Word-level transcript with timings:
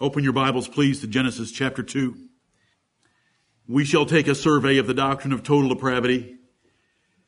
Open 0.00 0.22
your 0.22 0.32
Bibles, 0.32 0.68
please, 0.68 1.00
to 1.00 1.08
Genesis 1.08 1.50
chapter 1.50 1.82
2. 1.82 2.14
We 3.66 3.84
shall 3.84 4.06
take 4.06 4.28
a 4.28 4.34
survey 4.36 4.78
of 4.78 4.86
the 4.86 4.94
doctrine 4.94 5.32
of 5.32 5.42
total 5.42 5.70
depravity. 5.70 6.36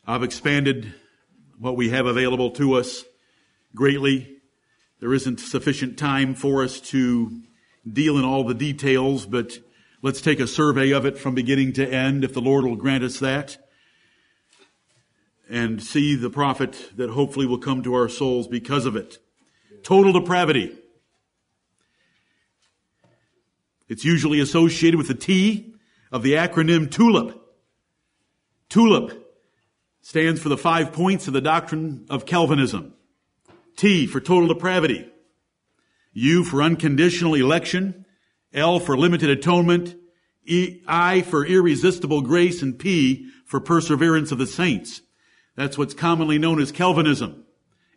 I've 0.06 0.22
expanded 0.22 0.94
what 1.58 1.76
we 1.76 1.88
have 1.88 2.06
available 2.06 2.52
to 2.52 2.74
us 2.74 3.04
greatly. 3.74 4.36
There 5.00 5.12
isn't 5.12 5.40
sufficient 5.40 5.98
time 5.98 6.36
for 6.36 6.62
us 6.62 6.78
to 6.90 7.42
deal 7.92 8.16
in 8.16 8.24
all 8.24 8.44
the 8.44 8.54
details, 8.54 9.26
but 9.26 9.58
let's 10.00 10.20
take 10.20 10.38
a 10.38 10.46
survey 10.46 10.92
of 10.92 11.04
it 11.04 11.18
from 11.18 11.34
beginning 11.34 11.72
to 11.72 11.92
end, 11.92 12.22
if 12.22 12.32
the 12.32 12.40
Lord 12.40 12.64
will 12.64 12.76
grant 12.76 13.02
us 13.02 13.18
that, 13.18 13.58
and 15.50 15.82
see 15.82 16.14
the 16.14 16.30
profit 16.30 16.92
that 16.96 17.10
hopefully 17.10 17.46
will 17.46 17.58
come 17.58 17.82
to 17.82 17.94
our 17.94 18.08
souls 18.08 18.46
because 18.46 18.86
of 18.86 18.94
it. 18.94 19.18
Total 19.82 20.12
depravity. 20.12 20.76
It's 23.90 24.04
usually 24.04 24.38
associated 24.38 24.98
with 24.98 25.08
the 25.08 25.14
T 25.14 25.74
of 26.12 26.22
the 26.22 26.34
acronym 26.34 26.88
TULIP. 26.88 27.36
TULIP 28.68 29.26
stands 30.00 30.40
for 30.40 30.48
the 30.48 30.56
five 30.56 30.92
points 30.92 31.26
of 31.26 31.32
the 31.32 31.40
doctrine 31.40 32.06
of 32.08 32.24
Calvinism. 32.24 32.94
T 33.76 34.06
for 34.06 34.20
total 34.20 34.46
depravity. 34.46 35.10
U 36.12 36.44
for 36.44 36.62
unconditional 36.62 37.34
election. 37.34 38.06
L 38.54 38.78
for 38.78 38.96
limited 38.96 39.28
atonement. 39.28 39.96
E, 40.46 40.82
I 40.86 41.22
for 41.22 41.44
irresistible 41.44 42.20
grace 42.22 42.62
and 42.62 42.78
P 42.78 43.28
for 43.44 43.58
perseverance 43.58 44.30
of 44.30 44.38
the 44.38 44.46
saints. 44.46 45.02
That's 45.56 45.76
what's 45.76 45.94
commonly 45.94 46.38
known 46.38 46.62
as 46.62 46.70
Calvinism. 46.70 47.44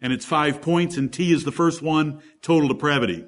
And 0.01 0.11
it's 0.11 0.25
five 0.25 0.59
points 0.59 0.97
and 0.97 1.13
T 1.13 1.31
is 1.31 1.43
the 1.43 1.51
first 1.51 1.83
one, 1.83 2.23
total 2.41 2.67
depravity. 2.67 3.27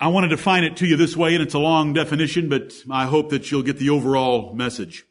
I 0.00 0.08
want 0.08 0.24
to 0.24 0.28
define 0.28 0.62
it 0.62 0.76
to 0.76 0.86
you 0.86 0.96
this 0.96 1.16
way, 1.16 1.34
and 1.34 1.42
it's 1.42 1.54
a 1.54 1.58
long 1.58 1.92
definition, 1.92 2.48
but 2.48 2.72
I 2.88 3.06
hope 3.06 3.30
that 3.30 3.50
you'll 3.50 3.64
get 3.64 3.78
the 3.78 3.90
overall 3.90 4.54
message. 4.54 5.04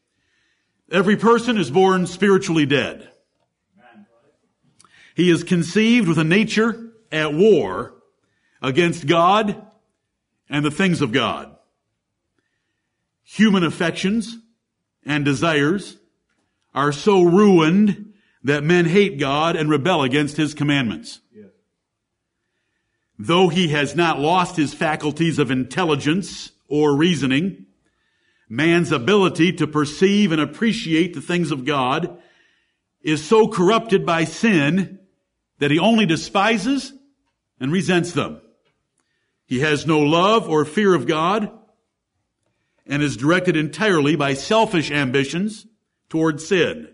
Every 0.90 1.18
person 1.18 1.58
is 1.58 1.70
born 1.70 2.08
spiritually 2.08 2.66
dead. 2.66 3.10
He 5.14 5.30
is 5.30 5.44
conceived 5.44 6.08
with 6.08 6.18
a 6.18 6.24
nature 6.24 6.92
at 7.12 7.34
war 7.34 7.96
against 8.62 9.08
God 9.08 9.62
and 10.50 10.64
the 10.64 10.72
things 10.72 11.02
of 11.02 11.12
God. 11.12 11.54
Human 13.24 13.64
affections 13.64 14.38
and 15.06 15.26
desires 15.26 15.98
are 16.74 16.94
so 16.94 17.24
ruined 17.24 18.14
that 18.44 18.64
men 18.64 18.86
hate 18.86 19.20
God 19.20 19.58
and 19.58 19.70
rebel 19.70 20.04
against 20.04 20.38
His 20.38 20.54
commandments. 20.54 21.20
Though 23.20 23.48
he 23.50 23.70
has 23.70 23.96
not 23.96 24.20
lost 24.20 24.56
his 24.56 24.74
faculties 24.74 25.40
of 25.40 25.50
intelligence 25.50 26.52
or 26.68 26.96
reasoning, 26.96 27.66
man's 28.48 28.92
ability 28.92 29.54
to 29.54 29.68
perceive 29.68 30.32
and 30.32 30.42
appreciate 30.42 31.14
the 31.14 31.22
things 31.22 31.52
of 31.52 31.66
God 31.66 32.20
is 33.02 33.26
so 33.26 33.48
corrupted 33.48 34.06
by 34.06 34.24
sin 34.24 35.00
that 35.60 35.72
he 35.72 35.80
only 35.80 36.06
despises 36.06 36.94
and 37.60 37.72
resents 37.72 38.12
them. 38.12 38.42
He 39.46 39.62
has 39.62 39.88
no 39.88 40.00
love 40.00 40.50
or 40.50 40.66
fear 40.66 40.94
of 40.94 41.08
God 41.08 41.52
and 42.86 43.02
is 43.02 43.18
directed 43.18 43.56
entirely 43.58 44.16
by 44.16 44.34
selfish 44.34 44.92
ambitions 44.92 45.66
toward 46.10 46.40
sin, 46.40 46.90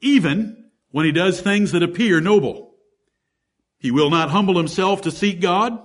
even 0.00 0.70
when 0.90 1.04
he 1.04 1.12
does 1.12 1.40
things 1.40 1.72
that 1.72 1.82
appear 1.82 2.20
noble. 2.20 2.67
He 3.78 3.90
will 3.90 4.10
not 4.10 4.30
humble 4.30 4.56
himself 4.56 5.02
to 5.02 5.10
seek 5.10 5.40
God, 5.40 5.78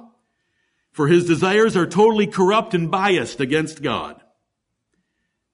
for 0.91 1.07
his 1.07 1.25
desires 1.25 1.77
are 1.77 1.87
totally 1.87 2.27
corrupt 2.27 2.73
and 2.73 2.89
biased 2.89 3.39
against 3.39 3.81
God. 3.81 4.21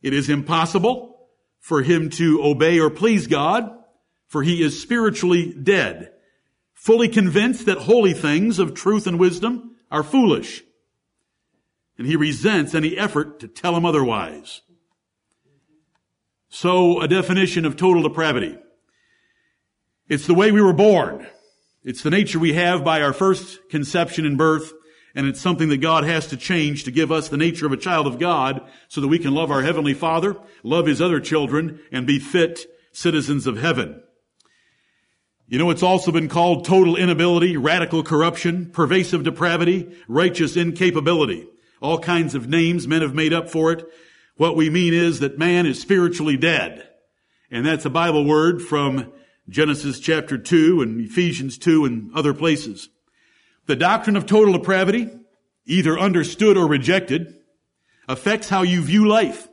It 0.01 0.13
is 0.13 0.29
impossible 0.29 1.27
for 1.59 1.81
him 1.81 2.09
to 2.11 2.43
obey 2.43 2.79
or 2.79 2.89
please 2.89 3.27
God, 3.27 3.69
for 4.27 4.43
he 4.43 4.63
is 4.63 4.81
spiritually 4.81 5.53
dead, 5.53 6.11
fully 6.73 7.09
convinced 7.09 7.65
that 7.65 7.79
holy 7.79 8.13
things 8.13 8.59
of 8.59 8.73
truth 8.73 9.05
and 9.07 9.19
wisdom 9.19 9.75
are 9.91 10.03
foolish. 10.03 10.63
And 11.97 12.07
he 12.07 12.15
resents 12.15 12.73
any 12.73 12.97
effort 12.97 13.41
to 13.41 13.47
tell 13.49 13.75
him 13.75 13.85
otherwise. 13.85 14.61
So, 16.47 17.01
a 17.01 17.07
definition 17.07 17.65
of 17.65 17.75
total 17.75 18.01
depravity. 18.03 18.57
It's 20.07 20.25
the 20.25 20.33
way 20.33 20.51
we 20.51 20.61
were 20.61 20.73
born. 20.73 21.27
It's 21.83 22.03
the 22.03 22.09
nature 22.09 22.39
we 22.39 22.53
have 22.53 22.83
by 22.83 23.01
our 23.01 23.13
first 23.13 23.69
conception 23.69 24.25
and 24.25 24.37
birth, 24.37 24.73
and 25.15 25.25
it's 25.25 25.39
something 25.39 25.69
that 25.69 25.77
God 25.77 26.03
has 26.03 26.27
to 26.27 26.37
change 26.37 26.83
to 26.83 26.91
give 26.91 27.11
us 27.11 27.29
the 27.29 27.37
nature 27.37 27.65
of 27.65 27.71
a 27.71 27.77
child 27.77 28.05
of 28.05 28.19
God 28.19 28.61
so 28.89 28.99
that 28.99 29.07
we 29.07 29.17
can 29.17 29.33
love 29.33 29.49
our 29.49 29.61
Heavenly 29.61 29.93
Father, 29.93 30.35
love 30.61 30.87
His 30.87 31.01
other 31.01 31.21
children, 31.21 31.79
and 31.91 32.05
be 32.05 32.19
fit 32.19 32.65
citizens 32.91 33.47
of 33.47 33.57
heaven. 33.57 34.03
You 35.47 35.57
know, 35.57 35.69
it's 35.69 35.81
also 35.81 36.11
been 36.11 36.27
called 36.27 36.65
total 36.65 36.97
inability, 36.97 37.55
radical 37.55 38.03
corruption, 38.03 38.69
pervasive 38.71 39.23
depravity, 39.23 39.97
righteous 40.07 40.57
incapability. 40.57 41.47
All 41.81 41.97
kinds 41.97 42.35
of 42.35 42.49
names 42.49 42.87
men 42.87 43.01
have 43.01 43.15
made 43.15 43.31
up 43.33 43.49
for 43.49 43.71
it. 43.71 43.85
What 44.35 44.57
we 44.57 44.69
mean 44.69 44.93
is 44.93 45.21
that 45.21 45.39
man 45.39 45.65
is 45.65 45.81
spiritually 45.81 46.37
dead. 46.37 46.87
And 47.49 47.65
that's 47.65 47.85
a 47.85 47.89
Bible 47.89 48.25
word 48.25 48.61
from 48.61 49.11
Genesis 49.49 49.99
chapter 49.99 50.37
2 50.37 50.81
and 50.81 51.01
Ephesians 51.01 51.57
2 51.57 51.85
and 51.85 52.11
other 52.13 52.33
places. 52.33 52.89
The 53.65 53.75
doctrine 53.75 54.15
of 54.15 54.25
total 54.25 54.53
depravity, 54.53 55.09
either 55.65 55.97
understood 55.97 56.55
or 56.55 56.67
rejected, 56.67 57.35
affects 58.07 58.49
how 58.49 58.61
you 58.61 58.81
view 58.81 59.07
life 59.07 59.47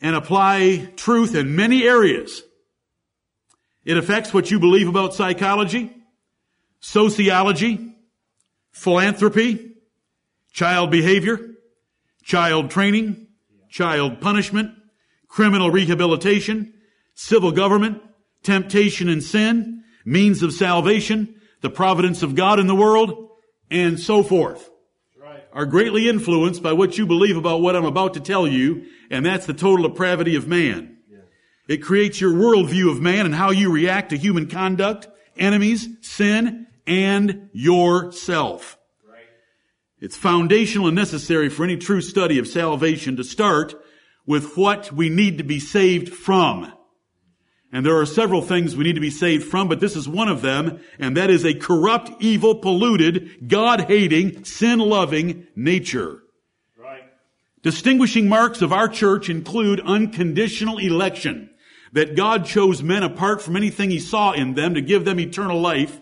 and 0.00 0.16
apply 0.16 0.92
truth 0.96 1.34
in 1.34 1.54
many 1.54 1.84
areas. 1.84 2.42
It 3.84 3.96
affects 3.96 4.34
what 4.34 4.50
you 4.50 4.58
believe 4.58 4.88
about 4.88 5.14
psychology, 5.14 5.92
sociology, 6.80 7.94
philanthropy, 8.72 9.74
child 10.52 10.90
behavior, 10.90 11.54
child 12.22 12.70
training, 12.70 13.28
child 13.68 14.20
punishment, 14.20 14.72
criminal 15.28 15.70
rehabilitation, 15.70 16.74
civil 17.14 17.52
government, 17.52 18.02
temptation 18.42 19.08
and 19.08 19.22
sin, 19.22 19.82
means 20.04 20.42
of 20.42 20.52
salvation, 20.52 21.34
the 21.60 21.70
providence 21.70 22.22
of 22.22 22.34
God 22.34 22.58
in 22.58 22.66
the 22.66 22.74
world, 22.74 23.30
and 23.70 23.98
so 24.00 24.22
forth. 24.22 24.70
Are 25.52 25.66
greatly 25.66 26.08
influenced 26.08 26.62
by 26.62 26.74
what 26.74 26.96
you 26.96 27.06
believe 27.06 27.36
about 27.36 27.60
what 27.60 27.74
I'm 27.74 27.84
about 27.84 28.14
to 28.14 28.20
tell 28.20 28.46
you, 28.46 28.84
and 29.10 29.26
that's 29.26 29.46
the 29.46 29.52
total 29.52 29.88
depravity 29.88 30.36
of 30.36 30.46
man. 30.46 30.98
Yeah. 31.10 31.18
It 31.66 31.78
creates 31.78 32.20
your 32.20 32.32
worldview 32.32 32.88
of 32.88 33.00
man 33.00 33.26
and 33.26 33.34
how 33.34 33.50
you 33.50 33.72
react 33.72 34.10
to 34.10 34.16
human 34.16 34.48
conduct, 34.48 35.08
enemies, 35.36 35.88
sin, 36.02 36.68
and 36.86 37.50
yourself. 37.52 38.78
Right. 39.04 39.24
It's 39.98 40.16
foundational 40.16 40.86
and 40.86 40.94
necessary 40.94 41.48
for 41.48 41.64
any 41.64 41.76
true 41.76 42.00
study 42.00 42.38
of 42.38 42.46
salvation 42.46 43.16
to 43.16 43.24
start 43.24 43.74
with 44.26 44.56
what 44.56 44.92
we 44.92 45.08
need 45.08 45.38
to 45.38 45.44
be 45.44 45.58
saved 45.58 46.10
from. 46.14 46.72
And 47.72 47.86
there 47.86 47.96
are 47.96 48.06
several 48.06 48.42
things 48.42 48.74
we 48.74 48.82
need 48.82 48.96
to 48.96 49.00
be 49.00 49.10
saved 49.10 49.44
from, 49.46 49.68
but 49.68 49.78
this 49.78 49.94
is 49.94 50.08
one 50.08 50.28
of 50.28 50.42
them, 50.42 50.80
and 50.98 51.16
that 51.16 51.30
is 51.30 51.44
a 51.44 51.54
corrupt, 51.54 52.10
evil, 52.20 52.56
polluted, 52.56 53.48
God-hating, 53.48 54.44
sin-loving 54.44 55.46
nature. 55.54 56.20
Right. 56.76 57.04
Distinguishing 57.62 58.28
marks 58.28 58.60
of 58.60 58.72
our 58.72 58.88
church 58.88 59.28
include 59.28 59.80
unconditional 59.80 60.78
election, 60.78 61.50
that 61.92 62.16
God 62.16 62.44
chose 62.44 62.82
men 62.82 63.04
apart 63.04 63.40
from 63.40 63.54
anything 63.54 63.90
he 63.90 64.00
saw 64.00 64.32
in 64.32 64.54
them 64.54 64.74
to 64.74 64.80
give 64.80 65.04
them 65.04 65.20
eternal 65.20 65.60
life, 65.60 66.00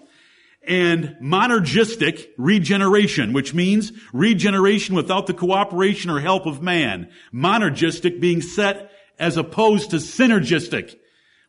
and 0.66 1.16
monergistic 1.22 2.28
regeneration, 2.36 3.32
which 3.32 3.52
means 3.54 3.92
regeneration 4.12 4.94
without 4.94 5.26
the 5.26 5.34
cooperation 5.34 6.10
or 6.10 6.20
help 6.20 6.46
of 6.46 6.62
man. 6.62 7.10
Monergistic 7.32 8.20
being 8.20 8.42
set 8.42 8.90
as 9.18 9.36
opposed 9.36 9.90
to 9.90 9.96
synergistic 9.96 10.96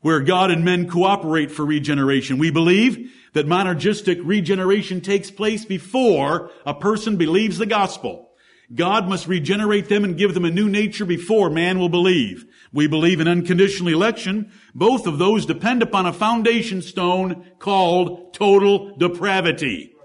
where 0.01 0.21
God 0.21 0.51
and 0.51 0.63
men 0.63 0.89
cooperate 0.89 1.51
for 1.51 1.65
regeneration. 1.65 2.37
We 2.37 2.51
believe 2.51 3.11
that 3.33 3.47
monergistic 3.47 4.21
regeneration 4.23 5.01
takes 5.01 5.29
place 5.29 5.65
before 5.65 6.51
a 6.65 6.73
person 6.73 7.17
believes 7.17 7.57
the 7.57 7.65
gospel. 7.65 8.29
God 8.73 9.09
must 9.09 9.27
regenerate 9.27 9.89
them 9.89 10.03
and 10.03 10.17
give 10.17 10.33
them 10.33 10.45
a 10.45 10.51
new 10.51 10.69
nature 10.69 11.05
before 11.05 11.49
man 11.49 11.79
will 11.79 11.89
believe. 11.89 12.45
We 12.71 12.87
believe 12.87 13.19
in 13.19 13.27
unconditional 13.27 13.91
election. 13.91 14.51
Both 14.75 15.07
of 15.07 15.17
those 15.17 15.47
depend 15.47 15.81
upon 15.81 16.05
a 16.05 16.13
foundation 16.13 16.81
stone 16.83 17.45
called 17.57 18.33
total 18.33 18.95
depravity. 18.97 19.95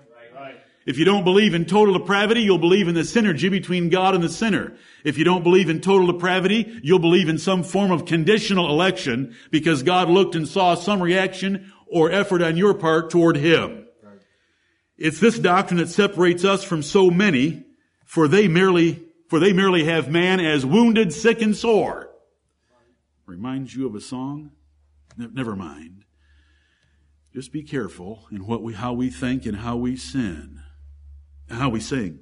If 0.87 0.99
you 0.99 1.05
don't 1.05 1.25
believe 1.25 1.55
in 1.55 1.65
total 1.65 1.99
depravity, 1.99 2.43
you'll 2.43 2.59
believe 2.59 2.89
in 2.89 2.95
the 2.95 3.03
synergy 3.03 3.51
between 3.51 3.89
God 3.89 4.15
and 4.15 4.23
the 4.23 4.29
sinner. 4.29 4.77
If 5.03 5.17
you 5.17 5.25
don't 5.25 5.43
believe 5.43 5.71
in 5.71 5.81
total 5.81 6.13
depravity, 6.13 6.81
you'll 6.83 6.99
believe 6.99 7.29
in 7.29 7.39
some 7.39 7.63
form 7.63 7.91
of 7.91 8.05
conditional 8.05 8.69
election 8.69 9.35
because 9.51 9.83
God 9.83 10.11
looked 10.11 10.35
and 10.35 10.47
saw 10.47 10.75
some 10.75 11.03
reaction 11.03 11.73
or 11.87 12.11
effort 12.11 12.43
on 12.43 12.57
your 12.57 12.75
part 12.75 13.11
toward 13.11 13.37
Him. 13.37 13.87
It's 14.99 15.21
this 15.21 15.39
doctrine 15.39 15.79
that 15.79 15.89
separates 15.89 16.45
us 16.45 16.63
from 16.63 16.83
so 16.83 17.11
many, 17.11 17.65
for 18.05 18.29
they 18.29 18.47
merely, 18.47 19.03
for 19.29 19.41
they 19.41 19.53
merely 19.53 19.85
have 19.85 20.11
man 20.11 20.39
as 20.39 20.67
wounded, 20.67 21.13
sick, 21.13 21.41
and 21.41 21.57
sore. 21.57 22.11
Reminds 23.27 23.75
you 23.75 23.87
of 23.87 23.95
a 23.95 24.01
song? 24.01 24.51
Never 25.17 25.57
mind. 25.57 26.05
Just 27.33 27.53
be 27.53 27.63
careful 27.63 28.27
in 28.31 28.47
what 28.47 28.63
we, 28.63 28.75
how 28.75 28.93
we 28.93 29.11
think 29.11 29.47
and 29.47 29.57
how 29.57 29.77
we 29.77 29.97
sin, 29.97 30.63
how 31.49 31.69
we 31.69 31.81
sing. 31.81 32.21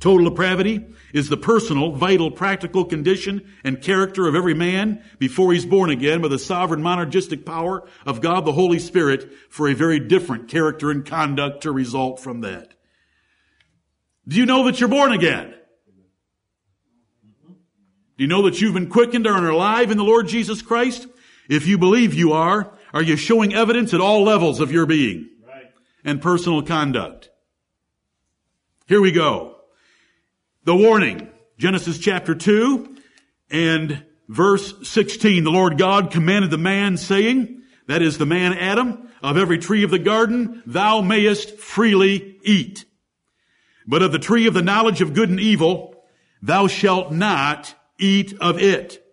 Total 0.00 0.30
depravity 0.30 0.86
is 1.12 1.28
the 1.28 1.36
personal, 1.36 1.92
vital, 1.92 2.30
practical 2.30 2.86
condition 2.86 3.46
and 3.62 3.82
character 3.82 4.26
of 4.26 4.34
every 4.34 4.54
man 4.54 5.04
before 5.18 5.52
he's 5.52 5.66
born 5.66 5.90
again 5.90 6.22
by 6.22 6.28
the 6.28 6.38
sovereign 6.38 6.80
monergistic 6.80 7.44
power 7.44 7.86
of 8.06 8.22
God 8.22 8.46
the 8.46 8.52
Holy 8.52 8.78
Spirit 8.78 9.30
for 9.50 9.68
a 9.68 9.74
very 9.74 10.00
different 10.00 10.48
character 10.48 10.90
and 10.90 11.04
conduct 11.04 11.62
to 11.64 11.70
result 11.70 12.18
from 12.18 12.40
that. 12.40 12.72
Do 14.26 14.36
you 14.36 14.46
know 14.46 14.64
that 14.64 14.80
you're 14.80 14.88
born 14.88 15.12
again? 15.12 15.54
Do 18.16 18.24
you 18.24 18.28
know 18.28 18.42
that 18.42 18.60
you've 18.60 18.74
been 18.74 18.88
quickened 18.88 19.26
or 19.26 19.32
are 19.34 19.48
alive 19.48 19.90
in 19.90 19.98
the 19.98 20.04
Lord 20.04 20.28
Jesus 20.28 20.62
Christ? 20.62 21.06
If 21.48 21.66
you 21.66 21.78
believe 21.78 22.14
you 22.14 22.32
are, 22.32 22.72
are 22.94 23.02
you 23.02 23.16
showing 23.16 23.54
evidence 23.54 23.92
at 23.92 24.00
all 24.00 24.22
levels 24.22 24.60
of 24.60 24.72
your 24.72 24.86
being 24.86 25.28
right. 25.46 25.72
and 26.04 26.22
personal 26.22 26.62
conduct? 26.62 27.29
Here 28.90 29.00
we 29.00 29.12
go. 29.12 29.54
The 30.64 30.74
warning. 30.74 31.30
Genesis 31.58 31.96
chapter 31.96 32.34
2 32.34 32.96
and 33.48 34.04
verse 34.26 34.74
16. 34.82 35.44
The 35.44 35.50
Lord 35.52 35.78
God 35.78 36.10
commanded 36.10 36.50
the 36.50 36.58
man 36.58 36.96
saying, 36.96 37.62
that 37.86 38.02
is 38.02 38.18
the 38.18 38.26
man 38.26 38.52
Adam, 38.52 39.08
of 39.22 39.36
every 39.36 39.58
tree 39.58 39.84
of 39.84 39.92
the 39.92 40.00
garden 40.00 40.64
thou 40.66 41.02
mayest 41.02 41.56
freely 41.56 42.40
eat. 42.42 42.84
But 43.86 44.02
of 44.02 44.10
the 44.10 44.18
tree 44.18 44.48
of 44.48 44.54
the 44.54 44.60
knowledge 44.60 45.00
of 45.00 45.14
good 45.14 45.30
and 45.30 45.38
evil, 45.38 45.94
thou 46.42 46.66
shalt 46.66 47.12
not 47.12 47.72
eat 47.96 48.36
of 48.40 48.60
it. 48.60 49.06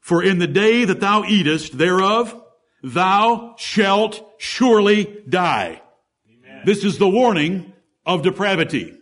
For 0.00 0.22
in 0.22 0.38
the 0.38 0.46
day 0.46 0.84
that 0.84 1.00
thou 1.00 1.24
eatest 1.24 1.76
thereof, 1.76 2.40
thou 2.84 3.56
shalt 3.58 4.24
surely 4.38 5.24
die. 5.28 5.82
Amen. 6.30 6.62
This 6.64 6.84
is 6.84 6.98
the 6.98 7.08
warning 7.08 7.72
of 8.06 8.22
depravity. 8.22 8.94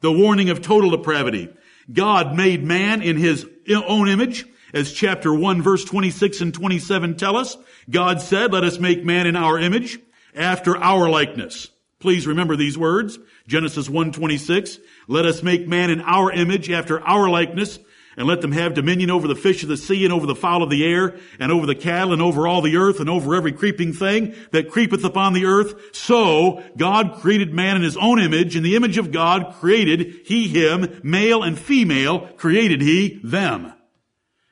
The 0.00 0.12
warning 0.12 0.50
of 0.50 0.62
total 0.62 0.90
depravity. 0.90 1.48
God 1.92 2.34
made 2.34 2.64
man 2.64 3.02
in 3.02 3.16
his 3.16 3.46
own 3.68 4.08
image, 4.08 4.46
as 4.72 4.92
chapter 4.92 5.34
1 5.34 5.62
verse 5.62 5.84
26 5.84 6.40
and 6.40 6.54
27 6.54 7.16
tell 7.16 7.36
us. 7.36 7.56
God 7.88 8.20
said, 8.20 8.52
let 8.52 8.64
us 8.64 8.78
make 8.78 9.04
man 9.04 9.26
in 9.26 9.36
our 9.36 9.58
image, 9.58 9.98
after 10.34 10.76
our 10.76 11.08
likeness. 11.08 11.68
Please 11.98 12.26
remember 12.26 12.56
these 12.56 12.78
words. 12.78 13.18
Genesis 13.46 13.88
1:26. 13.88 14.78
Let 15.06 15.26
us 15.26 15.42
make 15.42 15.68
man 15.68 15.90
in 15.90 16.00
our 16.00 16.32
image 16.32 16.70
after 16.70 17.00
our 17.06 17.28
likeness 17.28 17.78
and 18.20 18.28
let 18.28 18.42
them 18.42 18.52
have 18.52 18.74
dominion 18.74 19.10
over 19.10 19.26
the 19.26 19.34
fish 19.34 19.62
of 19.62 19.70
the 19.70 19.78
sea 19.78 20.04
and 20.04 20.12
over 20.12 20.26
the 20.26 20.34
fowl 20.34 20.62
of 20.62 20.68
the 20.68 20.84
air 20.84 21.18
and 21.38 21.50
over 21.50 21.64
the 21.64 21.74
cattle 21.74 22.12
and 22.12 22.20
over 22.20 22.46
all 22.46 22.60
the 22.60 22.76
earth 22.76 23.00
and 23.00 23.08
over 23.08 23.34
every 23.34 23.50
creeping 23.50 23.94
thing 23.94 24.34
that 24.50 24.70
creepeth 24.70 25.02
upon 25.06 25.32
the 25.32 25.46
earth. 25.46 25.96
So 25.96 26.62
God 26.76 27.14
created 27.14 27.54
man 27.54 27.76
in 27.76 27.82
his 27.82 27.96
own 27.96 28.20
image. 28.20 28.56
In 28.56 28.62
the 28.62 28.76
image 28.76 28.98
of 28.98 29.10
God 29.10 29.54
created 29.58 30.26
he 30.26 30.48
him, 30.48 31.00
male 31.02 31.42
and 31.42 31.58
female 31.58 32.28
created 32.36 32.82
he 32.82 33.22
them. 33.24 33.72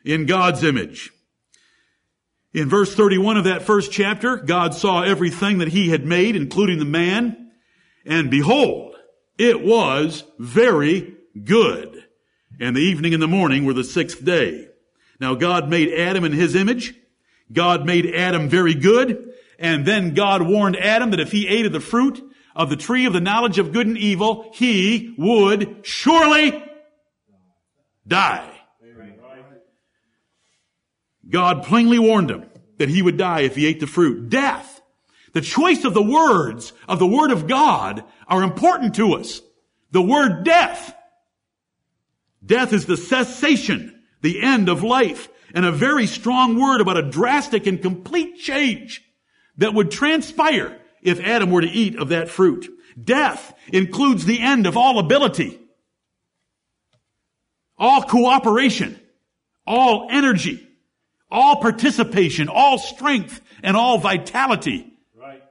In 0.02 0.24
God's 0.24 0.64
image. 0.64 1.10
In 2.54 2.70
verse 2.70 2.94
31 2.94 3.36
of 3.36 3.44
that 3.44 3.60
first 3.60 3.92
chapter, 3.92 4.38
God 4.38 4.72
saw 4.72 5.02
everything 5.02 5.58
that 5.58 5.68
he 5.68 5.90
had 5.90 6.06
made, 6.06 6.36
including 6.36 6.78
the 6.78 6.86
man, 6.86 7.50
and 8.06 8.30
behold, 8.30 8.96
it 9.36 9.62
was 9.62 10.24
very 10.38 11.16
good 11.44 12.07
and 12.60 12.76
the 12.76 12.80
evening 12.80 13.14
and 13.14 13.22
the 13.22 13.28
morning 13.28 13.64
were 13.64 13.72
the 13.72 13.84
sixth 13.84 14.24
day. 14.24 14.68
Now 15.20 15.34
God 15.34 15.68
made 15.68 15.92
Adam 15.92 16.24
in 16.24 16.32
his 16.32 16.54
image. 16.54 16.94
God 17.52 17.86
made 17.86 18.14
Adam 18.14 18.48
very 18.48 18.74
good. 18.74 19.32
And 19.58 19.84
then 19.84 20.14
God 20.14 20.42
warned 20.42 20.76
Adam 20.76 21.10
that 21.10 21.20
if 21.20 21.32
he 21.32 21.48
ate 21.48 21.66
of 21.66 21.72
the 21.72 21.80
fruit 21.80 22.22
of 22.54 22.70
the 22.70 22.76
tree 22.76 23.06
of 23.06 23.12
the 23.12 23.20
knowledge 23.20 23.58
of 23.58 23.72
good 23.72 23.86
and 23.86 23.98
evil, 23.98 24.50
he 24.54 25.14
would 25.18 25.86
surely 25.86 26.62
die. 28.06 28.52
God 31.28 31.64
plainly 31.64 31.98
warned 31.98 32.30
him 32.30 32.46
that 32.78 32.88
he 32.88 33.02
would 33.02 33.18
die 33.18 33.40
if 33.40 33.54
he 33.56 33.66
ate 33.66 33.80
the 33.80 33.86
fruit. 33.86 34.30
Death. 34.30 34.80
The 35.34 35.40
choice 35.42 35.84
of 35.84 35.92
the 35.92 36.02
words 36.02 36.72
of 36.88 36.98
the 36.98 37.06
Word 37.06 37.30
of 37.30 37.46
God 37.46 38.02
are 38.26 38.42
important 38.42 38.94
to 38.94 39.14
us. 39.14 39.42
The 39.90 40.02
word 40.02 40.44
death 40.44 40.94
Death 42.48 42.72
is 42.72 42.86
the 42.86 42.96
cessation, 42.96 44.02
the 44.22 44.40
end 44.40 44.70
of 44.70 44.82
life, 44.82 45.28
and 45.54 45.66
a 45.66 45.72
very 45.72 46.06
strong 46.06 46.58
word 46.58 46.80
about 46.80 46.96
a 46.96 47.10
drastic 47.10 47.66
and 47.66 47.82
complete 47.82 48.38
change 48.38 49.04
that 49.58 49.74
would 49.74 49.90
transpire 49.90 50.80
if 51.02 51.20
Adam 51.20 51.50
were 51.50 51.60
to 51.60 51.68
eat 51.68 51.96
of 51.96 52.08
that 52.08 52.30
fruit. 52.30 52.66
Death 53.02 53.54
includes 53.70 54.24
the 54.24 54.40
end 54.40 54.66
of 54.66 54.78
all 54.78 54.98
ability, 54.98 55.60
all 57.76 58.02
cooperation, 58.02 58.98
all 59.66 60.08
energy, 60.10 60.66
all 61.30 61.60
participation, 61.60 62.48
all 62.48 62.78
strength, 62.78 63.42
and 63.62 63.76
all 63.76 63.98
vitality. 63.98 64.90
Right. 65.14 65.42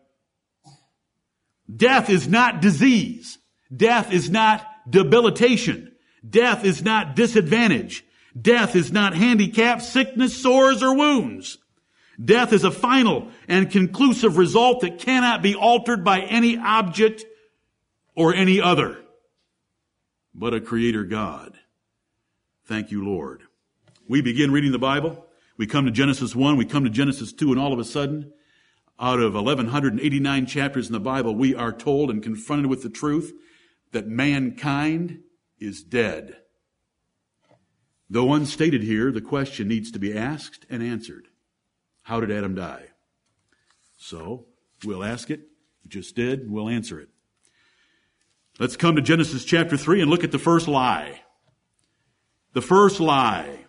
Death 1.73 2.09
is 2.09 2.27
not 2.27 2.59
disease. 2.59 3.37
Death 3.75 4.11
is 4.11 4.31
not 4.31 4.65
debilitation. 4.89 5.91
Death 6.27 6.65
is 6.65 6.83
not 6.83 7.15
disadvantage. 7.15 8.05
Death 8.39 8.75
is 8.75 8.91
not 8.91 9.15
handicap, 9.15 9.81
sickness, 9.81 10.35
sores, 10.37 10.83
or 10.83 10.95
wounds. 10.95 11.57
Death 12.23 12.51
is 12.53 12.63
a 12.63 12.71
final 12.71 13.29
and 13.47 13.71
conclusive 13.71 14.37
result 14.37 14.81
that 14.81 14.99
cannot 14.99 15.41
be 15.41 15.55
altered 15.55 16.03
by 16.03 16.21
any 16.21 16.57
object 16.57 17.25
or 18.15 18.33
any 18.33 18.59
other, 18.59 18.97
but 20.33 20.53
a 20.53 20.59
creator 20.59 21.03
God. 21.03 21.57
Thank 22.65 22.91
you, 22.91 23.05
Lord. 23.05 23.43
We 24.07 24.21
begin 24.21 24.51
reading 24.51 24.71
the 24.71 24.79
Bible. 24.79 25.25
We 25.57 25.67
come 25.67 25.85
to 25.85 25.91
Genesis 25.91 26.35
1, 26.35 26.57
we 26.57 26.65
come 26.65 26.83
to 26.83 26.89
Genesis 26.89 27.31
2, 27.33 27.51
and 27.51 27.59
all 27.59 27.73
of 27.73 27.79
a 27.79 27.83
sudden, 27.83 28.31
out 28.99 29.19
of 29.19 29.33
1189 29.35 30.45
chapters 30.47 30.87
in 30.87 30.93
the 30.93 30.99
Bible, 30.99 31.35
we 31.35 31.55
are 31.55 31.71
told 31.71 32.09
and 32.09 32.21
confronted 32.21 32.67
with 32.67 32.83
the 32.83 32.89
truth 32.89 33.33
that 33.91 34.07
mankind 34.07 35.23
is 35.59 35.83
dead. 35.83 36.37
Though 38.09 38.33
unstated 38.33 38.83
here, 38.83 39.11
the 39.11 39.21
question 39.21 39.67
needs 39.67 39.91
to 39.91 39.99
be 39.99 40.17
asked 40.17 40.65
and 40.69 40.81
answered. 40.81 41.27
How 42.03 42.21
did 42.21 42.31
Adam 42.31 42.55
die? 42.55 42.85
So, 43.97 44.45
we'll 44.85 45.03
ask 45.03 45.29
it. 45.29 45.41
We 45.83 45.89
just 45.89 46.15
did. 46.15 46.49
We'll 46.49 46.69
answer 46.69 46.99
it. 46.99 47.09
Let's 48.59 48.77
come 48.77 48.95
to 48.95 49.01
Genesis 49.01 49.43
chapter 49.43 49.77
3 49.77 50.01
and 50.01 50.09
look 50.09 50.23
at 50.23 50.31
the 50.31 50.39
first 50.39 50.67
lie. 50.67 51.21
The 52.53 52.61
first 52.61 52.99
lie. 52.99 53.65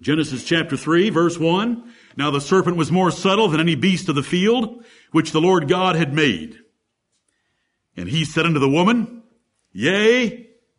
Genesis 0.00 0.44
chapter 0.44 0.76
3 0.76 1.10
verse 1.10 1.38
1. 1.38 1.92
Now 2.16 2.30
the 2.30 2.40
serpent 2.40 2.76
was 2.76 2.92
more 2.92 3.10
subtle 3.10 3.48
than 3.48 3.60
any 3.60 3.74
beast 3.74 4.08
of 4.08 4.14
the 4.14 4.22
field, 4.22 4.84
which 5.10 5.32
the 5.32 5.40
Lord 5.40 5.68
God 5.68 5.96
had 5.96 6.14
made. 6.14 6.58
And 7.96 8.08
he 8.08 8.24
said 8.24 8.46
unto 8.46 8.60
the 8.60 8.68
woman, 8.68 9.22
Yea, 9.72 10.47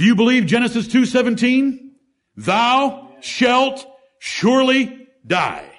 Do 0.00 0.06
you 0.06 0.14
believe 0.14 0.46
Genesis 0.46 0.86
2:17? 0.86 1.90
Thou 2.34 3.10
shalt 3.20 3.86
surely 4.18 5.08
die. 5.26 5.70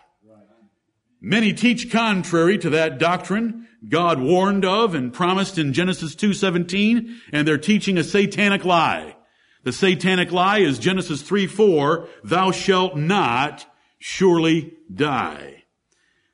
Many 1.19 1.53
teach 1.53 1.89
contrary 1.89 2.59
to 2.59 2.69
that 2.69 2.99
doctrine 2.99 3.67
God 3.89 4.21
warned 4.21 4.63
of 4.63 4.93
and 4.93 5.11
promised 5.11 5.57
in 5.57 5.73
Genesis 5.73 6.13
2:17, 6.13 7.19
and 7.31 7.47
they're 7.47 7.57
teaching 7.57 7.97
a 7.97 8.03
satanic 8.03 8.63
lie. 8.63 9.15
The 9.63 9.71
satanic 9.71 10.31
lie 10.31 10.59
is 10.59 10.77
Genesis 10.77 11.23
3:4, 11.23 12.07
thou 12.23 12.51
shalt 12.51 12.95
not 12.95 13.65
surely 13.97 14.73
die. 14.93 15.63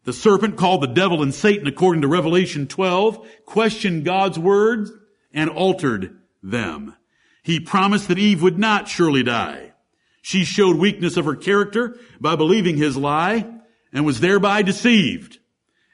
The 0.04 0.12
serpent, 0.12 0.58
called 0.58 0.82
the 0.82 0.88
devil 0.88 1.24
and 1.24 1.34
Satan 1.34 1.68
according 1.68 2.02
to 2.02 2.10
Revelation 2.10 2.68
12, 2.68 3.26
questioned 3.46 4.04
God's 4.04 4.38
words 4.38 4.92
and 5.34 5.50
altered 5.50 6.18
them. 6.44 6.94
He 7.48 7.62
promised 7.62 8.10
that 8.10 8.20
Eve 8.20 8.42
would 8.42 8.60
not 8.60 8.90
surely 8.90 9.24
die. 9.24 9.72
She 10.22 10.44
showed 10.44 10.76
weakness 10.76 11.16
of 11.16 11.24
her 11.24 11.34
character 11.34 11.98
by 12.20 12.36
believing 12.36 12.76
his 12.76 12.98
lie 12.98 13.50
and 13.94 14.06
was 14.06 14.20
thereby 14.20 14.64
deceived, 14.64 15.40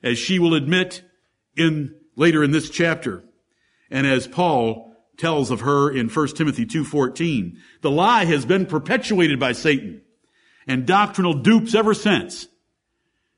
as 0.02 0.18
she 0.18 0.40
will 0.40 0.56
admit 0.56 1.04
in 1.56 1.94
later 2.16 2.44
in 2.44 2.50
this 2.50 2.72
chapter. 2.72 3.24
And 3.92 4.08
as 4.08 4.26
Paul 4.26 4.96
tells 5.16 5.52
of 5.52 5.60
her 5.60 5.92
in 5.96 6.10
1 6.10 6.36
Timothy 6.36 6.66
2:14, 6.66 7.60
the 7.82 7.92
lie 7.92 8.26
has 8.26 8.48
been 8.48 8.66
perpetuated 8.66 9.40
by 9.40 9.52
Satan 9.52 10.02
and 10.66 10.88
doctrinal 10.88 11.36
dupes 11.36 11.76
ever 11.76 11.94
since 11.94 12.48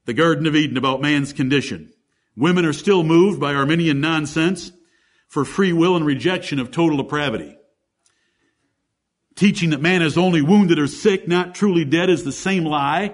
the 0.06 0.14
Garden 0.14 0.46
of 0.48 0.56
Eden 0.56 0.78
about 0.78 1.02
man's 1.02 1.34
condition. 1.34 1.92
Women 2.38 2.64
are 2.64 2.72
still 2.72 3.04
moved 3.04 3.42
by 3.42 3.54
Arminian 3.54 4.00
nonsense 4.00 4.72
for 5.28 5.44
free 5.44 5.74
will 5.74 5.98
and 5.98 6.06
rejection 6.06 6.60
of 6.60 6.72
total 6.72 6.96
depravity. 6.96 7.58
Teaching 9.36 9.72
that 9.72 9.82
man 9.82 10.02
is 10.02 10.18
only 10.18 10.42
wounded 10.42 10.80
or 10.80 10.88
sick, 10.88 11.28
not 11.28 11.56
truly 11.56 11.84
dead, 11.84 12.10
is 12.10 12.24
the 12.24 12.32
same 12.32 12.64
lie 12.64 13.14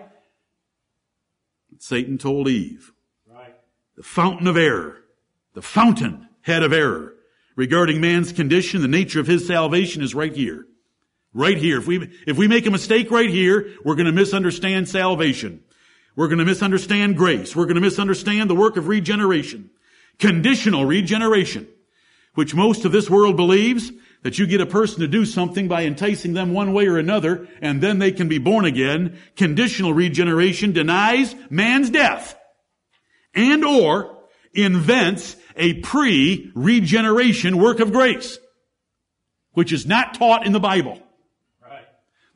that 1.72 1.82
Satan 1.82 2.20
told 2.20 2.48
Eve. 2.48 2.92
Right. 3.28 3.56
The 3.96 4.04
fountain 4.04 4.46
of 4.48 4.56
error, 4.56 4.98
the 5.54 5.63
fountain 5.63 6.28
head 6.42 6.62
of 6.62 6.74
error 6.74 7.16
regarding 7.56 8.01
man's 8.01 8.32
condition, 8.32 8.82
the 8.82 8.88
nature 8.88 9.20
of 9.20 9.28
his 9.28 9.48
salvation 9.48 10.04
is 10.04 10.13
right 10.13 10.34
here. 10.34 10.66
Right 11.34 11.58
here. 11.58 11.80
If 11.80 11.88
we, 11.88 12.12
if 12.28 12.38
we 12.38 12.48
make 12.48 12.66
a 12.66 12.72
mistake 12.72 13.10
right 13.10 13.30
here, 13.30 13.74
we're 13.84 13.96
going 13.96 14.06
to 14.06 14.12
misunderstand 14.12 14.90
salvation. 14.90 15.63
We're 16.16 16.28
going 16.28 16.40
to 16.40 16.46
misunderstand 16.46 17.18
grace. 17.18 17.56
We're 17.56 17.66
going 17.66 17.75
to 17.75 17.82
misunderstand 17.82 18.50
the 18.50 18.56
work 18.56 18.78
of 18.78 18.88
regeneration. 18.88 19.70
Conditional 20.20 20.86
regeneration, 20.86 21.68
which 22.36 22.54
most 22.54 22.86
of 22.86 22.92
this 22.92 23.10
world 23.10 23.38
believes 23.38 23.92
that 24.24 24.38
you 24.38 24.46
get 24.46 24.62
a 24.62 24.66
person 24.66 25.00
to 25.00 25.08
do 25.08 25.25
something 25.25 25.68
by 25.68 25.84
enticing 25.84 26.34
them 26.34 26.54
one 26.54 26.74
way 26.74 26.88
or 26.88 26.98
another 26.98 27.48
and 27.62 27.82
then 27.82 28.00
they 28.00 28.12
can 28.12 28.28
be 28.28 28.38
born 28.38 28.66
again. 28.66 29.18
Conditional 29.36 29.94
regeneration 29.94 30.72
denies 30.72 31.36
man's 31.50 31.90
death 31.90 32.36
and 33.34 33.63
or 33.66 34.18
invents 34.54 35.36
a 35.56 35.75
pre-regeneration 35.82 37.58
work 37.58 37.80
of 37.80 37.92
grace, 37.92 38.38
which 39.51 39.72
is 39.72 39.86
not 39.86 40.13
taught 40.13 40.46
in 40.46 40.51
the 40.51 40.60
Bible. 40.60 41.00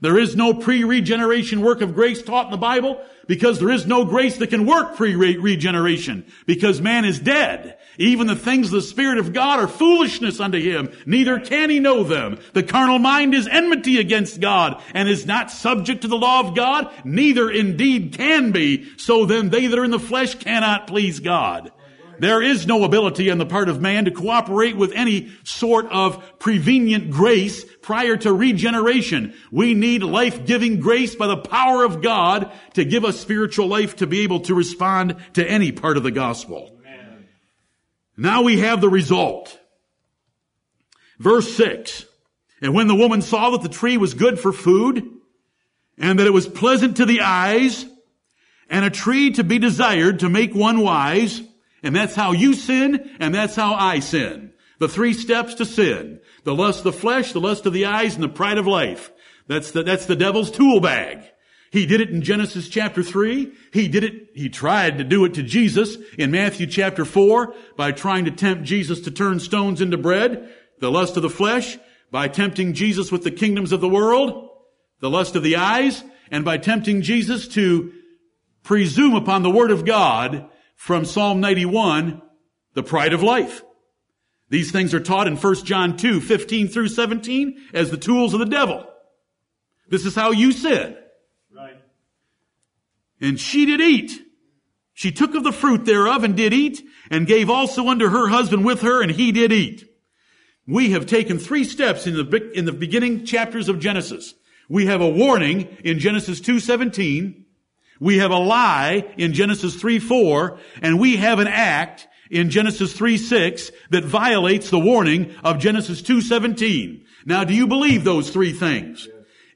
There 0.02 0.18
is 0.18 0.36
no 0.36 0.54
pre-regeneration 0.54 1.62
work 1.62 1.82
of 1.82 1.96
grace 1.96 2.22
taught 2.22 2.46
in 2.46 2.52
the 2.52 2.58
Bible 2.58 3.02
because 3.28 3.60
there 3.60 3.72
is 3.72 3.86
no 3.86 4.04
grace 4.04 4.38
that 4.38 4.50
can 4.50 4.66
work 4.66 4.98
pre-regeneration 4.98 6.26
because 6.46 6.82
man 6.82 7.06
is 7.06 7.20
dead. 7.20 7.78
Even 7.98 8.28
the 8.28 8.36
things 8.36 8.68
of 8.68 8.74
the 8.74 8.82
Spirit 8.82 9.18
of 9.18 9.32
God 9.32 9.60
are 9.60 9.68
foolishness 9.68 10.42
unto 10.42 10.60
him. 10.60 10.92
Neither 11.06 11.40
can 11.40 11.70
he 11.70 11.80
know 11.80 12.04
them. 12.04 12.40
The 12.54 12.62
carnal 12.62 13.00
mind 13.00 13.34
is 13.34 13.48
enmity 13.48 13.98
against 13.98 14.42
God 14.42 14.82
and 14.94 15.08
is 15.08 15.26
not 15.26 15.50
subject 15.50 16.02
to 16.02 16.10
the 16.10 16.18
law 16.18 16.42
of 16.42 16.56
God. 16.56 16.92
Neither 17.06 17.50
indeed 17.50 18.14
can 18.18 18.52
be. 18.52 18.90
So 18.98 19.26
then 19.26 19.50
they 19.50 19.68
that 19.68 19.80
are 19.80 19.86
in 19.86 19.92
the 19.92 20.00
flesh 20.00 20.36
cannot 20.36 20.88
please 20.88 21.22
God. 21.22 21.72
There 22.20 22.42
is 22.42 22.68
no 22.68 22.84
ability 22.84 23.30
on 23.32 23.38
the 23.38 23.46
part 23.46 23.70
of 23.70 23.82
man 23.82 24.06
to 24.06 24.12
cooperate 24.12 24.78
with 24.78 24.92
any 24.94 25.32
sort 25.44 25.88
of 25.88 26.40
prevenient 26.40 27.12
grace 27.12 27.66
prior 27.82 28.18
to 28.18 28.34
regeneration. 28.34 29.34
We 29.52 29.74
need 29.74 30.04
life-giving 30.04 30.80
grace 30.80 31.16
by 31.16 31.28
the 31.28 31.38
power 31.38 31.84
of 31.84 32.02
God 32.02 32.52
to 32.74 32.86
give 32.86 33.06
us 33.06 33.20
spiritual 33.20 33.68
life 33.68 33.98
to 33.98 34.08
be 34.08 34.22
able 34.22 34.42
to 34.42 34.56
respond 34.56 35.18
to 35.34 35.50
any 35.50 35.72
part 35.72 35.98
of 35.98 36.04
the 36.04 36.12
gospel. 36.12 36.78
Amen. 36.80 37.28
Now 38.18 38.44
we 38.44 38.60
have 38.60 38.82
the 38.82 38.90
result. 38.90 39.60
Verse 41.20 41.56
6. 41.56 42.06
And 42.62 42.74
when 42.74 42.88
the 42.88 42.96
woman 42.96 43.22
saw 43.22 43.52
that 43.52 43.62
the 43.62 43.70
tree 43.70 43.98
was 43.98 44.14
good 44.14 44.40
for 44.40 44.54
food, 44.54 45.12
and 45.98 46.20
that 46.20 46.28
it 46.28 46.34
was 46.34 46.48
pleasant 46.48 46.98
to 46.98 47.06
the 47.06 47.22
eyes, 47.22 47.86
and 48.70 48.84
a 48.84 48.90
tree 48.90 49.32
to 49.32 49.44
be 49.44 49.60
desired 49.60 50.20
to 50.20 50.30
make 50.30 50.54
one 50.56 50.80
wise, 50.80 51.42
and 51.86 51.96
that's 51.96 52.16
how 52.16 52.32
you 52.32 52.56
sin, 52.56 53.12
and 53.20 53.34
that's 53.34 53.56
how 53.56 53.76
I 53.76 54.00
sin. 54.00 54.52
The 54.80 54.90
three 54.90 55.14
steps 55.14 55.54
to 55.56 55.66
sin. 55.66 56.20
The 56.44 56.56
lust 56.56 56.80
of 56.80 56.86
the 56.86 56.94
flesh, 56.94 57.32
the 57.32 57.40
lust 57.40 57.68
of 57.68 57.74
the 57.74 57.86
eyes, 57.86 58.16
and 58.16 58.24
the 58.24 58.28
pride 58.28 58.58
of 58.58 58.66
life. 58.66 59.12
That's 59.48 59.70
the, 59.70 59.84
that's 59.84 60.08
the 60.08 60.16
devil's 60.16 60.50
tool 60.50 60.80
bag. 60.80 61.24
He 61.70 61.86
did 61.86 62.02
it 62.02 62.10
in 62.10 62.24
Genesis 62.24 62.70
chapter 62.70 63.04
3. 63.04 63.54
He 63.72 63.88
did 63.88 64.04
it, 64.04 64.30
he 64.34 64.50
tried 64.50 64.98
to 64.98 65.04
do 65.04 65.26
it 65.26 65.36
to 65.36 65.44
Jesus 65.44 65.96
in 66.18 66.32
Matthew 66.32 66.66
chapter 66.66 67.06
4 67.06 67.54
by 67.78 67.92
trying 67.92 68.26
to 68.26 68.32
tempt 68.32 68.64
Jesus 68.64 69.02
to 69.02 69.12
turn 69.12 69.40
stones 69.40 69.80
into 69.80 69.98
bread. 69.98 70.50
The 70.80 70.90
lust 70.90 71.18
of 71.18 71.22
the 71.22 71.30
flesh 71.30 71.78
by 72.10 72.30
tempting 72.30 72.74
Jesus 72.74 73.12
with 73.12 73.24
the 73.24 73.30
kingdoms 73.30 73.72
of 73.72 73.82
the 73.82 73.88
world. 73.88 74.50
The 75.02 75.10
lust 75.12 75.36
of 75.36 75.44
the 75.44 75.58
eyes 75.58 76.04
and 76.32 76.44
by 76.44 76.58
tempting 76.58 77.04
Jesus 77.04 77.48
to 77.50 77.94
presume 78.64 79.14
upon 79.14 79.44
the 79.44 79.52
word 79.52 79.70
of 79.70 79.86
God 79.86 80.50
from 80.76 81.06
Psalm 81.06 81.40
91, 81.42 82.22
the 82.74 82.84
pride 82.84 83.14
of 83.14 83.24
life. 83.24 83.64
These 84.50 84.72
things 84.72 84.94
are 84.94 85.00
taught 85.00 85.28
in 85.28 85.38
1 85.38 85.56
John 85.66 85.98
2, 85.98 86.22
15 86.22 86.68
through 86.68 86.90
17 86.90 87.70
as 87.74 87.90
the 87.90 87.98
tools 87.98 88.34
of 88.34 88.40
the 88.40 88.46
devil. 88.46 88.86
This 89.90 90.06
is 90.06 90.16
how 90.16 90.32
you 90.32 90.52
sin. 90.52 90.96
Right. 91.56 91.78
And 93.20 93.40
she 93.40 93.66
did 93.66 93.82
eat. 93.82 94.22
She 94.94 95.12
took 95.12 95.36
of 95.36 95.44
the 95.44 95.52
fruit 95.52 95.86
thereof 95.86 96.24
and 96.24 96.38
did 96.38 96.54
eat, 96.54 96.82
and 97.12 97.28
gave 97.28 97.50
also 97.50 97.88
unto 97.88 98.08
her 98.08 98.30
husband 98.30 98.66
with 98.66 98.82
her, 98.82 99.02
and 99.02 99.12
he 99.12 99.32
did 99.32 99.52
eat. 99.52 99.86
We 100.68 100.92
have 100.92 101.06
taken 101.06 101.38
three 101.38 101.64
steps 101.64 102.08
in 102.08 102.16
the, 102.16 102.52
in 102.54 102.66
the 102.66 102.72
beginning 102.72 103.26
chapters 103.26 103.70
of 103.70 103.80
Genesis. 103.80 104.34
We 104.70 104.88
have 104.88 105.02
a 105.02 105.10
warning 105.10 105.78
in 105.84 106.00
Genesis 106.00 106.40
2.17. 106.42 107.45
We 108.00 108.18
have 108.18 108.32
a 108.32 108.38
lie 108.38 109.14
in 109.18 109.34
Genesis 109.34 109.76
3 109.76 110.00
4, 110.00 110.58
and 110.82 111.00
we 111.00 111.18
have 111.18 111.40
an 111.40 111.48
act 111.48 112.08
in 112.30 112.50
Genesis 112.50 112.94
3 112.94 113.18
6 113.18 113.72
that 113.92 114.04
violates 114.04 114.70
the 114.70 114.80
warning 114.80 115.34
of 115.44 115.60
Genesis 115.60 116.02
2 116.02 116.22
17. 116.22 117.06
Now, 117.26 117.44
do 117.44 117.54
you 117.54 117.68
believe 117.68 118.04
those 118.04 118.30
three 118.30 118.54
things? 118.54 119.08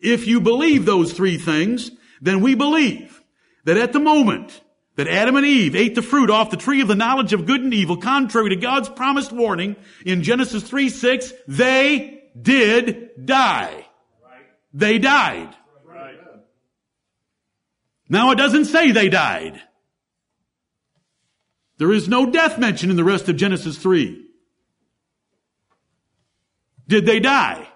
If 0.01 0.27
you 0.27 0.39
believe 0.39 0.85
those 0.85 1.13
three 1.13 1.37
things, 1.37 1.91
then 2.21 2.41
we 2.41 2.55
believe 2.55 3.21
that 3.65 3.77
at 3.77 3.93
the 3.93 3.99
moment 3.99 4.61
that 4.95 5.07
Adam 5.07 5.35
and 5.35 5.45
Eve 5.45 5.75
ate 5.75 5.95
the 5.95 6.01
fruit 6.01 6.29
off 6.29 6.51
the 6.51 6.57
tree 6.57 6.81
of 6.81 6.87
the 6.87 6.95
knowledge 6.95 7.33
of 7.33 7.45
good 7.45 7.61
and 7.61 7.73
evil, 7.73 7.97
contrary 7.97 8.49
to 8.49 8.55
God's 8.55 8.89
promised 8.89 9.31
warning 9.31 9.75
in 10.05 10.23
Genesis 10.23 10.63
3 10.63 10.89
6, 10.89 11.33
they 11.47 12.23
did 12.39 13.25
die. 13.25 13.85
They 14.73 14.99
died. 14.99 15.55
Now 18.09 18.31
it 18.31 18.35
doesn't 18.35 18.65
say 18.65 18.91
they 18.91 19.07
died. 19.07 19.61
There 21.77 21.93
is 21.93 22.09
no 22.09 22.29
death 22.29 22.57
mentioned 22.57 22.91
in 22.91 22.97
the 22.97 23.03
rest 23.03 23.29
of 23.29 23.37
Genesis 23.37 23.77
3. 23.77 24.25
Did 26.87 27.05
they 27.05 27.19
die? 27.19 27.67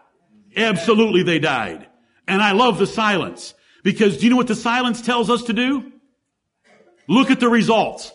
Absolutely 0.58 1.24
they 1.24 1.40
died. 1.40 1.88
And 2.28 2.42
I 2.42 2.52
love 2.52 2.80
the 2.80 2.88
silence. 2.88 3.54
Because 3.84 4.18
do 4.18 4.24
you 4.24 4.30
know 4.32 4.38
what 4.38 4.48
the 4.48 4.56
silence 4.56 5.02
tells 5.02 5.30
us 5.30 5.44
to 5.44 5.54
do? 5.54 5.92
Look 7.08 7.30
at 7.30 7.40
the 7.40 7.50
results. 7.50 8.12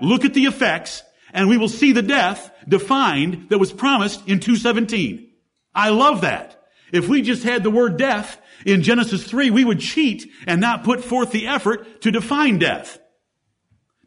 Look 0.00 0.24
at 0.24 0.34
the 0.34 0.46
effects, 0.46 1.02
and 1.32 1.48
we 1.48 1.58
will 1.58 1.68
see 1.68 1.92
the 1.92 2.02
death 2.02 2.50
defined 2.66 3.50
that 3.50 3.58
was 3.58 3.72
promised 3.72 4.20
in 4.26 4.40
217. 4.40 5.30
I 5.74 5.90
love 5.90 6.22
that. 6.22 6.62
If 6.90 7.08
we 7.08 7.22
just 7.22 7.44
had 7.44 7.62
the 7.62 7.70
word 7.70 7.96
death 7.96 8.40
in 8.64 8.82
Genesis 8.82 9.24
3, 9.24 9.50
we 9.50 9.64
would 9.64 9.80
cheat 9.80 10.30
and 10.46 10.60
not 10.60 10.84
put 10.84 11.04
forth 11.04 11.30
the 11.30 11.46
effort 11.46 12.02
to 12.02 12.10
define 12.10 12.58
death. 12.58 12.98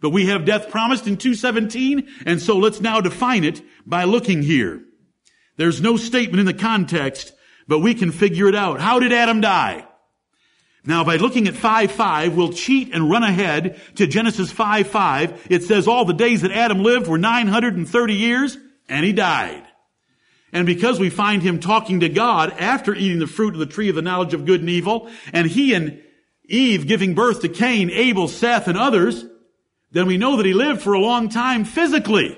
But 0.01 0.10
we 0.10 0.25
have 0.27 0.45
death 0.45 0.69
promised 0.69 1.07
in 1.07 1.17
217, 1.17 2.07
and 2.25 2.41
so 2.41 2.57
let's 2.57 2.81
now 2.81 3.00
define 3.01 3.43
it 3.43 3.62
by 3.86 4.03
looking 4.03 4.41
here. 4.41 4.83
There's 5.55 5.81
no 5.81 5.98
statement 5.98 6.39
in 6.39 6.45
the 6.45 6.53
context, 6.53 7.33
but 7.67 7.79
we 7.79 7.93
can 7.93 8.12
figure 8.12 8.48
it 8.48 8.55
out. 8.55 8.81
How 8.81 9.00
did 9.00 9.13
Adam 9.13 9.39
die? 9.39 9.88
Now, 10.86 11.05
by 11.05 11.15
looking 11.15 11.48
at 11.48 11.53
5-5, 11.53 12.36
we'll 12.36 12.51
cheat 12.51 12.93
and 12.93 13.10
run 13.10 13.24
ahead 13.24 13.79
to 13.95 14.05
Genesis 14.05 14.51
5-5. 14.51 15.39
It 15.50 15.63
says 15.63 15.88
all 15.88 16.03
the 16.03 16.13
days 16.13 16.41
that 16.41 16.51
Adam 16.51 16.83
lived 16.83 17.07
were 17.07 17.17
930 17.17 18.13
years, 18.13 18.57
and 18.89 19.05
he 19.05 19.13
died. 19.13 19.63
And 20.53 20.67
because 20.67 21.00
we 21.00 21.10
find 21.10 21.41
him 21.41 21.60
talking 21.60 22.01
to 22.01 22.10
God 22.10 22.53
after 22.60 22.93
eating 22.93 23.17
the 23.17 23.27
fruit 23.27 23.55
of 23.55 23.60
the 23.60 23.65
tree 23.65 23.89
of 23.89 23.95
the 23.95 24.03
knowledge 24.03 24.36
of 24.36 24.45
good 24.45 24.62
and 24.62 24.69
evil, 24.69 25.10
and 25.33 25.48
he 25.48 25.74
and 25.74 26.01
Eve 26.45 26.88
giving 26.88 27.15
birth 27.15 27.41
to 27.41 27.50
Cain, 27.50 27.89
Abel, 27.89 28.27
Seth, 28.27 28.67
and 28.67 28.77
others, 28.77 29.25
then 29.91 30.05
we 30.05 30.17
know 30.17 30.38
that 30.38 30.45
he 30.45 30.53
lived 30.53 30.81
for 30.81 30.93
a 30.93 31.00
long 31.00 31.27
time 31.29 31.65
physically. 31.65 32.38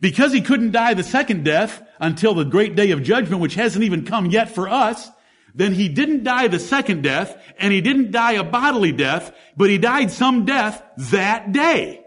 Because 0.00 0.32
he 0.32 0.40
couldn't 0.40 0.72
die 0.72 0.94
the 0.94 1.04
second 1.04 1.44
death 1.44 1.80
until 2.00 2.34
the 2.34 2.44
great 2.44 2.74
day 2.74 2.90
of 2.90 3.04
judgment, 3.04 3.40
which 3.40 3.54
hasn't 3.54 3.84
even 3.84 4.04
come 4.04 4.26
yet 4.26 4.50
for 4.50 4.68
us, 4.68 5.08
then 5.54 5.72
he 5.72 5.88
didn't 5.88 6.24
die 6.24 6.48
the 6.48 6.58
second 6.58 7.02
death, 7.02 7.40
and 7.58 7.72
he 7.72 7.80
didn't 7.80 8.10
die 8.10 8.32
a 8.32 8.42
bodily 8.42 8.90
death, 8.90 9.32
but 9.56 9.70
he 9.70 9.78
died 9.78 10.10
some 10.10 10.44
death 10.44 10.82
that 10.96 11.52
day. 11.52 12.01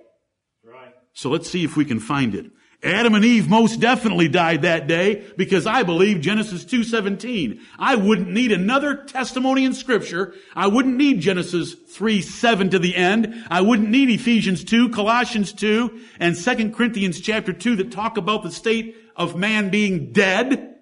So 1.16 1.30
let's 1.30 1.50
see 1.50 1.64
if 1.64 1.78
we 1.78 1.86
can 1.86 2.00
find 2.00 2.36
it. 2.36 2.52
Adam 2.84 3.16
and 3.16 3.24
Eve 3.24 3.50
most 3.50 3.80
definitely 3.80 4.28
died 4.28 4.62
that 4.62 4.86
day 4.86 5.26
because 5.38 5.66
I 5.66 5.82
believe 5.82 6.20
Genesis 6.20 6.66
2.17. 6.66 7.60
I 7.80 7.96
wouldn't 7.96 8.30
need 8.30 8.52
another 8.52 8.96
testimony 8.96 9.64
in 9.64 9.74
scripture. 9.74 10.36
I 10.56 10.68
wouldn't 10.68 10.98
need 10.98 11.22
Genesis 11.22 11.74
3, 11.74 12.22
7 12.22 12.70
to 12.72 12.78
the 12.78 12.96
end. 12.96 13.46
I 13.50 13.62
wouldn't 13.62 13.90
need 13.90 14.10
Ephesians 14.10 14.64
2, 14.66 14.90
Colossians 14.90 15.54
2, 15.54 16.00
and 16.20 16.36
2 16.36 16.72
Corinthians 16.72 17.22
chapter 17.22 17.54
2 17.54 17.78
that 17.78 17.92
talk 17.92 18.18
about 18.18 18.44
the 18.44 18.52
state 18.52 18.98
of 19.16 19.38
man 19.38 19.70
being 19.70 20.12
dead. 20.12 20.75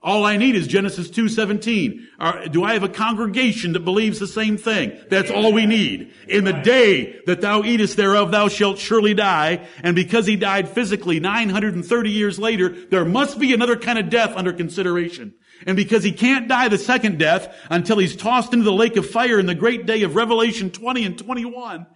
All 0.00 0.24
I 0.24 0.36
need 0.36 0.54
is 0.54 0.68
Genesis 0.68 1.10
2.17. 1.10 2.06
Uh, 2.20 2.46
do 2.46 2.62
I 2.62 2.74
have 2.74 2.84
a 2.84 2.88
congregation 2.88 3.72
that 3.72 3.80
believes 3.80 4.20
the 4.20 4.28
same 4.28 4.56
thing? 4.56 4.96
That's 5.10 5.30
all 5.30 5.52
we 5.52 5.66
need. 5.66 6.12
In 6.28 6.44
the 6.44 6.52
day 6.52 7.20
that 7.26 7.40
thou 7.40 7.64
eatest 7.64 7.96
thereof, 7.96 8.30
thou 8.30 8.46
shalt 8.46 8.78
surely 8.78 9.12
die. 9.12 9.66
And 9.82 9.96
because 9.96 10.24
he 10.24 10.36
died 10.36 10.68
physically 10.68 11.18
930 11.18 12.10
years 12.10 12.38
later, 12.38 12.68
there 12.68 13.04
must 13.04 13.40
be 13.40 13.52
another 13.52 13.76
kind 13.76 13.98
of 13.98 14.08
death 14.08 14.36
under 14.36 14.52
consideration. 14.52 15.34
And 15.66 15.76
because 15.76 16.04
he 16.04 16.12
can't 16.12 16.46
die 16.46 16.68
the 16.68 16.78
second 16.78 17.18
death 17.18 17.52
until 17.68 17.98
he's 17.98 18.14
tossed 18.14 18.52
into 18.52 18.64
the 18.64 18.72
lake 18.72 18.96
of 18.96 19.10
fire 19.10 19.40
in 19.40 19.46
the 19.46 19.54
great 19.56 19.84
day 19.84 20.02
of 20.02 20.14
Revelation 20.14 20.70
20 20.70 21.04
and 21.04 21.18
21, 21.18 21.86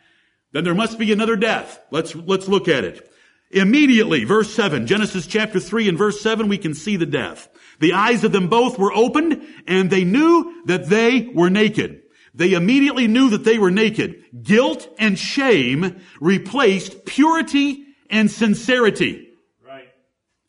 then 0.51 0.65
there 0.65 0.75
must 0.75 0.99
be 0.99 1.13
another 1.13 1.37
death. 1.37 1.79
Let's, 1.93 2.17
let's 2.17 2.49
look 2.49 2.67
at 2.67 2.83
it. 2.83 3.09
Immediately, 3.53 4.25
verse 4.25 4.53
7, 4.53 4.89
Genesis 4.89 5.27
chapter 5.27 5.61
3 5.61 5.91
and 5.91 5.99
verse 5.99 6.21
7, 6.21 6.49
we 6.49 6.59
can 6.59 6.75
see 6.75 6.97
the 6.97 7.07
death. 7.07 7.49
The 7.83 7.95
eyes 7.95 8.23
of 8.23 8.31
them 8.31 8.47
both 8.47 8.79
were 8.79 8.93
opened 8.93 9.43
and 9.67 9.91
they 9.91 10.05
knew 10.05 10.63
that 10.67 10.89
they 10.89 11.23
were 11.35 11.51
naked. 11.51 12.03
They 12.33 12.53
immediately 12.53 13.09
knew 13.09 13.31
that 13.31 13.43
they 13.43 13.59
were 13.59 13.73
naked. 13.73 14.23
Guilt 14.41 14.89
and 15.01 15.19
shame 15.19 16.01
replaced 16.21 17.05
purity 17.05 17.85
and 18.09 18.31
sincerity. 18.31 19.31
Right. 19.67 19.89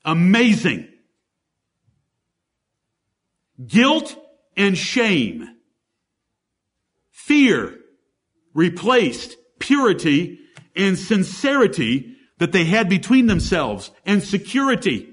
Amazing. 0.05 0.89
Guilt 3.65 4.15
and 4.55 4.77
shame. 4.77 5.55
Fear 7.09 7.79
replaced 8.53 9.37
purity 9.57 10.37
and 10.75 10.99
sincerity 10.99 12.15
that 12.37 12.51
they 12.51 12.65
had 12.65 12.89
between 12.89 13.25
themselves 13.25 13.89
and 14.05 14.21
security. 14.21 15.12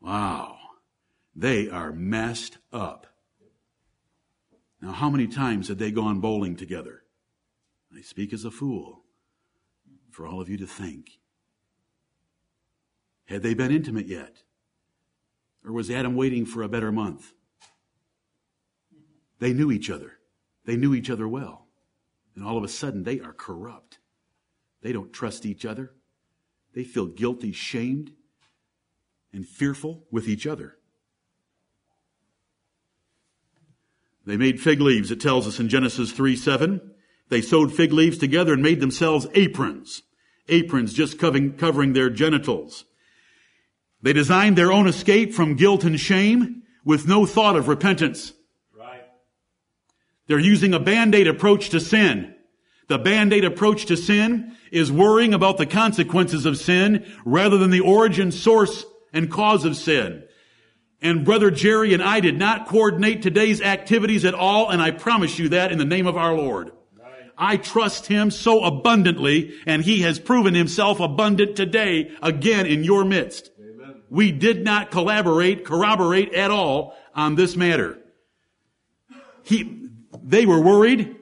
Wow. 0.00 0.56
They 1.34 1.68
are 1.68 1.92
messed 1.92 2.58
up. 2.72 3.06
Now, 4.80 4.92
how 4.92 5.10
many 5.10 5.26
times 5.26 5.68
had 5.68 5.78
they 5.78 5.90
gone 5.90 6.20
bowling 6.20 6.56
together? 6.56 7.02
I 7.96 8.00
speak 8.00 8.32
as 8.32 8.44
a 8.44 8.50
fool 8.50 9.04
for 10.10 10.26
all 10.26 10.40
of 10.40 10.48
you 10.48 10.56
to 10.58 10.66
think. 10.66 11.18
Had 13.26 13.42
they 13.42 13.54
been 13.54 13.70
intimate 13.70 14.06
yet? 14.06 14.42
Or 15.64 15.72
was 15.72 15.90
Adam 15.90 16.14
waiting 16.14 16.46
for 16.46 16.62
a 16.62 16.68
better 16.68 16.92
month? 16.92 17.32
They 19.38 19.52
knew 19.52 19.70
each 19.70 19.90
other. 19.90 20.14
They 20.64 20.76
knew 20.76 20.94
each 20.94 21.10
other 21.10 21.28
well. 21.28 21.66
And 22.34 22.44
all 22.44 22.56
of 22.56 22.64
a 22.64 22.68
sudden, 22.68 23.02
they 23.02 23.20
are 23.20 23.32
corrupt. 23.32 23.98
They 24.82 24.92
don't 24.92 25.12
trust 25.12 25.44
each 25.44 25.64
other. 25.64 25.92
They 26.74 26.84
feel 26.84 27.06
guilty, 27.06 27.52
shamed 27.52 28.12
and 29.38 29.46
fearful 29.46 30.02
with 30.10 30.26
each 30.26 30.48
other. 30.48 30.74
They 34.26 34.36
made 34.36 34.60
fig 34.60 34.80
leaves, 34.80 35.12
it 35.12 35.20
tells 35.20 35.46
us 35.46 35.60
in 35.60 35.68
Genesis 35.68 36.10
3 36.10 36.34
7. 36.34 36.80
They 37.28 37.40
sewed 37.40 37.72
fig 37.72 37.92
leaves 37.92 38.18
together 38.18 38.52
and 38.52 38.64
made 38.64 38.80
themselves 38.80 39.28
aprons. 39.34 40.02
Aprons 40.48 40.92
just 40.92 41.20
covering, 41.20 41.52
covering 41.52 41.92
their 41.92 42.10
genitals. 42.10 42.84
They 44.02 44.12
designed 44.12 44.58
their 44.58 44.72
own 44.72 44.88
escape 44.88 45.32
from 45.32 45.54
guilt 45.54 45.84
and 45.84 46.00
shame 46.00 46.64
with 46.84 47.06
no 47.06 47.24
thought 47.24 47.54
of 47.54 47.68
repentance. 47.68 48.32
Right. 48.76 49.04
They're 50.26 50.40
using 50.40 50.74
a 50.74 50.80
band-aid 50.80 51.28
approach 51.28 51.70
to 51.70 51.78
sin. 51.78 52.34
The 52.88 52.98
band-aid 52.98 53.44
approach 53.44 53.86
to 53.86 53.96
sin 53.96 54.56
is 54.72 54.90
worrying 54.90 55.32
about 55.32 55.58
the 55.58 55.66
consequences 55.66 56.44
of 56.44 56.58
sin 56.58 57.06
rather 57.24 57.56
than 57.56 57.70
the 57.70 57.80
origin 57.80 58.32
source 58.32 58.84
and 59.12 59.30
cause 59.30 59.64
of 59.64 59.76
sin. 59.76 60.24
And 61.00 61.24
brother 61.24 61.50
Jerry 61.50 61.94
and 61.94 62.02
I 62.02 62.20
did 62.20 62.38
not 62.38 62.66
coordinate 62.66 63.22
today's 63.22 63.62
activities 63.62 64.24
at 64.24 64.34
all, 64.34 64.68
and 64.68 64.82
I 64.82 64.90
promise 64.90 65.38
you 65.38 65.50
that 65.50 65.70
in 65.70 65.78
the 65.78 65.84
name 65.84 66.06
of 66.06 66.16
our 66.16 66.34
Lord. 66.34 66.72
I 67.40 67.56
trust 67.56 68.06
him 68.06 68.32
so 68.32 68.64
abundantly, 68.64 69.54
and 69.64 69.82
he 69.82 70.00
has 70.00 70.18
proven 70.18 70.54
himself 70.54 70.98
abundant 70.98 71.54
today 71.54 72.10
again 72.20 72.66
in 72.66 72.82
your 72.82 73.04
midst. 73.04 73.52
Amen. 73.60 74.02
We 74.10 74.32
did 74.32 74.64
not 74.64 74.90
collaborate, 74.90 75.64
corroborate 75.64 76.34
at 76.34 76.50
all 76.50 76.96
on 77.14 77.36
this 77.36 77.54
matter. 77.54 77.96
He, 79.44 79.88
they 80.20 80.46
were 80.46 80.60
worried 80.60 81.14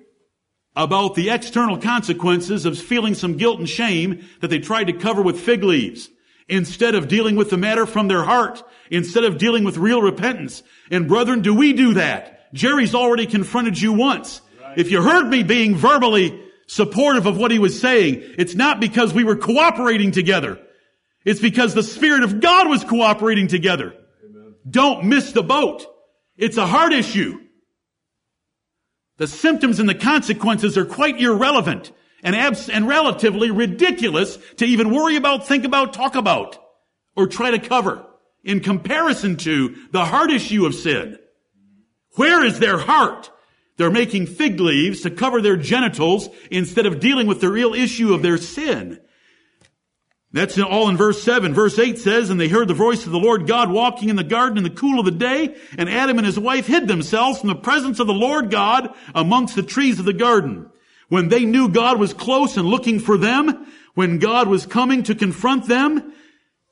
about 0.74 1.14
the 1.14 1.28
external 1.28 1.76
consequences 1.76 2.64
of 2.64 2.78
feeling 2.78 3.14
some 3.14 3.36
guilt 3.36 3.58
and 3.58 3.68
shame 3.68 4.26
that 4.40 4.48
they 4.48 4.58
tried 4.58 4.84
to 4.84 4.94
cover 4.94 5.20
with 5.20 5.38
fig 5.38 5.62
leaves 5.62 6.08
instead 6.48 6.94
of 6.94 7.08
dealing 7.08 7.36
with 7.36 7.50
the 7.50 7.56
matter 7.56 7.86
from 7.86 8.08
their 8.08 8.22
heart, 8.22 8.62
instead 8.90 9.24
of 9.24 9.38
dealing 9.38 9.64
with 9.64 9.76
real 9.76 10.00
repentance. 10.00 10.62
And 10.90 11.08
brethren, 11.08 11.42
do 11.42 11.54
we 11.54 11.72
do 11.72 11.94
that? 11.94 12.52
Jerry's 12.52 12.94
already 12.94 13.26
confronted 13.26 13.80
you 13.80 13.92
once. 13.92 14.40
Right. 14.62 14.78
If 14.78 14.90
you 14.90 15.02
heard 15.02 15.28
me 15.28 15.42
being 15.42 15.74
verbally 15.74 16.40
supportive 16.66 17.26
of 17.26 17.36
what 17.36 17.50
he 17.50 17.58
was 17.58 17.80
saying, 17.80 18.22
it's 18.38 18.54
not 18.54 18.80
because 18.80 19.12
we 19.12 19.24
were 19.24 19.36
cooperating 19.36 20.12
together. 20.12 20.58
It's 21.24 21.40
because 21.40 21.74
the 21.74 21.82
Spirit 21.82 22.22
of 22.22 22.40
God 22.40 22.68
was 22.68 22.84
cooperating 22.84 23.48
together. 23.48 23.94
Amen. 24.24 24.54
Don't 24.68 25.06
miss 25.06 25.32
the 25.32 25.42
boat. 25.42 25.84
It's 26.36 26.56
a 26.56 26.66
heart 26.66 26.92
issue. 26.92 27.40
The 29.18 29.26
symptoms 29.26 29.80
and 29.80 29.88
the 29.88 29.94
consequences 29.94 30.76
are 30.76 30.84
quite 30.84 31.20
irrelevant 31.20 31.90
and, 32.22 32.34
abs- 32.34 32.68
and 32.68 32.88
relatively 32.88 33.50
ridiculous 33.50 34.38
to 34.56 34.64
even 34.64 34.90
worry 34.90 35.16
about, 35.16 35.46
think 35.46 35.64
about, 35.64 35.92
talk 35.92 36.14
about, 36.14 36.58
or 37.14 37.26
try 37.26 37.50
to 37.50 37.58
cover 37.58 38.04
in 38.44 38.60
comparison 38.60 39.36
to 39.36 39.76
the 39.90 40.04
heart 40.04 40.30
issue 40.30 40.66
of 40.66 40.74
sin. 40.74 41.18
Where 42.12 42.44
is 42.44 42.58
their 42.58 42.78
heart? 42.78 43.30
They're 43.76 43.90
making 43.90 44.26
fig 44.26 44.58
leaves 44.58 45.02
to 45.02 45.10
cover 45.10 45.42
their 45.42 45.56
genitals 45.56 46.28
instead 46.50 46.86
of 46.86 47.00
dealing 47.00 47.26
with 47.26 47.40
the 47.40 47.50
real 47.50 47.74
issue 47.74 48.14
of 48.14 48.22
their 48.22 48.38
sin. 48.38 49.00
That's 50.32 50.58
all 50.58 50.88
in 50.88 50.96
verse 50.96 51.22
7. 51.22 51.54
Verse 51.54 51.78
8 51.78 51.98
says, 51.98 52.30
And 52.30 52.40
they 52.40 52.48
heard 52.48 52.68
the 52.68 52.74
voice 52.74 53.06
of 53.06 53.12
the 53.12 53.18
Lord 53.18 53.46
God 53.46 53.70
walking 53.70 54.08
in 54.08 54.16
the 54.16 54.24
garden 54.24 54.58
in 54.58 54.64
the 54.64 54.70
cool 54.70 54.98
of 54.98 55.04
the 55.04 55.10
day, 55.10 55.56
and 55.78 55.88
Adam 55.88 56.18
and 56.18 56.26
his 56.26 56.38
wife 56.38 56.66
hid 56.66 56.88
themselves 56.88 57.38
from 57.38 57.48
the 57.48 57.54
presence 57.54 58.00
of 58.00 58.06
the 58.06 58.14
Lord 58.14 58.50
God 58.50 58.94
amongst 59.14 59.56
the 59.56 59.62
trees 59.62 59.98
of 59.98 60.04
the 60.04 60.12
garden. 60.12 60.70
When 61.08 61.28
they 61.28 61.44
knew 61.44 61.68
God 61.68 62.00
was 62.00 62.12
close 62.12 62.56
and 62.56 62.66
looking 62.66 62.98
for 62.98 63.16
them, 63.16 63.66
when 63.94 64.18
God 64.18 64.48
was 64.48 64.66
coming 64.66 65.04
to 65.04 65.14
confront 65.14 65.66
them, 65.66 66.12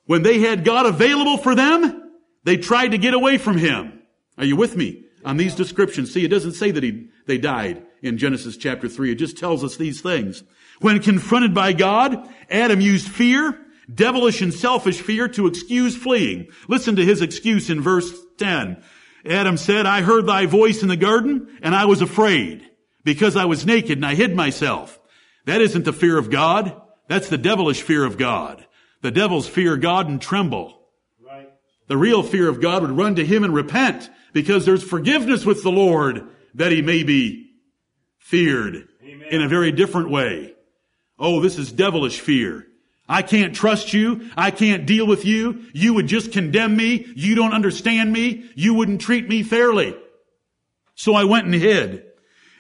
when 0.07 0.23
they 0.23 0.41
had 0.41 0.65
God 0.65 0.87
available 0.87 1.39
for 1.39 1.55
them, 1.55 2.13
they 2.45 2.57
tried 2.57 2.89
to 2.89 2.99
get 2.99 3.15
away 3.15 3.39
from 3.39 3.57
Him. 3.57 4.03
Are 4.37 4.45
you 4.45 4.57
with 4.57 4.77
me 4.77 5.05
on 5.25 5.37
these 5.37 5.55
descriptions? 5.55 6.13
See, 6.13 6.25
it 6.25 6.29
doesn't 6.29 6.53
say 6.53 6.71
that 6.71 6.83
he, 6.83 7.09
they 7.27 7.39
died 7.39 7.87
in 8.03 8.19
Genesis 8.19 8.57
chapter 8.57 8.89
3. 8.89 9.13
It 9.13 9.17
just 9.17 9.39
tells 9.39 9.65
us 9.65 9.77
these 9.77 10.01
things. 10.01 10.43
When 10.81 11.01
confronted 11.01 11.55
by 11.55 11.73
God, 11.73 12.29
Adam 12.51 12.81
used 12.81 13.09
fear, 13.09 13.59
devilish 13.93 14.43
and 14.43 14.53
selfish 14.53 15.01
fear 15.01 15.29
to 15.29 15.47
excuse 15.47 15.97
fleeing. 15.97 16.49
Listen 16.69 16.97
to 16.97 17.05
his 17.05 17.23
excuse 17.23 17.71
in 17.71 17.81
verse 17.81 18.13
10. 18.39 18.83
Adam 19.25 19.57
said, 19.57 19.87
I 19.87 20.03
heard 20.03 20.27
thy 20.27 20.47
voice 20.47 20.83
in 20.83 20.89
the 20.89 20.97
garden 20.97 21.59
and 21.63 21.75
I 21.75 21.87
was 21.87 22.03
afraid 22.03 22.69
because 23.05 23.37
I 23.37 23.45
was 23.45 23.67
naked 23.67 23.99
and 23.99 24.07
I 24.07 24.15
hid 24.15 24.35
myself. 24.35 24.99
That 25.47 25.61
isn't 25.61 25.85
the 25.85 25.93
fear 25.93 26.19
of 26.19 26.31
God. 26.31 26.81
That's 27.07 27.29
the 27.29 27.39
devilish 27.39 27.83
fear 27.83 28.05
of 28.05 28.19
God. 28.19 28.67
The 29.03 29.11
devils 29.11 29.47
fear 29.47 29.77
God 29.77 30.09
and 30.09 30.21
tremble. 30.21 30.81
Right. 31.25 31.51
The 31.87 31.99
real 31.99 32.23
fear 32.23 32.49
of 32.49 32.61
God 32.61 32.83
would 32.83 32.91
run 32.91 33.17
to 33.17 33.25
Him 33.25 33.45
and 33.45 33.55
repent 33.55 34.09
because 34.33 34.65
there's 34.65 34.83
forgiveness 34.83 35.45
with 35.45 35.63
the 35.63 35.71
Lord 35.71 36.27
that 36.55 36.73
He 36.73 36.81
may 36.81 37.03
be 37.03 37.51
feared 38.19 38.89
Amen. 39.05 39.29
in 39.31 39.43
a 39.43 39.49
very 39.49 39.71
different 39.71 40.11
way. 40.11 40.55
Oh, 41.19 41.41
this 41.41 41.59
is 41.59 41.71
devilish 41.71 42.21
fear. 42.21 42.67
I 43.07 43.21
can't 43.21 43.55
trust 43.55 43.93
you. 43.93 44.31
I 44.37 44.51
can't 44.51 44.87
deal 44.87 45.07
with 45.07 45.27
you. 45.27 45.67
You 45.75 45.93
would 45.95 46.07
just 46.07 46.33
condemn 46.33 46.75
me. 46.75 47.07
You 47.15 47.35
don't 47.35 47.53
understand 47.53 48.11
me. 48.11 48.51
You 48.55 48.73
wouldn't 48.73 49.03
treat 49.03 49.29
me 49.29 49.43
fairly. 49.43 49.95
So 50.95 51.15
I 51.15 51.25
went 51.25 51.45
and 51.45 51.55
hid. 51.55 52.07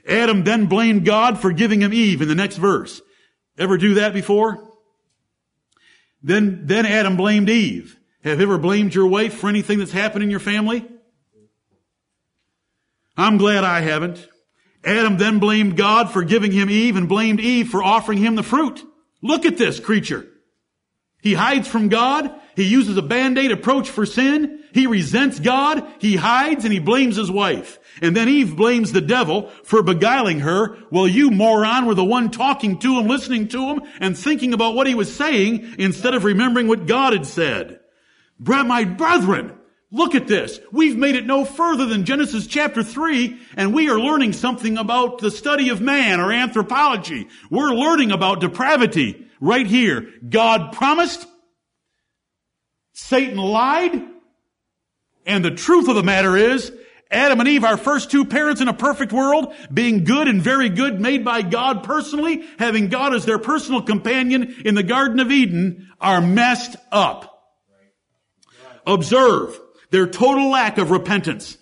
Adam 0.06 0.44
then 0.44 0.66
blamed 0.66 1.04
God 1.04 1.40
for 1.40 1.52
giving 1.52 1.80
him 1.80 1.92
Eve 1.92 2.22
in 2.22 2.28
the 2.28 2.34
next 2.34 2.56
verse. 2.56 3.00
Ever 3.58 3.78
do 3.78 3.94
that 3.94 4.12
before? 4.12 4.70
Then, 6.22 6.66
then 6.66 6.86
Adam 6.86 7.16
blamed 7.16 7.50
Eve. 7.50 7.98
Have 8.22 8.40
you 8.40 8.46
ever 8.46 8.58
blamed 8.58 8.94
your 8.94 9.06
wife 9.06 9.34
for 9.34 9.48
anything 9.48 9.78
that's 9.78 9.92
happened 9.92 10.24
in 10.24 10.30
your 10.30 10.40
family? 10.40 10.86
I'm 13.16 13.36
glad 13.36 13.64
I 13.64 13.80
haven't. 13.80 14.26
Adam 14.82 15.18
then 15.18 15.38
blamed 15.38 15.76
God 15.76 16.10
for 16.10 16.24
giving 16.24 16.52
him 16.52 16.68
Eve 16.68 16.96
and 16.96 17.08
blamed 17.08 17.40
Eve 17.40 17.68
for 17.68 17.82
offering 17.82 18.18
him 18.18 18.34
the 18.34 18.42
fruit. 18.42 18.82
Look 19.22 19.46
at 19.46 19.56
this 19.56 19.80
creature. 19.80 20.26
He 21.22 21.34
hides 21.34 21.68
from 21.68 21.88
God. 21.88 22.34
He 22.56 22.64
uses 22.64 22.96
a 22.96 23.02
band-aid 23.02 23.50
approach 23.50 23.88
for 23.88 24.04
sin. 24.04 24.63
He 24.74 24.88
resents 24.88 25.38
God. 25.38 25.86
He 26.00 26.16
hides 26.16 26.64
and 26.64 26.72
he 26.72 26.80
blames 26.80 27.14
his 27.14 27.30
wife. 27.30 27.78
And 28.02 28.16
then 28.16 28.28
Eve 28.28 28.56
blames 28.56 28.90
the 28.90 29.00
devil 29.00 29.48
for 29.62 29.84
beguiling 29.84 30.40
her. 30.40 30.76
Well, 30.90 31.06
you 31.06 31.30
moron 31.30 31.86
were 31.86 31.94
the 31.94 32.04
one 32.04 32.32
talking 32.32 32.80
to 32.80 32.98
him, 32.98 33.06
listening 33.06 33.46
to 33.48 33.68
him, 33.68 33.82
and 34.00 34.18
thinking 34.18 34.52
about 34.52 34.74
what 34.74 34.88
he 34.88 34.96
was 34.96 35.14
saying 35.14 35.76
instead 35.78 36.12
of 36.12 36.24
remembering 36.24 36.66
what 36.66 36.86
God 36.86 37.12
had 37.12 37.24
said. 37.24 37.78
My 38.36 38.82
brethren, 38.82 39.56
look 39.92 40.16
at 40.16 40.26
this. 40.26 40.58
We've 40.72 40.96
made 40.96 41.14
it 41.14 41.24
no 41.24 41.44
further 41.44 41.86
than 41.86 42.04
Genesis 42.04 42.48
chapter 42.48 42.82
3, 42.82 43.38
and 43.56 43.72
we 43.72 43.88
are 43.88 44.00
learning 44.00 44.32
something 44.32 44.76
about 44.76 45.20
the 45.20 45.30
study 45.30 45.68
of 45.68 45.80
man 45.80 46.18
or 46.18 46.32
anthropology. 46.32 47.28
We're 47.48 47.70
learning 47.70 48.10
about 48.10 48.40
depravity 48.40 49.24
right 49.40 49.68
here. 49.68 50.10
God 50.28 50.72
promised, 50.72 51.24
Satan 52.92 53.36
lied, 53.36 54.02
and 55.34 55.44
the 55.44 55.50
truth 55.50 55.88
of 55.88 55.96
the 55.96 56.02
matter 56.02 56.36
is, 56.36 56.72
Adam 57.10 57.40
and 57.40 57.48
Eve, 57.48 57.64
our 57.64 57.76
first 57.76 58.10
two 58.10 58.24
parents 58.24 58.60
in 58.60 58.68
a 58.68 58.74
perfect 58.74 59.12
world, 59.12 59.52
being 59.72 60.04
good 60.04 60.28
and 60.28 60.40
very 60.40 60.68
good, 60.68 61.00
made 61.00 61.24
by 61.24 61.42
God 61.42 61.84
personally, 61.84 62.44
having 62.58 62.88
God 62.88 63.14
as 63.14 63.24
their 63.24 63.38
personal 63.38 63.82
companion 63.82 64.56
in 64.64 64.74
the 64.74 64.82
Garden 64.82 65.20
of 65.20 65.30
Eden, 65.30 65.88
are 66.00 66.20
messed 66.20 66.76
up. 66.90 67.30
Observe 68.86 69.58
their 69.90 70.06
total 70.06 70.50
lack 70.50 70.78
of 70.78 70.90
repentance. 70.90 71.58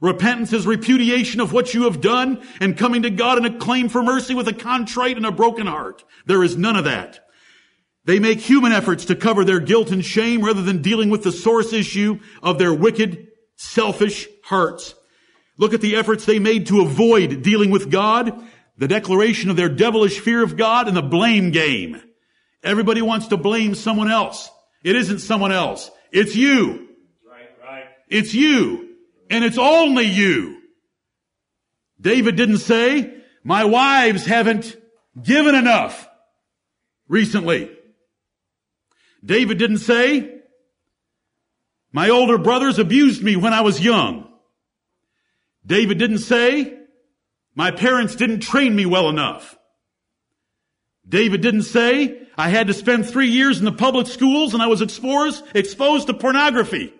Repentance 0.00 0.52
is 0.52 0.66
repudiation 0.66 1.40
of 1.40 1.52
what 1.52 1.74
you 1.74 1.84
have 1.84 2.00
done 2.00 2.42
and 2.60 2.78
coming 2.78 3.02
to 3.02 3.10
God 3.10 3.38
in 3.38 3.44
a 3.44 3.58
claim 3.58 3.88
for 3.88 4.02
mercy 4.02 4.34
with 4.34 4.46
a 4.46 4.52
contrite 4.52 5.16
and 5.16 5.26
a 5.26 5.32
broken 5.32 5.66
heart. 5.66 6.04
There 6.26 6.42
is 6.42 6.56
none 6.56 6.76
of 6.76 6.84
that. 6.84 7.27
They 8.04 8.18
make 8.18 8.40
human 8.40 8.72
efforts 8.72 9.06
to 9.06 9.16
cover 9.16 9.44
their 9.44 9.60
guilt 9.60 9.90
and 9.90 10.04
shame 10.04 10.42
rather 10.44 10.62
than 10.62 10.82
dealing 10.82 11.10
with 11.10 11.22
the 11.22 11.32
source 11.32 11.72
issue 11.72 12.20
of 12.42 12.58
their 12.58 12.72
wicked, 12.72 13.28
selfish 13.56 14.28
hearts. 14.44 14.94
Look 15.58 15.74
at 15.74 15.80
the 15.80 15.96
efforts 15.96 16.24
they 16.24 16.38
made 16.38 16.68
to 16.68 16.80
avoid 16.80 17.42
dealing 17.42 17.70
with 17.70 17.90
God, 17.90 18.32
the 18.76 18.88
declaration 18.88 19.50
of 19.50 19.56
their 19.56 19.68
devilish 19.68 20.20
fear 20.20 20.42
of 20.42 20.56
God, 20.56 20.88
and 20.88 20.96
the 20.96 21.02
blame 21.02 21.50
game. 21.50 22.00
Everybody 22.62 23.02
wants 23.02 23.28
to 23.28 23.36
blame 23.36 23.74
someone 23.74 24.10
else. 24.10 24.50
It 24.84 24.96
isn't 24.96 25.18
someone 25.18 25.52
else. 25.52 25.90
It's 26.12 26.34
you. 26.34 26.88
Right, 27.28 27.50
right. 27.62 27.84
It's 28.08 28.32
you. 28.32 28.96
And 29.28 29.44
it's 29.44 29.58
only 29.58 30.06
you. 30.06 30.62
David 32.00 32.36
didn't 32.36 32.58
say, 32.58 33.14
my 33.42 33.64
wives 33.64 34.24
haven't 34.24 34.76
given 35.20 35.54
enough 35.54 36.08
recently. 37.08 37.70
David 39.24 39.58
didn't 39.58 39.78
say, 39.78 40.34
my 41.92 42.10
older 42.10 42.38
brothers 42.38 42.78
abused 42.78 43.22
me 43.22 43.36
when 43.36 43.52
I 43.52 43.62
was 43.62 43.80
young. 43.80 44.28
David 45.64 45.98
didn't 45.98 46.18
say, 46.18 46.78
my 47.54 47.70
parents 47.70 48.14
didn't 48.14 48.40
train 48.40 48.74
me 48.74 48.86
well 48.86 49.08
enough. 49.08 49.58
David 51.08 51.40
didn't 51.40 51.62
say, 51.62 52.22
I 52.36 52.50
had 52.50 52.68
to 52.68 52.74
spend 52.74 53.08
three 53.08 53.28
years 53.28 53.58
in 53.58 53.64
the 53.64 53.72
public 53.72 54.06
schools 54.06 54.54
and 54.54 54.62
I 54.62 54.66
was 54.66 54.82
exposed, 54.82 55.44
exposed 55.54 56.06
to 56.06 56.14
pornography. 56.14 56.92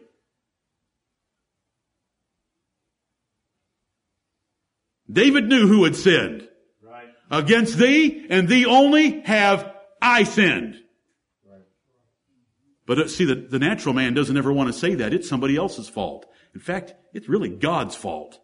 David 5.11 5.49
knew 5.49 5.67
who 5.67 5.85
had 5.85 5.97
sinned. 5.97 6.49
Right. 6.83 7.09
Against 7.31 7.79
thee 7.79 8.27
and 8.29 8.49
thee 8.49 8.67
only 8.67 9.21
have 9.21 9.73
I 10.03 10.25
sinned. 10.25 10.83
But 12.89 12.99
uh, 12.99 13.09
see, 13.09 13.27
the, 13.27 13.35
the 13.35 13.59
natural 13.59 13.95
man 13.95 14.15
doesn't 14.15 14.37
ever 14.37 14.51
want 14.51 14.73
to 14.73 14.73
say 14.73 14.95
that. 14.95 15.13
It's 15.13 15.29
somebody 15.29 15.57
else's 15.57 15.91
fault. 15.91 16.27
In 16.55 16.61
fact, 16.61 16.95
it's 17.13 17.29
really 17.29 17.51
God's 17.51 17.95
fault. 17.95 18.41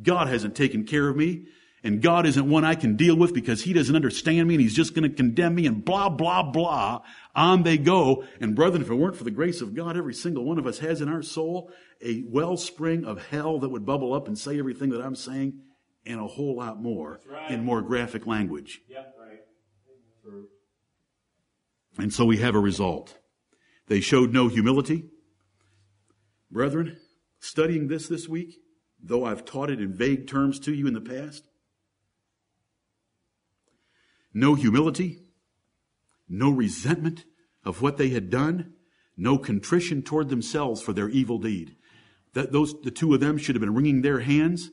God 0.00 0.28
hasn't 0.28 0.54
taken 0.54 0.84
care 0.84 1.08
of 1.08 1.16
me, 1.16 1.46
and 1.82 2.02
God 2.02 2.26
isn't 2.26 2.50
one 2.50 2.62
I 2.62 2.74
can 2.74 2.96
deal 2.96 3.16
with 3.16 3.32
because 3.32 3.62
He 3.62 3.72
doesn't 3.72 3.96
understand 3.96 4.46
me 4.46 4.54
and 4.54 4.60
He's 4.60 4.74
just 4.74 4.94
going 4.94 5.10
to 5.10 5.16
condemn 5.16 5.54
me 5.54 5.66
and 5.66 5.82
blah, 5.82 6.10
blah, 6.10 6.42
blah. 6.42 7.00
On 7.34 7.62
they 7.62 7.78
go. 7.78 8.24
And 8.38 8.54
brethren, 8.54 8.82
if 8.82 8.90
it 8.90 8.94
weren't 8.94 9.16
for 9.16 9.24
the 9.24 9.30
grace 9.30 9.62
of 9.62 9.74
God, 9.74 9.96
every 9.96 10.12
single 10.12 10.44
one 10.44 10.58
of 10.58 10.66
us 10.66 10.80
has 10.80 11.00
in 11.00 11.08
our 11.08 11.22
soul 11.22 11.72
a 12.02 12.22
wellspring 12.28 13.06
of 13.06 13.28
hell 13.28 13.58
that 13.60 13.70
would 13.70 13.86
bubble 13.86 14.12
up 14.12 14.28
and 14.28 14.38
say 14.38 14.58
everything 14.58 14.90
that 14.90 15.00
I'm 15.00 15.16
saying 15.16 15.62
and 16.04 16.20
a 16.20 16.26
whole 16.26 16.54
lot 16.56 16.82
more 16.82 17.18
right. 17.26 17.50
in 17.50 17.64
more 17.64 17.80
graphic 17.80 18.26
language. 18.26 18.82
Yep, 18.90 19.14
right. 19.18 19.40
And 21.98 22.12
so 22.12 22.26
we 22.26 22.36
have 22.36 22.54
a 22.54 22.60
result. 22.60 23.16
They 23.88 24.00
showed 24.00 24.32
no 24.32 24.48
humility. 24.48 25.04
Brethren, 26.50 26.96
studying 27.38 27.88
this 27.88 28.08
this 28.08 28.28
week, 28.28 28.58
though 29.02 29.24
I've 29.24 29.44
taught 29.44 29.70
it 29.70 29.80
in 29.80 29.92
vague 29.92 30.26
terms 30.26 30.58
to 30.60 30.74
you 30.74 30.86
in 30.86 30.94
the 30.94 31.00
past, 31.00 31.44
no 34.32 34.54
humility, 34.54 35.20
no 36.28 36.50
resentment 36.50 37.24
of 37.64 37.82
what 37.82 37.96
they 37.96 38.08
had 38.10 38.30
done, 38.30 38.74
no 39.16 39.38
contrition 39.38 40.02
toward 40.02 40.28
themselves 40.28 40.82
for 40.82 40.92
their 40.92 41.08
evil 41.08 41.38
deed. 41.38 41.76
That 42.34 42.52
those, 42.52 42.74
the 42.82 42.90
two 42.90 43.14
of 43.14 43.20
them 43.20 43.38
should 43.38 43.54
have 43.54 43.60
been 43.60 43.74
wringing 43.74 44.02
their 44.02 44.20
hands 44.20 44.70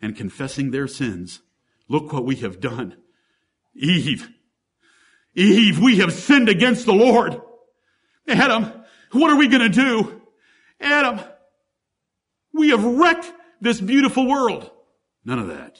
and 0.00 0.16
confessing 0.16 0.70
their 0.70 0.86
sins. 0.86 1.40
Look 1.88 2.12
what 2.12 2.24
we 2.24 2.36
have 2.36 2.60
done. 2.60 2.96
Eve. 3.74 4.28
Eve, 5.34 5.80
we 5.80 5.98
have 5.98 6.12
sinned 6.12 6.48
against 6.48 6.84
the 6.84 6.92
Lord. 6.92 7.40
Adam, 8.28 8.72
what 9.12 9.30
are 9.30 9.36
we 9.36 9.48
going 9.48 9.62
to 9.62 9.68
do? 9.68 10.22
Adam, 10.80 11.20
we 12.52 12.70
have 12.70 12.84
wrecked 12.84 13.32
this 13.60 13.80
beautiful 13.80 14.28
world. 14.28 14.70
None 15.24 15.38
of 15.38 15.48
that. 15.48 15.78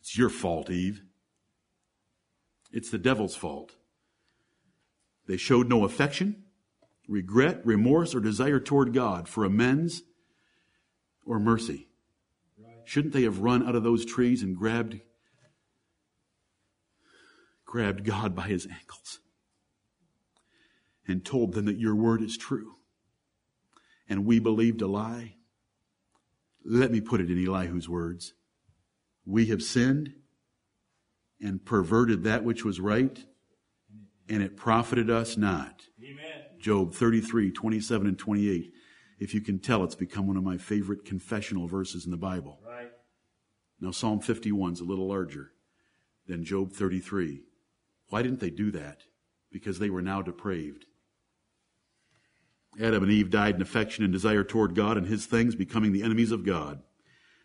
It's 0.00 0.16
your 0.16 0.28
fault, 0.28 0.70
Eve. 0.70 1.02
It's 2.72 2.90
the 2.90 2.98
devil's 2.98 3.36
fault. 3.36 3.72
They 5.26 5.36
showed 5.36 5.68
no 5.68 5.84
affection, 5.84 6.44
regret, 7.06 7.64
remorse, 7.64 8.14
or 8.14 8.20
desire 8.20 8.60
toward 8.60 8.92
God 8.92 9.28
for 9.28 9.44
amends 9.44 10.02
or 11.24 11.38
mercy. 11.38 11.88
Shouldn't 12.84 13.12
they 13.12 13.22
have 13.22 13.40
run 13.40 13.66
out 13.66 13.74
of 13.74 13.82
those 13.82 14.04
trees 14.04 14.42
and 14.42 14.56
grabbed 14.56 15.00
grabbed 17.66 18.02
God 18.02 18.34
by 18.34 18.48
his 18.48 18.66
ankles 18.66 19.20
and 21.08 21.24
told 21.24 21.54
them 21.54 21.64
that 21.64 21.78
your 21.78 21.96
word 21.96 22.22
is 22.22 22.36
true? 22.36 22.76
And 24.08 24.24
we 24.24 24.38
believed 24.38 24.82
a 24.82 24.86
lie. 24.86 25.36
Let 26.64 26.92
me 26.92 27.00
put 27.00 27.20
it 27.20 27.30
in 27.30 27.38
Elihu's 27.38 27.88
words. 27.88 28.34
We 29.26 29.46
have 29.46 29.62
sinned 29.62 30.14
and 31.40 31.64
perverted 31.64 32.24
that 32.24 32.44
which 32.44 32.64
was 32.64 32.80
right, 32.80 33.24
and 34.28 34.42
it 34.42 34.56
profited 34.56 35.10
us 35.10 35.36
not. 35.36 35.82
Amen. 36.02 36.42
Job 36.60 36.94
33, 36.94 37.52
27 37.52 38.06
and 38.06 38.18
28. 38.18 38.72
If 39.18 39.34
you 39.34 39.40
can 39.40 39.58
tell, 39.58 39.84
it's 39.84 39.94
become 39.94 40.26
one 40.26 40.36
of 40.36 40.44
my 40.44 40.58
favorite 40.58 41.04
confessional 41.04 41.66
verses 41.66 42.04
in 42.04 42.10
the 42.10 42.16
Bible. 42.16 42.60
Right. 42.66 42.90
Now, 43.80 43.90
Psalm 43.90 44.20
51 44.20 44.74
is 44.74 44.80
a 44.80 44.84
little 44.84 45.08
larger 45.08 45.52
than 46.26 46.44
Job 46.44 46.72
33. 46.72 47.42
Why 48.08 48.22
didn't 48.22 48.40
they 48.40 48.50
do 48.50 48.70
that? 48.72 49.02
Because 49.50 49.78
they 49.78 49.90
were 49.90 50.02
now 50.02 50.22
depraved. 50.22 50.86
Adam 52.80 53.02
and 53.02 53.12
Eve 53.12 53.30
died 53.30 53.56
in 53.56 53.62
affection 53.62 54.04
and 54.04 54.12
desire 54.12 54.44
toward 54.44 54.74
God 54.74 54.96
and 54.96 55.06
his 55.06 55.26
things, 55.26 55.54
becoming 55.54 55.92
the 55.92 56.02
enemies 56.02 56.30
of 56.30 56.46
God. 56.46 56.80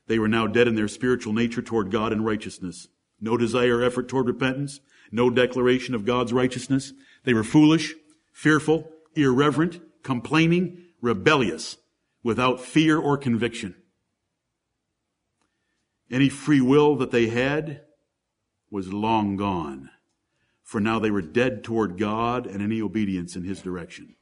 They 0.07 0.19
were 0.19 0.27
now 0.27 0.47
dead 0.47 0.67
in 0.67 0.75
their 0.75 0.87
spiritual 0.87 1.33
nature 1.33 1.61
toward 1.61 1.91
God 1.91 2.11
and 2.11 2.25
righteousness. 2.25 2.87
No 3.19 3.37
desire 3.37 3.77
or 3.77 3.83
effort 3.83 4.07
toward 4.07 4.27
repentance. 4.27 4.79
No 5.11 5.29
declaration 5.29 5.95
of 5.95 6.05
God's 6.05 6.33
righteousness. 6.33 6.93
They 7.23 7.33
were 7.33 7.43
foolish, 7.43 7.93
fearful, 8.31 8.89
irreverent, 9.15 9.79
complaining, 10.03 10.83
rebellious, 11.01 11.77
without 12.21 12.59
fear 12.59 12.97
or 12.97 13.17
conviction. 13.17 13.75
Any 16.11 16.29
free 16.29 16.61
will 16.61 16.95
that 16.97 17.11
they 17.11 17.27
had 17.27 17.81
was 18.69 18.91
long 18.91 19.35
gone, 19.35 19.89
for 20.63 20.79
now 20.79 20.99
they 20.99 21.11
were 21.11 21.21
dead 21.21 21.63
toward 21.63 21.97
God 21.97 22.45
and 22.45 22.61
any 22.61 22.81
obedience 22.81 23.35
in 23.35 23.43
His 23.43 23.61
direction. 23.61 24.15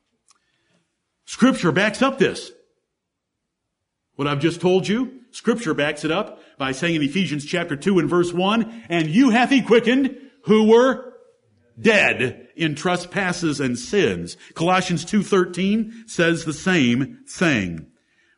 Scripture 1.25 1.71
backs 1.71 2.01
up 2.01 2.17
this. 2.17 2.51
What 4.15 4.27
I've 4.27 4.39
just 4.39 4.61
told 4.61 4.87
you, 4.87 5.19
Scripture 5.31 5.73
backs 5.73 6.03
it 6.03 6.11
up 6.11 6.41
by 6.57 6.73
saying 6.73 6.95
in 6.95 7.03
Ephesians 7.03 7.45
chapter 7.45 7.75
2 7.75 7.99
and 7.99 8.09
verse 8.09 8.33
1, 8.33 8.85
and 8.89 9.07
you 9.07 9.29
hath 9.29 9.49
he 9.49 9.61
quickened 9.61 10.17
who 10.43 10.69
were 10.69 11.13
dead 11.79 12.49
in 12.55 12.75
trespasses 12.75 13.59
and 13.59 13.79
sins. 13.79 14.37
Colossians 14.53 15.05
2.13 15.05 16.09
says 16.09 16.45
the 16.45 16.53
same 16.53 17.19
thing. 17.27 17.87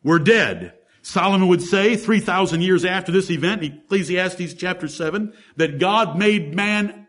We're 0.04 0.20
dead. 0.20 0.74
Solomon 1.02 1.50
would 1.50 1.62
say 1.62 1.98
3,000 1.98 2.62
years 2.62 2.86
after 2.86 3.12
this 3.12 3.30
event, 3.30 3.64
in 3.64 3.82
Ecclesiastes 3.84 4.54
chapter 4.54 4.88
7, 4.88 5.34
that 5.58 5.80
God 5.80 6.18
made 6.18 6.56
man 6.56 7.08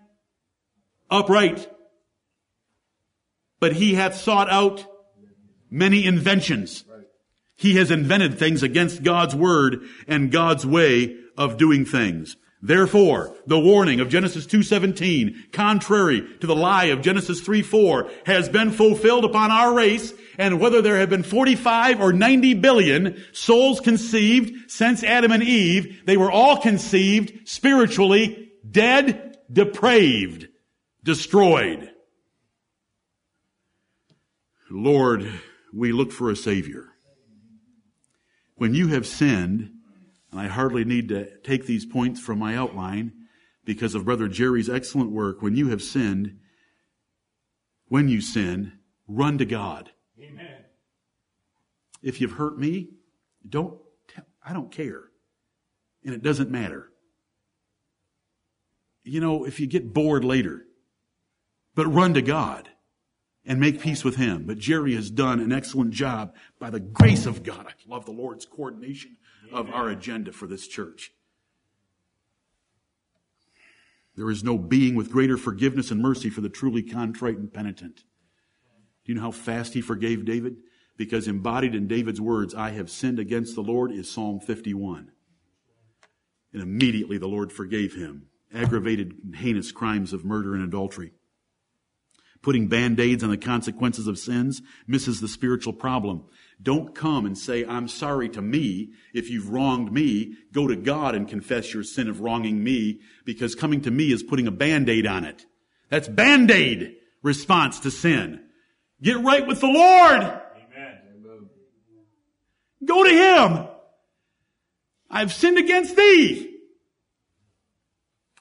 upright, 1.10 1.70
but 3.60 3.74
he 3.74 3.94
hath 3.94 4.16
sought 4.16 4.50
out 4.50 4.84
many 5.74 6.06
inventions. 6.06 6.84
He 7.56 7.74
has 7.76 7.90
invented 7.90 8.38
things 8.38 8.62
against 8.62 9.02
God's 9.02 9.34
word 9.34 9.82
and 10.06 10.30
God's 10.30 10.64
way 10.64 11.16
of 11.36 11.56
doing 11.56 11.84
things. 11.84 12.36
Therefore, 12.62 13.36
the 13.46 13.58
warning 13.58 14.00
of 14.00 14.08
Genesis 14.08 14.46
2.17, 14.46 15.52
contrary 15.52 16.26
to 16.40 16.46
the 16.46 16.56
lie 16.56 16.86
of 16.86 17.02
Genesis 17.02 17.42
3.4, 17.42 18.10
has 18.26 18.48
been 18.48 18.70
fulfilled 18.70 19.24
upon 19.24 19.50
our 19.50 19.74
race, 19.74 20.14
and 20.38 20.60
whether 20.60 20.80
there 20.80 20.96
have 20.96 21.10
been 21.10 21.22
45 21.22 22.00
or 22.00 22.12
90 22.12 22.54
billion 22.54 23.22
souls 23.32 23.80
conceived 23.80 24.70
since 24.70 25.04
Adam 25.04 25.32
and 25.32 25.42
Eve, 25.42 26.02
they 26.06 26.16
were 26.16 26.30
all 26.30 26.56
conceived 26.56 27.46
spiritually 27.46 28.52
dead, 28.68 29.36
depraved, 29.52 30.48
destroyed. 31.02 31.90
Lord, 34.70 35.30
we 35.74 35.92
look 35.92 36.12
for 36.12 36.30
a 36.30 36.36
Savior. 36.36 36.90
When 38.56 38.74
you 38.74 38.88
have 38.88 39.06
sinned, 39.06 39.70
and 40.30 40.40
I 40.40 40.46
hardly 40.46 40.84
need 40.84 41.08
to 41.08 41.38
take 41.38 41.66
these 41.66 41.84
points 41.84 42.20
from 42.20 42.38
my 42.38 42.56
outline 42.56 43.12
because 43.64 43.94
of 43.94 44.04
Brother 44.04 44.28
Jerry's 44.28 44.70
excellent 44.70 45.10
work. 45.10 45.42
When 45.42 45.56
you 45.56 45.68
have 45.70 45.82
sinned, 45.82 46.38
when 47.88 48.08
you 48.08 48.20
sin, 48.20 48.72
run 49.08 49.38
to 49.38 49.44
God. 49.44 49.90
Amen. 50.20 50.64
If 52.02 52.20
you've 52.20 52.32
hurt 52.32 52.58
me, 52.58 52.90
don't, 53.48 53.78
I 54.44 54.52
don't 54.52 54.70
care. 54.70 55.02
And 56.04 56.14
it 56.14 56.22
doesn't 56.22 56.50
matter. 56.50 56.90
You 59.02 59.20
know, 59.20 59.44
if 59.44 59.58
you 59.58 59.66
get 59.66 59.92
bored 59.92 60.24
later, 60.24 60.64
but 61.74 61.86
run 61.86 62.14
to 62.14 62.22
God 62.22 62.68
and 63.46 63.60
make 63.60 63.80
peace 63.80 64.04
with 64.04 64.16
Him. 64.16 64.44
But 64.46 64.58
Jerry 64.58 64.94
has 64.94 65.10
done 65.10 65.40
an 65.40 65.52
excellent 65.52 65.92
job 65.92 66.34
by 66.58 66.70
the 66.70 66.80
grace 66.80 67.26
of 67.26 67.42
God. 67.42 67.66
I 67.66 67.72
love 67.88 68.04
the 68.04 68.12
Lord's 68.12 68.46
coordination 68.46 69.16
of 69.52 69.70
our 69.70 69.88
agenda 69.88 70.32
for 70.32 70.46
this 70.46 70.66
church. 70.66 71.12
There 74.16 74.30
is 74.30 74.44
no 74.44 74.56
being 74.56 74.94
with 74.94 75.10
greater 75.10 75.36
forgiveness 75.36 75.90
and 75.90 76.00
mercy 76.00 76.30
for 76.30 76.40
the 76.40 76.48
truly 76.48 76.82
contrite 76.82 77.36
and 77.36 77.52
penitent. 77.52 78.04
Do 79.04 79.12
you 79.12 79.14
know 79.16 79.22
how 79.22 79.32
fast 79.32 79.74
he 79.74 79.80
forgave 79.80 80.24
David? 80.24 80.56
Because 80.96 81.26
embodied 81.26 81.74
in 81.74 81.88
David's 81.88 82.20
words, 82.20 82.54
I 82.54 82.70
have 82.70 82.88
sinned 82.88 83.18
against 83.18 83.56
the 83.56 83.62
Lord, 83.62 83.90
is 83.90 84.10
Psalm 84.10 84.38
51. 84.38 85.10
And 86.52 86.62
immediately 86.62 87.18
the 87.18 87.26
Lord 87.26 87.52
forgave 87.52 87.94
him. 87.94 88.28
Aggravated, 88.54 89.14
heinous 89.34 89.72
crimes 89.72 90.12
of 90.12 90.24
murder 90.24 90.54
and 90.54 90.62
adultery. 90.62 91.12
Putting 92.44 92.68
band-aids 92.68 93.24
on 93.24 93.30
the 93.30 93.38
consequences 93.38 94.06
of 94.06 94.18
sins 94.18 94.60
misses 94.86 95.22
the 95.22 95.28
spiritual 95.28 95.72
problem. 95.72 96.24
Don't 96.62 96.94
come 96.94 97.24
and 97.24 97.38
say, 97.38 97.64
I'm 97.64 97.88
sorry 97.88 98.28
to 98.28 98.42
me 98.42 98.92
if 99.14 99.30
you've 99.30 99.48
wronged 99.48 99.90
me. 99.90 100.34
Go 100.52 100.66
to 100.66 100.76
God 100.76 101.14
and 101.14 101.26
confess 101.26 101.72
your 101.72 101.82
sin 101.82 102.06
of 102.06 102.20
wronging 102.20 102.62
me 102.62 103.00
because 103.24 103.54
coming 103.54 103.80
to 103.80 103.90
me 103.90 104.12
is 104.12 104.22
putting 104.22 104.46
a 104.46 104.50
band-aid 104.50 105.06
on 105.06 105.24
it. 105.24 105.46
That's 105.88 106.06
band-aid 106.06 106.96
response 107.22 107.80
to 107.80 107.90
sin. 107.90 108.42
Get 109.00 109.24
right 109.24 109.46
with 109.46 109.60
the 109.60 109.66
Lord. 109.66 110.20
Amen. 110.20 111.00
Go 112.84 113.04
to 113.04 113.10
Him. 113.10 113.68
I've 115.10 115.32
sinned 115.32 115.56
against 115.56 115.96
thee. 115.96 116.58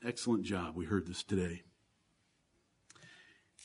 Excellent 0.05 0.43
job. 0.43 0.75
We 0.75 0.83
heard 0.83 1.07
this 1.07 1.23
today. 1.23 1.63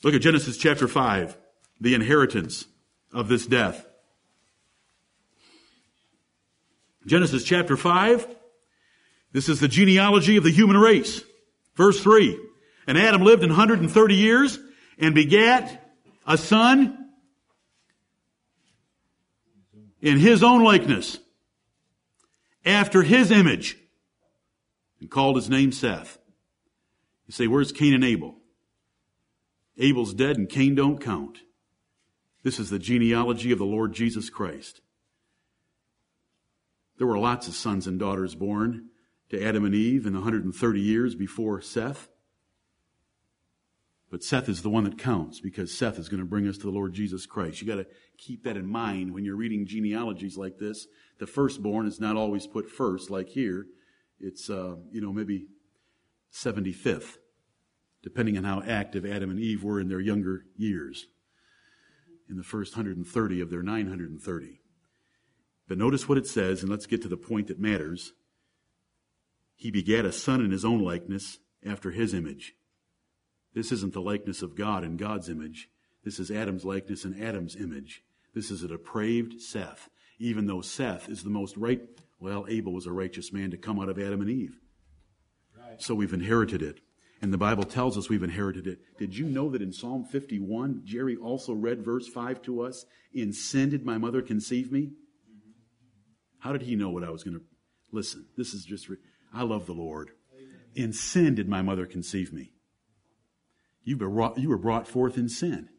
Look 0.04 0.14
at 0.14 0.20
Genesis 0.20 0.56
chapter 0.56 0.86
5, 0.86 1.36
the 1.80 1.94
inheritance 1.94 2.66
of 3.12 3.28
this 3.28 3.46
death. 3.46 3.84
Genesis 7.06 7.42
chapter 7.42 7.76
5. 7.76 8.26
This 9.32 9.48
is 9.48 9.60
the 9.60 9.68
genealogy 9.68 10.36
of 10.36 10.44
the 10.44 10.52
human 10.52 10.76
race. 10.76 11.22
Verse 11.74 12.00
3. 12.00 12.38
And 12.86 12.96
Adam 12.96 13.22
lived 13.22 13.42
in 13.42 13.50
130 13.50 14.14
years 14.14 14.58
and 14.98 15.14
begat 15.14 15.90
a 16.26 16.38
son 16.38 17.10
in 20.00 20.18
his 20.18 20.44
own 20.44 20.62
likeness, 20.62 21.18
after 22.64 23.02
his 23.02 23.32
image, 23.32 23.76
and 25.00 25.10
called 25.10 25.36
his 25.36 25.50
name 25.50 25.72
Seth. 25.72 26.18
You 27.26 27.32
say, 27.32 27.48
where's 27.48 27.72
Cain 27.72 27.94
and 27.94 28.04
Abel? 28.04 28.36
Abel's 29.78 30.14
dead 30.14 30.36
and 30.36 30.48
Cain 30.48 30.74
don't 30.74 31.00
count. 31.00 31.38
This 32.42 32.58
is 32.58 32.70
the 32.70 32.78
genealogy 32.78 33.52
of 33.52 33.58
the 33.58 33.64
Lord 33.64 33.92
Jesus 33.92 34.30
Christ. 34.30 34.80
There 36.98 37.06
were 37.06 37.18
lots 37.18 37.46
of 37.46 37.54
sons 37.54 37.86
and 37.86 37.98
daughters 37.98 38.34
born 38.34 38.88
to 39.30 39.42
Adam 39.42 39.64
and 39.64 39.74
Eve 39.74 40.06
in 40.06 40.12
the 40.12 40.20
130 40.20 40.80
years 40.80 41.14
before 41.14 41.60
Seth. 41.60 42.08
But 44.10 44.24
Seth 44.24 44.48
is 44.48 44.62
the 44.62 44.70
one 44.70 44.84
that 44.84 44.98
counts 44.98 45.38
because 45.38 45.76
Seth 45.76 45.98
is 45.98 46.08
going 46.08 46.20
to 46.20 46.26
bring 46.26 46.48
us 46.48 46.56
to 46.56 46.64
the 46.64 46.70
Lord 46.70 46.94
Jesus 46.94 47.26
Christ. 47.26 47.60
You 47.60 47.66
got 47.68 47.76
to 47.76 47.86
keep 48.16 48.44
that 48.44 48.56
in 48.56 48.66
mind 48.66 49.12
when 49.12 49.24
you're 49.24 49.36
reading 49.36 49.66
genealogies 49.66 50.38
like 50.38 50.58
this. 50.58 50.86
The 51.18 51.26
firstborn 51.26 51.86
is 51.86 52.00
not 52.00 52.16
always 52.16 52.46
put 52.46 52.70
first, 52.70 53.10
like 53.10 53.28
here. 53.28 53.66
It's, 54.18 54.48
uh, 54.48 54.76
you 54.90 55.00
know, 55.00 55.12
maybe 55.12 55.46
75th, 56.32 57.18
depending 58.02 58.36
on 58.36 58.44
how 58.44 58.62
active 58.62 59.04
Adam 59.04 59.30
and 59.30 59.40
Eve 59.40 59.64
were 59.64 59.80
in 59.80 59.88
their 59.88 60.00
younger 60.00 60.44
years, 60.56 61.06
in 62.28 62.36
the 62.36 62.42
first 62.42 62.76
130 62.76 63.40
of 63.40 63.50
their 63.50 63.62
930. 63.62 64.60
But 65.66 65.78
notice 65.78 66.08
what 66.08 66.18
it 66.18 66.26
says, 66.26 66.62
and 66.62 66.70
let's 66.70 66.86
get 66.86 67.02
to 67.02 67.08
the 67.08 67.16
point 67.16 67.48
that 67.48 67.60
matters. 67.60 68.12
He 69.54 69.70
begat 69.70 70.04
a 70.04 70.12
son 70.12 70.42
in 70.44 70.50
his 70.50 70.64
own 70.64 70.80
likeness 70.80 71.38
after 71.66 71.90
his 71.90 72.14
image. 72.14 72.54
This 73.54 73.72
isn't 73.72 73.92
the 73.92 74.00
likeness 74.00 74.40
of 74.42 74.56
God 74.56 74.84
in 74.84 74.96
God's 74.96 75.28
image. 75.28 75.68
This 76.04 76.20
is 76.20 76.30
Adam's 76.30 76.64
likeness 76.64 77.04
in 77.04 77.20
Adam's 77.22 77.56
image. 77.56 78.02
This 78.34 78.50
is 78.50 78.62
a 78.62 78.68
depraved 78.68 79.40
Seth, 79.40 79.90
even 80.18 80.46
though 80.46 80.60
Seth 80.60 81.08
is 81.08 81.24
the 81.24 81.30
most 81.30 81.56
right. 81.56 81.82
Well, 82.20 82.46
Abel 82.48 82.72
was 82.72 82.86
a 82.86 82.92
righteous 82.92 83.32
man 83.32 83.50
to 83.50 83.56
come 83.56 83.80
out 83.80 83.88
of 83.88 83.98
Adam 83.98 84.20
and 84.20 84.30
Eve. 84.30 84.60
Right. 85.58 85.82
So 85.82 85.94
we've 85.94 86.12
inherited 86.12 86.62
it. 86.62 86.80
And 87.20 87.32
the 87.32 87.38
Bible 87.38 87.64
tells 87.64 87.98
us 87.98 88.08
we've 88.08 88.22
inherited 88.22 88.66
it. 88.66 88.78
Did 88.96 89.16
you 89.16 89.26
know 89.26 89.50
that 89.50 89.62
in 89.62 89.72
Psalm 89.72 90.04
51, 90.04 90.82
Jerry 90.84 91.16
also 91.16 91.52
read 91.52 91.84
verse 91.84 92.06
5 92.06 92.42
to 92.42 92.62
us? 92.62 92.84
In 93.12 93.32
sin 93.32 93.70
did 93.70 93.84
my 93.84 93.98
mother 93.98 94.22
conceive 94.22 94.70
me? 94.70 94.92
How 96.38 96.52
did 96.52 96.62
he 96.62 96.76
know 96.76 96.90
what 96.90 97.02
I 97.02 97.10
was 97.10 97.24
going 97.24 97.36
to 97.36 97.44
listen? 97.90 98.26
This 98.36 98.54
is 98.54 98.64
just, 98.64 98.88
re- 98.88 98.98
I 99.34 99.42
love 99.42 99.66
the 99.66 99.72
Lord. 99.72 100.10
In 100.74 100.92
sin 100.92 101.34
did 101.34 101.48
my 101.48 101.60
mother 101.62 101.86
conceive 101.86 102.32
me. 102.32 102.52
You 103.82 103.96
were, 103.96 104.08
brought, 104.08 104.38
you 104.38 104.48
were 104.48 104.58
brought 104.58 104.86
forth 104.86 105.18
in 105.18 105.28
sin. 105.28 105.70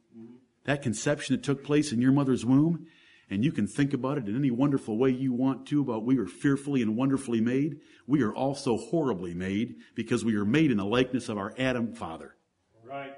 That 0.66 0.82
conception 0.82 1.36
that 1.36 1.44
took 1.44 1.64
place 1.64 1.94
in 1.94 2.02
your 2.02 2.12
mother's 2.12 2.46
womb, 2.46 2.88
and 3.30 3.44
you 3.44 3.52
can 3.52 3.68
think 3.68 3.94
about 3.94 4.18
it 4.18 4.28
in 4.28 4.36
any 4.36 4.50
wonderful 4.50 4.98
way 4.98 5.10
you 5.10 5.34
want 5.34 5.68
to 5.68 5.82
about 5.82 6.06
we 6.06 6.18
are 6.18 6.26
fearfully 6.26 6.82
and 6.82 6.98
wonderfully 6.98 7.42
made. 7.42 7.80
We 8.08 8.24
are 8.24 8.34
also 8.34 8.78
horribly 8.78 9.34
made 9.34 9.76
because 9.96 10.26
we 10.26 10.36
are 10.36 10.46
made 10.46 10.72
in 10.72 10.78
the 10.78 10.86
likeness 10.86 11.30
of 11.30 11.38
our 11.38 11.54
Adam 11.58 11.94
father. 11.94 12.36
Right. 12.84 13.14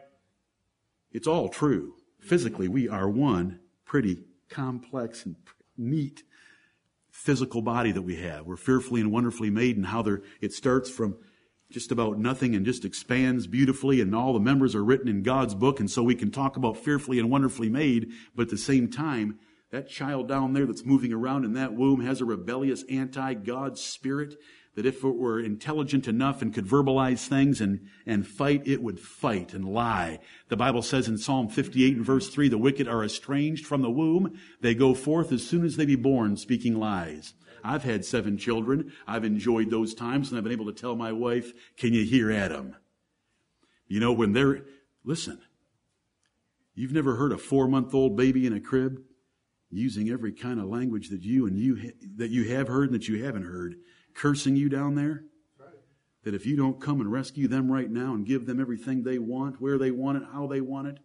It's 1.11 1.27
all 1.27 1.47
true. 1.47 1.95
Physically, 2.19 2.67
we 2.67 2.89
are 2.89 3.09
one 3.09 3.59
pretty 3.85 4.23
complex 4.49 5.25
and 5.25 5.35
neat 5.77 6.23
physical 7.09 7.61
body 7.61 7.91
that 7.91 8.01
we 8.01 8.17
have. 8.17 8.45
We're 8.45 8.57
fearfully 8.57 9.01
and 9.01 9.11
wonderfully 9.11 9.49
made 9.49 9.77
and 9.77 9.85
how 9.85 10.05
it 10.41 10.53
starts 10.53 10.89
from 10.89 11.17
just 11.69 11.91
about 11.91 12.19
nothing 12.19 12.53
and 12.53 12.65
just 12.65 12.83
expands 12.83 13.47
beautifully 13.47 14.01
and 14.01 14.13
all 14.13 14.33
the 14.33 14.39
members 14.39 14.75
are 14.75 14.83
written 14.83 15.07
in 15.07 15.23
God's 15.23 15.55
book 15.55 15.79
and 15.79 15.89
so 15.89 16.03
we 16.03 16.15
can 16.15 16.31
talk 16.31 16.57
about 16.57 16.75
fearfully 16.75 17.17
and 17.17 17.29
wonderfully 17.29 17.69
made, 17.69 18.11
but 18.35 18.43
at 18.43 18.49
the 18.49 18.57
same 18.57 18.89
time, 18.89 19.39
that 19.71 19.89
child 19.89 20.27
down 20.27 20.53
there 20.53 20.65
that's 20.65 20.85
moving 20.85 21.13
around 21.13 21.45
in 21.45 21.53
that 21.53 21.73
womb 21.73 22.01
has 22.01 22.21
a 22.21 22.25
rebellious 22.25 22.83
anti-God 22.89 23.77
spirit 23.77 24.35
that 24.75 24.85
if 24.85 25.03
it 25.03 25.17
were 25.17 25.39
intelligent 25.39 26.07
enough 26.07 26.41
and 26.41 26.53
could 26.53 26.65
verbalize 26.65 27.27
things 27.27 27.59
and, 27.59 27.87
and 28.05 28.25
fight, 28.25 28.65
it 28.65 28.81
would 28.81 28.99
fight 28.99 29.53
and 29.53 29.65
lie. 29.65 30.19
The 30.47 30.55
Bible 30.55 30.81
says 30.81 31.07
in 31.07 31.17
Psalm 31.17 31.49
58 31.49 31.97
and 31.97 32.05
verse 32.05 32.29
3, 32.29 32.47
the 32.47 32.57
wicked 32.57 32.87
are 32.87 33.03
estranged 33.03 33.65
from 33.65 33.81
the 33.81 33.89
womb. 33.89 34.39
They 34.61 34.73
go 34.73 34.93
forth 34.93 35.31
as 35.33 35.45
soon 35.45 35.65
as 35.65 35.75
they 35.75 35.85
be 35.85 35.97
born, 35.97 36.37
speaking 36.37 36.79
lies. 36.79 37.33
I've 37.63 37.83
had 37.83 38.05
seven 38.05 38.37
children. 38.37 38.93
I've 39.05 39.25
enjoyed 39.25 39.69
those 39.69 39.93
times 39.93 40.29
and 40.29 40.37
I've 40.37 40.43
been 40.43 40.53
able 40.53 40.71
to 40.71 40.81
tell 40.81 40.95
my 40.95 41.11
wife, 41.11 41.51
can 41.77 41.93
you 41.93 42.05
hear 42.05 42.31
Adam? 42.31 42.75
You 43.87 43.99
know, 43.99 44.13
when 44.13 44.31
they're, 44.31 44.63
listen, 45.03 45.41
you've 46.73 46.93
never 46.93 47.17
heard 47.17 47.33
a 47.33 47.37
four 47.37 47.67
month 47.67 47.93
old 47.93 48.15
baby 48.15 48.45
in 48.45 48.53
a 48.53 48.61
crib? 48.61 49.01
Using 49.71 50.09
every 50.09 50.33
kind 50.33 50.59
of 50.59 50.65
language 50.65 51.09
that 51.09 51.21
you 51.21 51.47
and 51.47 51.57
you 51.57 51.93
that 52.17 52.29
you 52.29 52.49
have 52.55 52.67
heard 52.67 52.91
and 52.91 52.99
that 52.99 53.07
you 53.07 53.23
haven't 53.23 53.45
heard, 53.45 53.75
cursing 54.13 54.55
you 54.55 54.69
down 54.69 54.95
there. 54.95 55.23
That 56.23 56.35
if 56.35 56.45
you 56.45 56.55
don't 56.55 56.79
come 56.79 57.01
and 57.01 57.11
rescue 57.11 57.47
them 57.47 57.71
right 57.71 57.89
now 57.89 58.13
and 58.13 58.25
give 58.25 58.45
them 58.45 58.59
everything 58.59 59.03
they 59.03 59.17
want, 59.17 59.59
where 59.59 59.79
they 59.79 59.89
want 59.89 60.17
it, 60.17 60.23
how 60.31 60.45
they 60.45 60.61
want 60.61 60.87
it, 60.87 60.99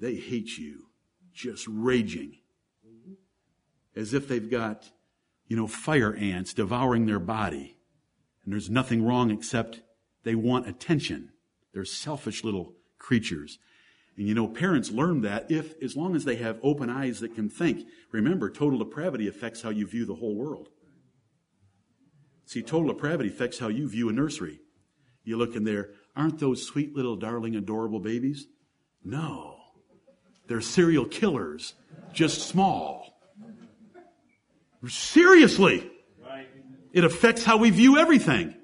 they 0.00 0.16
hate 0.16 0.58
you, 0.58 0.86
just 1.32 1.66
raging, 1.68 2.38
as 3.94 4.12
if 4.12 4.26
they've 4.26 4.50
got, 4.50 4.90
you 5.46 5.56
know, 5.56 5.68
fire 5.68 6.16
ants 6.16 6.52
devouring 6.52 7.06
their 7.06 7.20
body, 7.20 7.76
and 8.44 8.52
there's 8.52 8.68
nothing 8.68 9.04
wrong 9.04 9.30
except 9.30 9.82
they 10.24 10.34
want 10.34 10.68
attention. 10.68 11.30
They're 11.72 11.84
selfish 11.84 12.42
little 12.42 12.74
creatures. 12.98 13.58
And 14.16 14.28
you 14.28 14.34
know, 14.34 14.46
parents 14.46 14.90
learn 14.90 15.22
that 15.22 15.50
if, 15.50 15.74
as 15.82 15.96
long 15.96 16.14
as 16.14 16.24
they 16.24 16.36
have 16.36 16.60
open 16.62 16.88
eyes 16.88 17.20
that 17.20 17.34
can 17.34 17.48
think. 17.48 17.86
Remember, 18.12 18.48
total 18.48 18.78
depravity 18.78 19.26
affects 19.26 19.62
how 19.62 19.70
you 19.70 19.86
view 19.86 20.06
the 20.06 20.14
whole 20.14 20.36
world. 20.36 20.68
See, 22.46 22.62
total 22.62 22.92
depravity 22.92 23.30
affects 23.30 23.58
how 23.58 23.68
you 23.68 23.88
view 23.88 24.08
a 24.08 24.12
nursery. 24.12 24.60
You 25.24 25.36
look 25.36 25.56
in 25.56 25.64
there, 25.64 25.90
aren't 26.14 26.38
those 26.38 26.66
sweet 26.66 26.94
little 26.94 27.16
darling 27.16 27.56
adorable 27.56 28.00
babies? 28.00 28.46
No. 29.02 29.56
They're 30.46 30.60
serial 30.60 31.06
killers, 31.06 31.74
just 32.12 32.46
small. 32.46 33.18
Seriously. 34.86 35.90
It 36.92 37.04
affects 37.04 37.42
how 37.42 37.56
we 37.56 37.70
view 37.70 37.98
everything. 37.98 38.54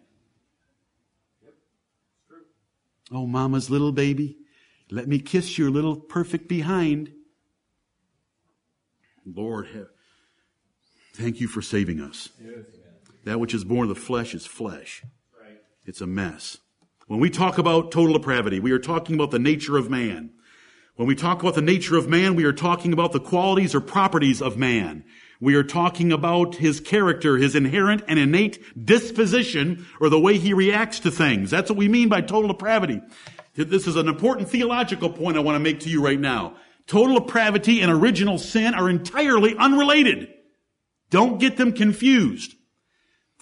Oh, 3.10 3.26
mama's 3.26 3.70
little 3.70 3.90
baby. 3.90 4.36
Let 4.90 5.06
me 5.06 5.18
kiss 5.18 5.56
your 5.56 5.70
little 5.70 5.96
perfect 5.96 6.48
behind. 6.48 7.12
Lord, 9.24 9.68
have, 9.68 9.86
thank 11.14 11.40
you 11.40 11.46
for 11.46 11.62
saving 11.62 12.00
us. 12.00 12.30
That 13.24 13.38
which 13.38 13.54
is 13.54 13.64
born 13.64 13.88
of 13.88 13.94
the 13.94 14.00
flesh 14.00 14.34
is 14.34 14.46
flesh. 14.46 15.02
It's 15.84 16.00
a 16.00 16.06
mess. 16.06 16.58
When 17.06 17.20
we 17.20 17.30
talk 17.30 17.58
about 17.58 17.90
total 17.90 18.14
depravity, 18.14 18.60
we 18.60 18.72
are 18.72 18.78
talking 18.78 19.14
about 19.14 19.30
the 19.30 19.38
nature 19.38 19.76
of 19.76 19.90
man. 19.90 20.30
When 20.96 21.08
we 21.08 21.14
talk 21.14 21.40
about 21.40 21.54
the 21.54 21.62
nature 21.62 21.96
of 21.96 22.08
man, 22.08 22.34
we 22.34 22.44
are 22.44 22.52
talking 22.52 22.92
about 22.92 23.12
the 23.12 23.20
qualities 23.20 23.74
or 23.74 23.80
properties 23.80 24.42
of 24.42 24.56
man. 24.56 25.04
We 25.40 25.54
are 25.54 25.64
talking 25.64 26.12
about 26.12 26.56
his 26.56 26.78
character, 26.78 27.38
his 27.38 27.54
inherent 27.54 28.02
and 28.06 28.18
innate 28.18 28.62
disposition, 28.84 29.86
or 30.00 30.10
the 30.10 30.20
way 30.20 30.36
he 30.36 30.52
reacts 30.52 31.00
to 31.00 31.10
things. 31.10 31.50
That's 31.50 31.70
what 31.70 31.78
we 31.78 31.88
mean 31.88 32.08
by 32.10 32.20
total 32.20 32.48
depravity. 32.48 33.00
This 33.54 33.86
is 33.86 33.96
an 33.96 34.08
important 34.08 34.48
theological 34.48 35.10
point 35.10 35.36
I 35.36 35.40
want 35.40 35.56
to 35.56 35.60
make 35.60 35.80
to 35.80 35.90
you 35.90 36.02
right 36.02 36.20
now. 36.20 36.56
Total 36.86 37.18
depravity 37.18 37.80
and 37.80 37.90
original 37.90 38.38
sin 38.38 38.74
are 38.74 38.88
entirely 38.88 39.56
unrelated. 39.56 40.28
Don't 41.10 41.38
get 41.38 41.56
them 41.56 41.72
confused. 41.72 42.54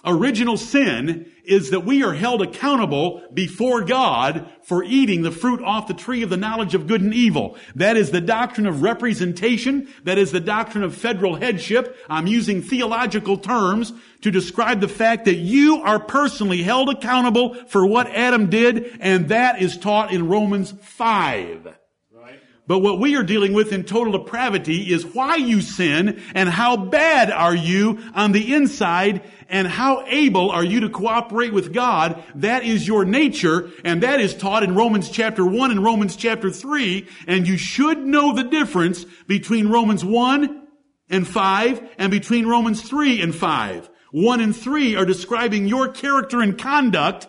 Original 0.03 0.57
sin 0.57 1.31
is 1.49 1.71
that 1.71 1.81
we 1.81 2.03
are 2.03 2.13
held 2.13 2.41
accountable 2.41 3.23
before 3.33 3.81
God 3.81 4.47
for 4.61 4.83
eating 4.83 5.23
the 5.23 5.31
fruit 5.31 5.61
off 5.63 5.87
the 5.87 5.93
tree 5.93 6.21
of 6.21 6.29
the 6.29 6.37
knowledge 6.37 6.75
of 6.75 6.87
good 6.87 7.01
and 7.01 7.13
evil. 7.13 7.57
That 7.75 7.97
is 7.97 8.11
the 8.11 8.21
doctrine 8.21 8.67
of 8.67 8.83
representation. 8.83 9.87
That 10.03 10.17
is 10.17 10.31
the 10.31 10.39
doctrine 10.39 10.83
of 10.83 10.95
federal 10.95 11.35
headship. 11.35 11.97
I'm 12.09 12.27
using 12.27 12.61
theological 12.61 13.37
terms 13.37 13.93
to 14.21 14.31
describe 14.31 14.81
the 14.81 14.87
fact 14.87 15.25
that 15.25 15.35
you 15.35 15.81
are 15.81 15.99
personally 15.99 16.61
held 16.61 16.89
accountable 16.89 17.55
for 17.65 17.85
what 17.85 18.07
Adam 18.07 18.49
did, 18.49 18.97
and 18.99 19.29
that 19.29 19.61
is 19.61 19.77
taught 19.77 20.11
in 20.13 20.27
Romans 20.27 20.73
5. 20.81 21.78
But 22.69 22.83
what 22.83 22.99
we 22.99 23.15
are 23.15 23.23
dealing 23.23 23.53
with 23.53 23.73
in 23.73 23.83
total 23.83 24.13
depravity 24.13 24.93
is 24.93 25.03
why 25.03 25.37
you 25.37 25.59
sin 25.59 26.21
and 26.35 26.47
how 26.47 26.77
bad 26.77 27.31
are 27.31 27.55
you 27.55 27.97
on 28.13 28.31
the 28.31 28.53
inside 28.53 29.23
and 29.49 29.67
how 29.67 30.05
able 30.05 30.51
are 30.51 30.63
you 30.63 30.81
to 30.81 30.89
cooperate 30.89 31.51
with 31.51 31.73
God. 31.73 32.23
That 32.35 32.63
is 32.63 32.87
your 32.87 33.05
nature 33.05 33.71
and 33.83 34.03
that 34.03 34.21
is 34.21 34.35
taught 34.35 34.61
in 34.61 34.75
Romans 34.75 35.09
chapter 35.09 35.43
1 35.43 35.71
and 35.71 35.83
Romans 35.83 36.15
chapter 36.15 36.51
3 36.51 37.07
and 37.25 37.47
you 37.47 37.57
should 37.57 38.05
know 38.05 38.35
the 38.35 38.43
difference 38.43 39.03
between 39.25 39.69
Romans 39.69 40.05
1 40.05 40.67
and 41.09 41.27
5 41.27 41.89
and 41.97 42.11
between 42.11 42.45
Romans 42.45 42.83
3 42.83 43.19
and 43.19 43.33
5. 43.33 43.89
1 44.11 44.41
and 44.41 44.55
3 44.55 44.95
are 44.95 45.05
describing 45.05 45.65
your 45.65 45.87
character 45.87 46.39
and 46.39 46.55
conduct 46.55 47.27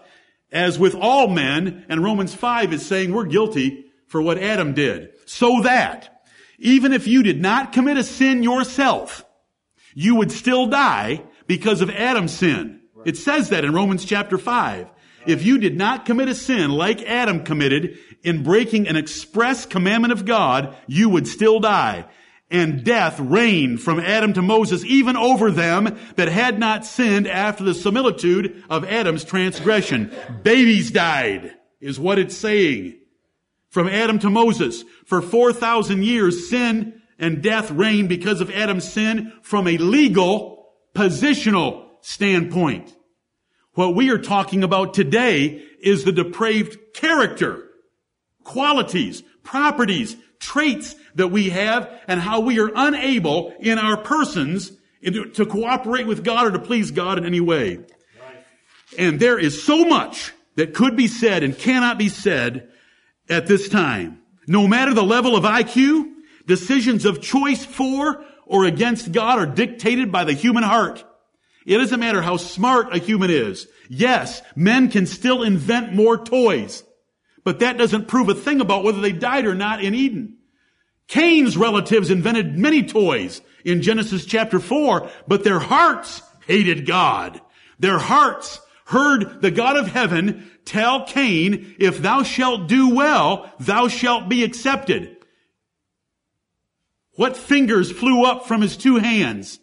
as 0.53 0.79
with 0.79 0.95
all 0.95 1.29
men 1.29 1.87
and 1.89 2.05
Romans 2.05 2.35
5 2.35 2.75
is 2.75 2.85
saying 2.85 3.15
we're 3.15 3.25
guilty 3.25 3.87
for 4.07 4.21
what 4.21 4.39
Adam 4.39 4.75
did. 4.75 5.09
So 5.33 5.61
that, 5.63 6.25
even 6.59 6.93
if 6.93 7.07
you 7.07 7.23
did 7.23 7.41
not 7.41 7.73
commit 7.73 7.97
a 7.97 8.03
sin 8.03 8.43
yourself, 8.43 9.25
you 9.95 10.17
would 10.17 10.33
still 10.33 10.67
die 10.67 11.23
because 11.47 11.83
of 11.83 11.89
Adam's 11.89 12.33
sin. 12.33 12.81
It 13.07 13.17
says 13.17 13.51
that 13.51 13.65
in 13.65 13.73
Romans 13.73 14.05
chapter 14.05 14.39
5. 14.39 14.89
If 15.29 15.45
you 15.45 15.59
did 15.59 15.77
not 15.77 16.05
commit 16.05 16.29
a 16.29 16.35
sin 16.35 16.73
like 16.73 17.05
Adam 17.05 17.45
committed 17.45 17.97
in 18.25 18.43
breaking 18.43 18.89
an 18.89 18.97
express 18.97 19.67
commandment 19.67 20.13
of 20.13 20.25
God, 20.25 20.75
you 20.89 21.09
would 21.09 21.29
still 21.29 21.61
die. 21.61 22.07
And 22.51 22.83
death 22.83 23.21
reigned 23.21 23.81
from 23.81 24.01
Adam 24.01 24.33
to 24.33 24.43
Moses, 24.43 24.85
even 24.85 25.17
over 25.17 25.53
them 25.53 25.97
that 26.17 26.27
had 26.27 26.59
not 26.59 26.85
sinned 26.85 27.29
after 27.29 27.63
the 27.63 27.75
similitude 27.75 28.65
of 28.69 28.85
Adam's 28.85 29.23
transgression. 29.23 30.13
Babies 30.43 30.91
died, 30.91 31.55
is 31.81 32.01
what 32.01 32.19
it's 32.19 32.37
saying 32.37 33.00
from 33.71 33.89
Adam 33.89 34.19
to 34.19 34.29
Moses. 34.29 34.85
For 35.07 35.23
4,000 35.23 36.05
years, 36.05 36.51
sin 36.51 37.01
and 37.19 37.43
death 37.43 37.71
reigned 37.71 38.09
because 38.09 38.41
of 38.41 38.51
Adam's 38.51 38.91
sin 38.91 39.33
from 39.43 39.67
a 39.67 39.79
legal, 39.79 40.69
positional 40.95 41.87
standpoint. 42.03 42.95
What 43.75 43.95
we 43.95 44.11
are 44.11 44.19
talking 44.19 44.63
about 44.63 44.95
today 44.95 45.65
is 45.81 46.05
the 46.05 46.13
depraved 46.13 46.77
character, 46.93 47.69
qualities, 48.45 49.23
properties, 49.43 50.17
traits 50.41 50.97
that 51.15 51.29
we 51.29 51.51
have 51.51 51.89
and 52.09 52.21
how 52.21 52.41
we 52.41 52.59
are 52.59 52.71
unable 52.75 53.55
in 53.61 53.79
our 53.79 53.97
persons 53.97 54.73
to 55.03 55.47
cooperate 55.47 56.07
with 56.07 56.25
God 56.25 56.49
or 56.49 56.51
to 56.53 56.59
please 56.59 56.91
God 56.91 57.19
in 57.19 57.25
any 57.25 57.41
way. 57.41 57.81
And 58.99 59.21
there 59.21 59.39
is 59.39 59.63
so 59.63 59.85
much 59.85 60.33
that 60.57 60.75
could 60.75 60.97
be 60.97 61.07
said 61.07 61.43
and 61.43 61.57
cannot 61.57 61.97
be 61.97 62.09
said 62.09 62.71
at 63.31 63.47
this 63.47 63.69
time. 63.69 64.21
No 64.47 64.67
matter 64.67 64.93
the 64.93 65.03
level 65.03 65.37
of 65.37 65.45
IQ, 65.45 66.13
decisions 66.47 67.05
of 67.05 67.23
choice 67.23 67.65
for 67.65 68.25
or 68.45 68.65
against 68.65 69.13
God 69.13 69.39
are 69.39 69.47
dictated 69.47 70.11
by 70.11 70.25
the 70.25 70.33
human 70.33 70.65
heart. 70.65 71.05
It 71.65 71.79
doesn't 71.79 72.01
matter 72.01 72.21
how 72.21 72.37
smart 72.37 72.95
a 72.95 72.99
human 72.99 73.31
is. 73.31 73.69
Yes, 73.89 74.43
men 74.57 74.91
can 74.91 75.07
still 75.07 75.43
invent 75.43 75.95
more 75.95 76.19
toys, 76.19 76.83
but 77.45 77.61
that 77.61 77.79
doesn't 77.79 78.09
prove 78.09 78.29
a 78.29 78.35
thing 78.35 78.61
about 78.61 78.83
whether 78.83 79.01
they 79.01 79.13
died 79.13 79.47
or 79.47 79.55
not 79.55 79.85
in 79.85 79.95
Eden. 79.95 80.39
Cain's 81.07 81.57
relatives 81.57 82.11
invented 82.11 82.59
many 82.59 82.83
toys 82.83 83.41
in 83.65 83.83
Genesis 83.83 84.25
chapter 84.25 84.59
4, 84.59 85.11
but 85.29 85.45
their 85.45 85.59
hearts 85.59 86.23
hated 86.47 86.87
God. 86.87 87.41
Their 87.79 87.99
hearts 87.99 88.61
heard 88.87 89.41
the 89.43 89.51
God 89.51 89.77
of 89.77 89.87
heaven 89.87 90.50
tell 90.65 91.05
Cain, 91.05 91.75
if 91.79 91.99
thou 91.99 92.23
shalt 92.23 92.69
do 92.69 92.95
well, 92.95 93.53
thou 93.59 93.89
shalt 93.89 94.29
be 94.29 94.45
accepted. 94.45 95.17
What 97.15 97.37
fingers 97.37 97.93
flew 97.93 98.25
up 98.25 98.47
from 98.47 98.63
his 98.63 98.77
two 98.77 98.97
hands 98.97 99.59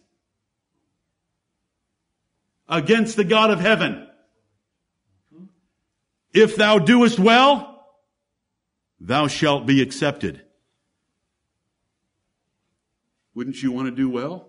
against 2.68 3.16
the 3.16 3.24
God 3.24 3.50
of 3.50 3.60
heaven? 3.60 4.06
If 6.32 6.56
thou 6.56 6.78
doest 6.78 7.18
well, 7.18 7.86
thou 9.00 9.26
shalt 9.26 9.66
be 9.66 9.82
accepted. 9.82 10.42
Wouldn't 13.34 13.62
you 13.62 13.72
want 13.72 13.86
to 13.86 13.94
do 13.94 14.10
well? 14.10 14.48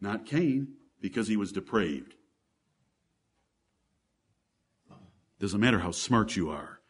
Not 0.00 0.26
Cain, 0.26 0.74
because 1.00 1.28
he 1.28 1.36
was 1.36 1.52
depraved. 1.52 2.13
Doesn't 5.40 5.60
matter 5.60 5.78
how 5.78 5.90
smart 5.90 6.36
you 6.36 6.50
are. 6.50 6.80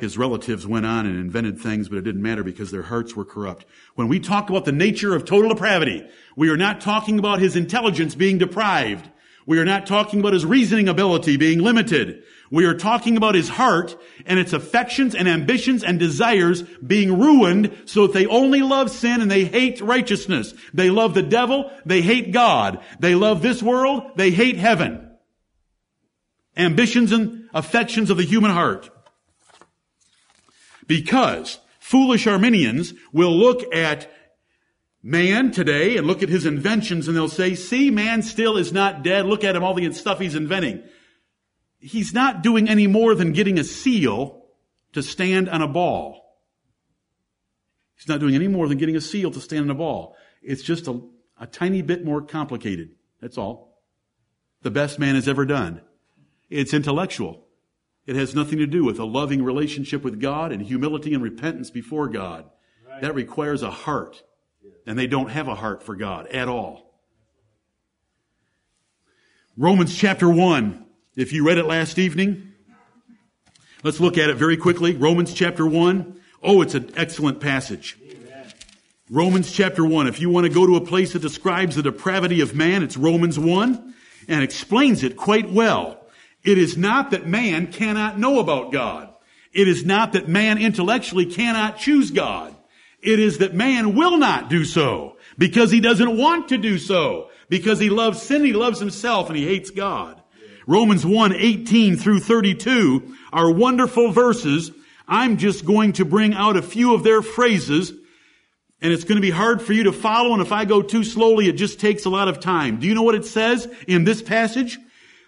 His 0.00 0.18
relatives 0.18 0.66
went 0.66 0.86
on 0.86 1.06
and 1.06 1.16
invented 1.16 1.60
things, 1.60 1.88
but 1.88 1.98
it 1.98 2.02
didn't 2.02 2.22
matter 2.22 2.42
because 2.42 2.70
their 2.70 2.82
hearts 2.82 3.14
were 3.14 3.24
corrupt. 3.24 3.64
When 3.94 4.08
we 4.08 4.18
talk 4.18 4.50
about 4.50 4.64
the 4.64 4.72
nature 4.72 5.14
of 5.14 5.24
total 5.24 5.50
depravity, 5.50 6.04
we 6.36 6.48
are 6.48 6.56
not 6.56 6.80
talking 6.80 7.18
about 7.18 7.38
his 7.38 7.54
intelligence 7.54 8.14
being 8.14 8.38
deprived. 8.38 9.08
We 9.46 9.58
are 9.58 9.64
not 9.64 9.86
talking 9.86 10.20
about 10.20 10.32
his 10.32 10.44
reasoning 10.44 10.88
ability 10.88 11.36
being 11.36 11.60
limited. 11.60 12.24
We 12.50 12.64
are 12.64 12.74
talking 12.74 13.16
about 13.16 13.34
his 13.34 13.48
heart 13.48 13.96
and 14.26 14.38
its 14.38 14.52
affections 14.52 15.14
and 15.14 15.28
ambitions 15.28 15.84
and 15.84 15.98
desires 15.98 16.62
being 16.62 17.18
ruined 17.18 17.76
so 17.84 18.06
that 18.06 18.14
they 18.14 18.26
only 18.26 18.62
love 18.62 18.90
sin 18.90 19.20
and 19.20 19.30
they 19.30 19.44
hate 19.44 19.80
righteousness. 19.80 20.54
They 20.72 20.90
love 20.90 21.14
the 21.14 21.22
devil, 21.22 21.70
they 21.84 22.00
hate 22.00 22.32
God. 22.32 22.80
They 23.00 23.14
love 23.14 23.42
this 23.42 23.62
world, 23.62 24.12
they 24.16 24.30
hate 24.30 24.56
heaven. 24.56 25.10
Ambitions 26.56 27.12
and 27.12 27.43
affections 27.54 28.10
of 28.10 28.18
the 28.18 28.24
human 28.24 28.50
heart. 28.50 28.90
Because 30.86 31.58
foolish 31.78 32.26
Arminians 32.26 32.92
will 33.12 33.34
look 33.34 33.74
at 33.74 34.10
man 35.02 35.50
today 35.50 35.96
and 35.96 36.06
look 36.06 36.22
at 36.22 36.28
his 36.28 36.44
inventions 36.44 37.08
and 37.08 37.16
they'll 37.16 37.28
say, 37.28 37.54
see, 37.54 37.90
man 37.90 38.22
still 38.22 38.56
is 38.56 38.72
not 38.72 39.02
dead. 39.02 39.24
Look 39.24 39.44
at 39.44 39.54
him, 39.56 39.62
all 39.62 39.74
the 39.74 39.90
stuff 39.92 40.18
he's 40.18 40.34
inventing. 40.34 40.82
He's 41.78 42.12
not 42.12 42.42
doing 42.42 42.68
any 42.68 42.86
more 42.86 43.14
than 43.14 43.32
getting 43.32 43.58
a 43.58 43.64
seal 43.64 44.44
to 44.92 45.02
stand 45.02 45.48
on 45.48 45.62
a 45.62 45.68
ball. 45.68 46.22
He's 47.94 48.08
not 48.08 48.20
doing 48.20 48.34
any 48.34 48.48
more 48.48 48.68
than 48.68 48.78
getting 48.78 48.96
a 48.96 49.00
seal 49.00 49.30
to 49.30 49.40
stand 49.40 49.64
on 49.64 49.70
a 49.70 49.74
ball. 49.74 50.16
It's 50.42 50.62
just 50.62 50.88
a, 50.88 51.00
a 51.38 51.46
tiny 51.46 51.82
bit 51.82 52.04
more 52.04 52.22
complicated. 52.22 52.90
That's 53.20 53.38
all. 53.38 53.82
The 54.62 54.70
best 54.70 54.98
man 54.98 55.14
has 55.14 55.28
ever 55.28 55.44
done. 55.44 55.82
It's 56.48 56.72
intellectual. 56.72 57.43
It 58.06 58.16
has 58.16 58.34
nothing 58.34 58.58
to 58.58 58.66
do 58.66 58.84
with 58.84 58.98
a 58.98 59.04
loving 59.04 59.42
relationship 59.42 60.02
with 60.02 60.20
God 60.20 60.52
and 60.52 60.60
humility 60.60 61.14
and 61.14 61.22
repentance 61.22 61.70
before 61.70 62.08
God. 62.08 62.44
Right. 62.86 63.00
That 63.00 63.14
requires 63.14 63.62
a 63.62 63.70
heart 63.70 64.22
and 64.86 64.98
they 64.98 65.06
don't 65.06 65.30
have 65.30 65.48
a 65.48 65.54
heart 65.54 65.82
for 65.82 65.96
God 65.96 66.26
at 66.28 66.48
all. 66.48 66.92
Romans 69.56 69.94
chapter 69.94 70.28
1, 70.28 70.84
if 71.16 71.32
you 71.32 71.46
read 71.46 71.58
it 71.58 71.64
last 71.64 71.98
evening, 71.98 72.52
let's 73.82 74.00
look 74.00 74.18
at 74.18 74.28
it 74.28 74.36
very 74.36 74.56
quickly. 74.56 74.94
Romans 74.94 75.32
chapter 75.32 75.66
1. 75.66 76.20
Oh, 76.42 76.60
it's 76.60 76.74
an 76.74 76.90
excellent 76.96 77.40
passage. 77.40 77.96
Amen. 78.02 78.52
Romans 79.08 79.50
chapter 79.50 79.86
1. 79.86 80.08
If 80.08 80.20
you 80.20 80.28
want 80.28 80.46
to 80.46 80.52
go 80.52 80.66
to 80.66 80.76
a 80.76 80.80
place 80.80 81.12
that 81.12 81.22
describes 81.22 81.76
the 81.76 81.82
depravity 81.82 82.40
of 82.40 82.54
man, 82.54 82.82
it's 82.82 82.96
Romans 82.96 83.38
1 83.38 83.94
and 84.28 84.42
explains 84.42 85.04
it 85.04 85.16
quite 85.16 85.50
well. 85.50 86.03
It 86.44 86.58
is 86.58 86.76
not 86.76 87.10
that 87.10 87.26
man 87.26 87.72
cannot 87.72 88.18
know 88.18 88.38
about 88.38 88.70
God. 88.70 89.12
It 89.52 89.68
is 89.68 89.84
not 89.84 90.12
that 90.12 90.28
man 90.28 90.58
intellectually 90.58 91.26
cannot 91.26 91.78
choose 91.78 92.10
God. 92.10 92.54
It 93.00 93.18
is 93.18 93.38
that 93.38 93.54
man 93.54 93.94
will 93.94 94.18
not 94.18 94.50
do 94.50 94.64
so 94.64 95.16
because 95.38 95.70
he 95.70 95.80
doesn't 95.80 96.16
want 96.16 96.48
to 96.48 96.58
do 96.58 96.78
so 96.78 97.30
because 97.48 97.78
he 97.78 97.90
loves 97.90 98.22
sin, 98.22 98.44
he 98.44 98.52
loves 98.52 98.80
himself, 98.80 99.28
and 99.28 99.36
he 99.36 99.46
hates 99.46 99.70
God. 99.70 100.20
Romans 100.66 101.04
1, 101.04 101.34
18 101.34 101.96
through 101.96 102.20
32 102.20 103.14
are 103.32 103.50
wonderful 103.50 104.10
verses. 104.10 104.70
I'm 105.06 105.36
just 105.36 105.64
going 105.64 105.94
to 105.94 106.04
bring 106.04 106.34
out 106.34 106.56
a 106.56 106.62
few 106.62 106.94
of 106.94 107.04
their 107.04 107.20
phrases 107.20 107.92
and 108.84 108.92
it's 108.92 109.04
going 109.04 109.16
to 109.16 109.22
be 109.22 109.30
hard 109.30 109.62
for 109.62 109.72
you 109.72 109.84
to 109.84 109.92
follow. 109.92 110.34
And 110.34 110.42
if 110.42 110.52
I 110.52 110.66
go 110.66 110.82
too 110.82 111.04
slowly, 111.04 111.48
it 111.48 111.54
just 111.54 111.80
takes 111.80 112.04
a 112.04 112.10
lot 112.10 112.28
of 112.28 112.38
time. 112.38 112.80
Do 112.80 112.86
you 112.86 112.94
know 112.94 113.02
what 113.02 113.14
it 113.14 113.24
says 113.24 113.66
in 113.88 114.04
this 114.04 114.20
passage? 114.20 114.78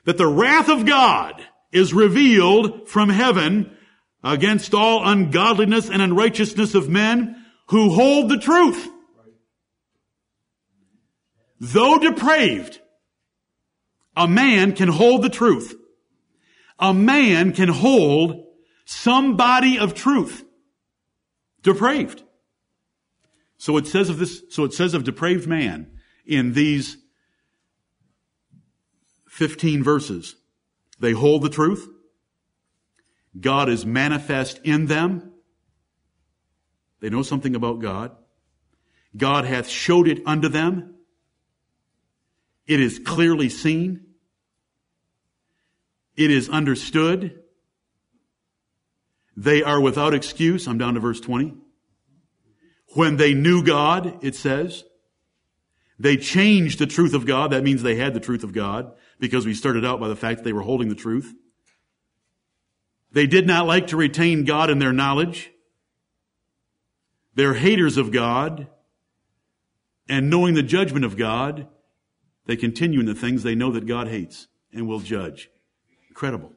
That 0.07 0.17
the 0.17 0.27
wrath 0.27 0.69
of 0.69 0.87
God 0.87 1.45
is 1.71 1.93
revealed 1.93 2.89
from 2.89 3.11
heaven 3.11 3.77
against 4.25 4.73
all 4.73 5.07
ungodliness 5.07 5.91
and 5.91 6.01
unrighteousness 6.01 6.75
of 6.75 6.89
men 6.89 7.45
who 7.69 7.91
hold 7.91 8.31
the 8.31 8.39
truth. 8.39 8.89
Though 11.61 11.99
depraved, 11.99 12.81
a 14.17 14.27
man 14.27 14.73
can 14.73 14.89
hold 14.89 15.23
the 15.23 15.29
truth. 15.29 15.75
A 16.79 16.93
man 16.93 17.53
can 17.53 17.69
hold 17.69 18.47
some 18.85 19.37
body 19.37 19.79
of 19.79 19.95
truth. 19.95 20.45
Depraved. 21.63 22.23
So 23.59 23.77
it 23.77 23.87
says 23.87 24.09
of 24.09 24.19
this, 24.19 24.43
so 24.51 24.65
it 24.65 24.73
says 24.73 24.95
of 24.95 25.05
depraved 25.05 25.47
man 25.47 25.91
in 26.25 26.53
these 26.53 26.99
15 29.37 29.83
verses. 29.83 30.35
They 30.99 31.13
hold 31.13 31.43
the 31.43 31.51
truth. 31.51 31.87
God 33.39 33.69
is 33.69 33.85
manifest 33.85 34.59
in 34.65 34.87
them. 34.87 35.31
They 37.01 37.11
know 37.11 37.23
something 37.23 37.55
about 37.55 37.81
God. 37.81 38.17
God 39.15 39.45
hath 39.45 39.69
showed 39.69 40.09
it 40.09 40.23
unto 40.25 40.49
them. 40.49 40.95
It 42.67 42.81
is 42.81 42.99
clearly 42.99 43.51
seen. 43.51 44.07
It 46.17 46.31
is 46.31 46.49
understood. 46.49 47.39
They 49.37 49.63
are 49.63 49.83
without 49.83 50.15
excuse. 50.15 50.67
I'm 50.67 50.79
down 50.79 50.95
to 50.95 51.01
verse 51.01 51.21
20. 51.21 51.53
When 52.95 53.17
they 53.19 53.35
knew 53.35 53.63
God, 53.63 54.25
it 54.25 54.35
says, 54.35 54.85
they 55.99 56.17
changed 56.17 56.79
the 56.79 56.87
truth 56.87 57.13
of 57.13 57.27
God. 57.27 57.51
That 57.51 57.63
means 57.63 57.83
they 57.83 57.97
had 57.97 58.15
the 58.15 58.21
truth 58.21 58.43
of 58.43 58.55
God 58.55 58.95
because 59.19 59.47
we 59.47 59.55
started 59.55 59.85
out 59.85 60.01
by 60.01 60.09
the 60.09 60.17
fact 60.17 60.39
that 60.39 60.45
they 60.45 60.53
were 60.53 60.63
holding 60.63 60.89
the 60.89 60.95
truth. 60.95 61.35
They 63.13 63.27
did 63.27 63.47
not 63.47 63.67
like 63.67 63.87
to 63.89 63.97
retain 63.97 64.45
God 64.45 64.69
in 64.69 64.79
their 64.79 64.93
knowledge. 64.93 65.51
They're 67.35 67.55
haters 67.55 67.97
of 67.97 68.13
God, 68.13 68.67
and 70.09 70.31
knowing 70.31 70.55
the 70.55 70.63
judgment 70.63 71.05
of 71.05 71.17
God, 71.17 71.69
they 72.47 72.57
continue 72.57 73.01
in 73.01 73.07
the 73.07 73.15
things 73.15 73.43
they 73.43 73.55
know 73.55 73.73
that 73.73 73.87
God 73.87 74.09
hates 74.09 74.47
and 74.73 74.89
will 74.89 75.01
judge. 75.01 75.51
Incredible. 76.09 76.53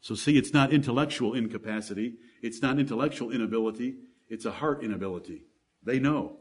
So 0.00 0.14
see, 0.14 0.36
it's 0.38 0.52
not 0.52 0.72
intellectual 0.72 1.34
incapacity. 1.34 2.14
It's 2.42 2.62
not 2.62 2.78
intellectual 2.78 3.30
inability. 3.30 3.96
It's 4.28 4.44
a 4.44 4.50
heart 4.50 4.82
inability. 4.82 5.44
They 5.84 5.98
know. 5.98 6.38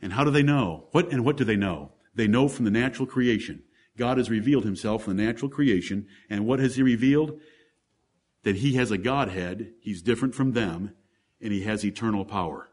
And 0.00 0.12
how 0.12 0.24
do 0.24 0.30
they 0.30 0.42
know? 0.42 0.88
What 0.92 1.12
and 1.12 1.24
what 1.24 1.36
do 1.36 1.44
they 1.44 1.56
know? 1.56 1.92
They 2.14 2.26
know 2.26 2.48
from 2.48 2.64
the 2.64 2.70
natural 2.70 3.06
creation. 3.06 3.62
God 3.98 4.16
has 4.16 4.30
revealed 4.30 4.64
himself 4.64 5.06
in 5.06 5.16
the 5.16 5.22
natural 5.22 5.50
creation. 5.50 6.06
And 6.30 6.46
what 6.46 6.60
has 6.60 6.76
he 6.76 6.82
revealed? 6.82 7.38
That 8.44 8.56
he 8.56 8.74
has 8.74 8.90
a 8.90 8.96
Godhead. 8.96 9.74
He's 9.80 10.00
different 10.00 10.34
from 10.34 10.52
them 10.52 10.94
and 11.40 11.52
he 11.52 11.62
has 11.62 11.84
eternal 11.84 12.24
power. 12.24 12.70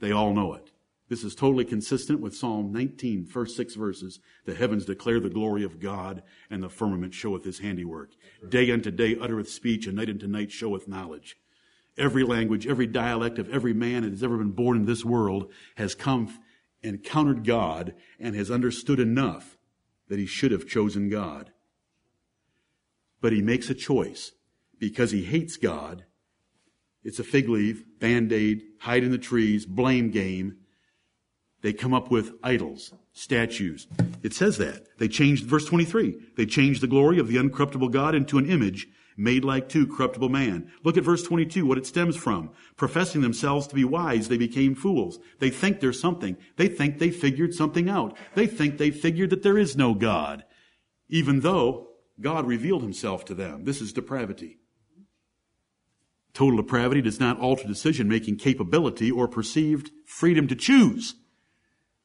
They 0.00 0.12
all 0.12 0.32
know 0.32 0.54
it. 0.54 0.70
This 1.08 1.24
is 1.24 1.34
totally 1.34 1.64
consistent 1.64 2.20
with 2.20 2.36
Psalm 2.36 2.70
19, 2.70 3.24
first 3.24 3.56
six 3.56 3.74
verses. 3.74 4.20
The 4.44 4.54
heavens 4.54 4.84
declare 4.84 5.20
the 5.20 5.30
glory 5.30 5.64
of 5.64 5.80
God, 5.80 6.22
and 6.50 6.62
the 6.62 6.68
firmament 6.68 7.14
showeth 7.14 7.44
his 7.44 7.60
handiwork. 7.60 8.10
Day 8.46 8.70
unto 8.70 8.90
day 8.90 9.16
uttereth 9.18 9.48
speech, 9.48 9.86
and 9.86 9.96
night 9.96 10.10
unto 10.10 10.26
night 10.26 10.52
showeth 10.52 10.86
knowledge. 10.86 11.38
Every 11.96 12.22
language, 12.22 12.66
every 12.66 12.86
dialect 12.86 13.38
of 13.38 13.48
every 13.48 13.72
man 13.72 14.02
that 14.02 14.12
has 14.12 14.22
ever 14.22 14.36
been 14.36 14.52
born 14.52 14.76
in 14.76 14.84
this 14.84 15.04
world 15.04 15.50
has 15.76 15.94
come 15.94 16.28
encountered 16.82 17.44
God 17.44 17.94
and 18.18 18.34
has 18.34 18.50
understood 18.50 19.00
enough 19.00 19.58
that 20.08 20.18
he 20.18 20.26
should 20.26 20.52
have 20.52 20.66
chosen 20.66 21.08
God. 21.08 21.52
But 23.20 23.32
he 23.32 23.42
makes 23.42 23.68
a 23.68 23.74
choice 23.74 24.32
because 24.78 25.10
he 25.10 25.24
hates 25.24 25.56
God 25.56 26.04
it's 27.04 27.18
a 27.18 27.24
fig 27.24 27.48
leaf, 27.48 27.84
band 28.00 28.32
aid, 28.32 28.62
hide 28.80 29.04
in 29.04 29.10
the 29.10 29.18
trees, 29.18 29.64
blame 29.64 30.10
game. 30.10 30.58
They 31.62 31.72
come 31.72 31.94
up 31.94 32.10
with 32.10 32.32
idols, 32.42 32.92
statues. 33.12 33.86
It 34.22 34.34
says 34.34 34.58
that. 34.58 34.86
They 34.98 35.08
changed, 35.08 35.46
verse 35.46 35.64
23, 35.64 36.18
they 36.36 36.46
changed 36.46 36.82
the 36.82 36.86
glory 36.86 37.18
of 37.18 37.28
the 37.28 37.36
uncorruptible 37.36 37.92
God 37.92 38.14
into 38.14 38.38
an 38.38 38.50
image 38.50 38.88
made 39.18 39.44
like 39.44 39.68
to 39.70 39.86
corruptible 39.86 40.28
man. 40.28 40.70
Look 40.84 40.96
at 40.96 41.04
verse 41.04 41.24
22, 41.24 41.66
what 41.66 41.76
it 41.76 41.86
stems 41.86 42.16
from. 42.16 42.50
Professing 42.76 43.20
themselves 43.20 43.66
to 43.66 43.74
be 43.74 43.84
wise, 43.84 44.28
they 44.28 44.38
became 44.38 44.74
fools. 44.74 45.18
They 45.40 45.50
think 45.50 45.80
there's 45.80 46.00
something. 46.00 46.36
They 46.56 46.68
think 46.68 46.98
they 46.98 47.10
figured 47.10 47.52
something 47.52 47.88
out. 47.90 48.16
They 48.34 48.46
think 48.46 48.78
they 48.78 48.92
figured 48.92 49.30
that 49.30 49.42
there 49.42 49.58
is 49.58 49.76
no 49.76 49.94
God, 49.94 50.44
even 51.08 51.40
though 51.40 51.88
God 52.20 52.46
revealed 52.46 52.82
himself 52.82 53.24
to 53.26 53.34
them. 53.34 53.64
This 53.64 53.80
is 53.80 53.92
depravity. 53.92 54.58
Total 56.32 56.58
depravity 56.58 57.02
does 57.02 57.18
not 57.18 57.40
alter 57.40 57.66
decision 57.66 58.08
making 58.08 58.36
capability 58.36 59.10
or 59.10 59.26
perceived 59.26 59.90
freedom 60.06 60.46
to 60.46 60.54
choose. 60.54 61.16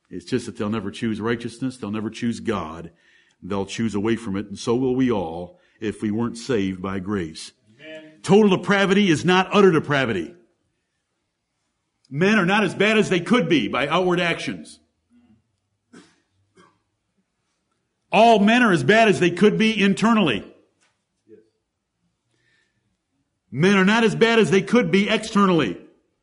It's 0.09 0.26
just 0.26 0.47
that 0.47 0.57
they'll 0.57 0.70
never 0.70 0.89
choose 0.89 1.22
righteousness, 1.22 1.78
they'll 1.78 1.91
never 1.91 2.09
choose 2.09 2.39
God, 2.39 2.91
they'll 3.41 3.66
choose 3.66 3.93
away 3.93 4.16
from 4.16 4.36
it, 4.36 4.47
and 4.47 4.57
so 4.57 4.76
will 4.76 4.95
we 4.95 5.11
all 5.11 5.59
if 5.84 6.01
we 6.01 6.11
weren't 6.11 6.38
saved 6.38 6.81
by 6.81 6.99
grace. 6.99 7.51
Amen. 7.79 8.19
Total 8.23 8.57
depravity 8.57 9.09
is 9.09 9.25
not 9.25 9.49
utter 9.51 9.71
depravity. 9.71 10.34
Men 12.09 12.39
are 12.39 12.45
not 12.45 12.63
as 12.63 12.73
bad 12.73 12.97
as 12.97 13.09
they 13.09 13.19
could 13.19 13.49
be 13.49 13.67
by 13.67 13.88
outward 13.88 14.19
actions. 14.19 14.79
All 18.11 18.39
men 18.39 18.61
are 18.61 18.71
as 18.71 18.84
bad 18.84 19.09
as 19.09 19.19
they 19.19 19.31
could 19.31 19.57
be 19.57 19.81
internally. 19.81 20.49
Men 23.51 23.75
are 23.75 23.86
not 23.86 24.03
as 24.03 24.15
bad 24.15 24.39
as 24.39 24.51
they 24.51 24.61
could 24.61 24.91
be 24.91 25.09
externally. 25.09 25.79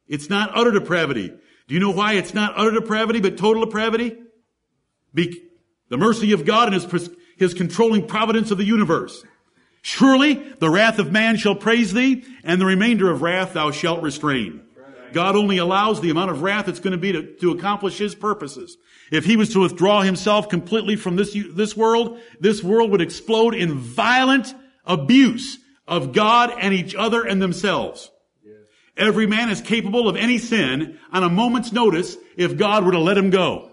It's 0.08 0.30
not 0.30 0.50
utter 0.54 0.70
depravity. 0.70 1.28
Do 1.28 1.74
you 1.74 1.80
know 1.80 1.90
why 1.90 2.14
it's 2.14 2.32
not 2.32 2.54
utter 2.56 2.72
depravity, 2.72 3.20
but 3.20 3.36
total 3.36 3.64
depravity? 3.64 4.16
Be- 5.12 5.42
the 5.88 5.96
mercy 5.96 6.32
of 6.32 6.44
God 6.44 6.72
and 6.72 6.82
his, 6.82 7.10
his 7.36 7.54
controlling 7.54 8.06
providence 8.06 8.50
of 8.50 8.58
the 8.58 8.64
universe. 8.64 9.24
Surely 9.82 10.34
the 10.34 10.70
wrath 10.70 10.98
of 10.98 11.10
man 11.10 11.36
shall 11.36 11.54
praise 11.54 11.92
thee, 11.92 12.24
and 12.44 12.60
the 12.60 12.66
remainder 12.66 13.10
of 13.10 13.22
wrath 13.22 13.54
thou 13.54 13.70
shalt 13.70 14.02
restrain. 14.02 14.62
God 15.12 15.36
only 15.36 15.58
allows 15.58 16.00
the 16.00 16.10
amount 16.10 16.30
of 16.30 16.42
wrath 16.42 16.68
it's 16.68 16.80
going 16.80 16.92
to 16.92 16.98
be 16.98 17.12
to, 17.12 17.22
to 17.36 17.50
accomplish 17.52 17.98
his 17.98 18.14
purposes. 18.14 18.76
If 19.10 19.24
he 19.24 19.36
was 19.36 19.52
to 19.54 19.60
withdraw 19.60 20.02
himself 20.02 20.48
completely 20.48 20.96
from 20.96 21.16
this, 21.16 21.36
this 21.52 21.76
world, 21.76 22.20
this 22.38 22.62
world 22.62 22.90
would 22.92 23.00
explode 23.00 23.54
in 23.54 23.74
violent 23.78 24.54
abuse 24.84 25.58
of 25.88 26.12
God 26.12 26.52
and 26.58 26.72
each 26.72 26.94
other 26.94 27.24
and 27.24 27.42
themselves. 27.42 28.10
Every 28.96 29.26
man 29.26 29.48
is 29.48 29.60
capable 29.60 30.08
of 30.08 30.16
any 30.16 30.38
sin 30.38 30.98
on 31.12 31.24
a 31.24 31.28
moment's 31.30 31.72
notice 31.72 32.16
if 32.36 32.56
God 32.56 32.84
were 32.84 32.92
to 32.92 32.98
let 32.98 33.16
him 33.16 33.30
go. 33.30 33.70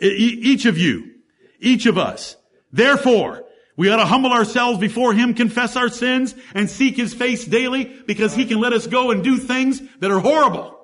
E- 0.00 0.06
each 0.06 0.66
of 0.66 0.78
you, 0.78 1.10
each 1.58 1.86
of 1.86 1.96
us. 1.96 2.36
Therefore, 2.70 3.44
we 3.76 3.90
ought 3.90 3.96
to 3.96 4.06
humble 4.06 4.32
ourselves 4.32 4.78
before 4.78 5.14
Him, 5.14 5.34
confess 5.34 5.76
our 5.76 5.88
sins, 5.88 6.34
and 6.54 6.68
seek 6.68 6.96
His 6.96 7.14
face 7.14 7.44
daily 7.44 7.84
because 8.06 8.34
He 8.34 8.44
can 8.44 8.60
let 8.60 8.72
us 8.72 8.86
go 8.86 9.10
and 9.10 9.24
do 9.24 9.38
things 9.38 9.80
that 10.00 10.10
are 10.10 10.20
horrible. 10.20 10.78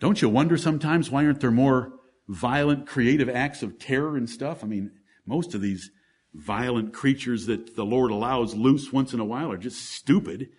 Don't 0.00 0.22
you 0.22 0.28
wonder 0.28 0.56
sometimes 0.56 1.10
why 1.10 1.24
aren't 1.24 1.40
there 1.40 1.50
more 1.50 1.92
violent, 2.28 2.86
creative 2.86 3.28
acts 3.28 3.62
of 3.62 3.78
terror 3.78 4.16
and 4.16 4.28
stuff? 4.28 4.62
I 4.62 4.66
mean, 4.66 4.92
most 5.26 5.54
of 5.54 5.60
these 5.60 5.90
violent 6.34 6.92
creatures 6.92 7.46
that 7.46 7.74
the 7.74 7.84
Lord 7.84 8.10
allows 8.10 8.54
loose 8.54 8.92
once 8.92 9.12
in 9.12 9.20
a 9.20 9.24
while 9.24 9.50
are 9.50 9.56
just 9.56 9.90
stupid. 9.92 10.50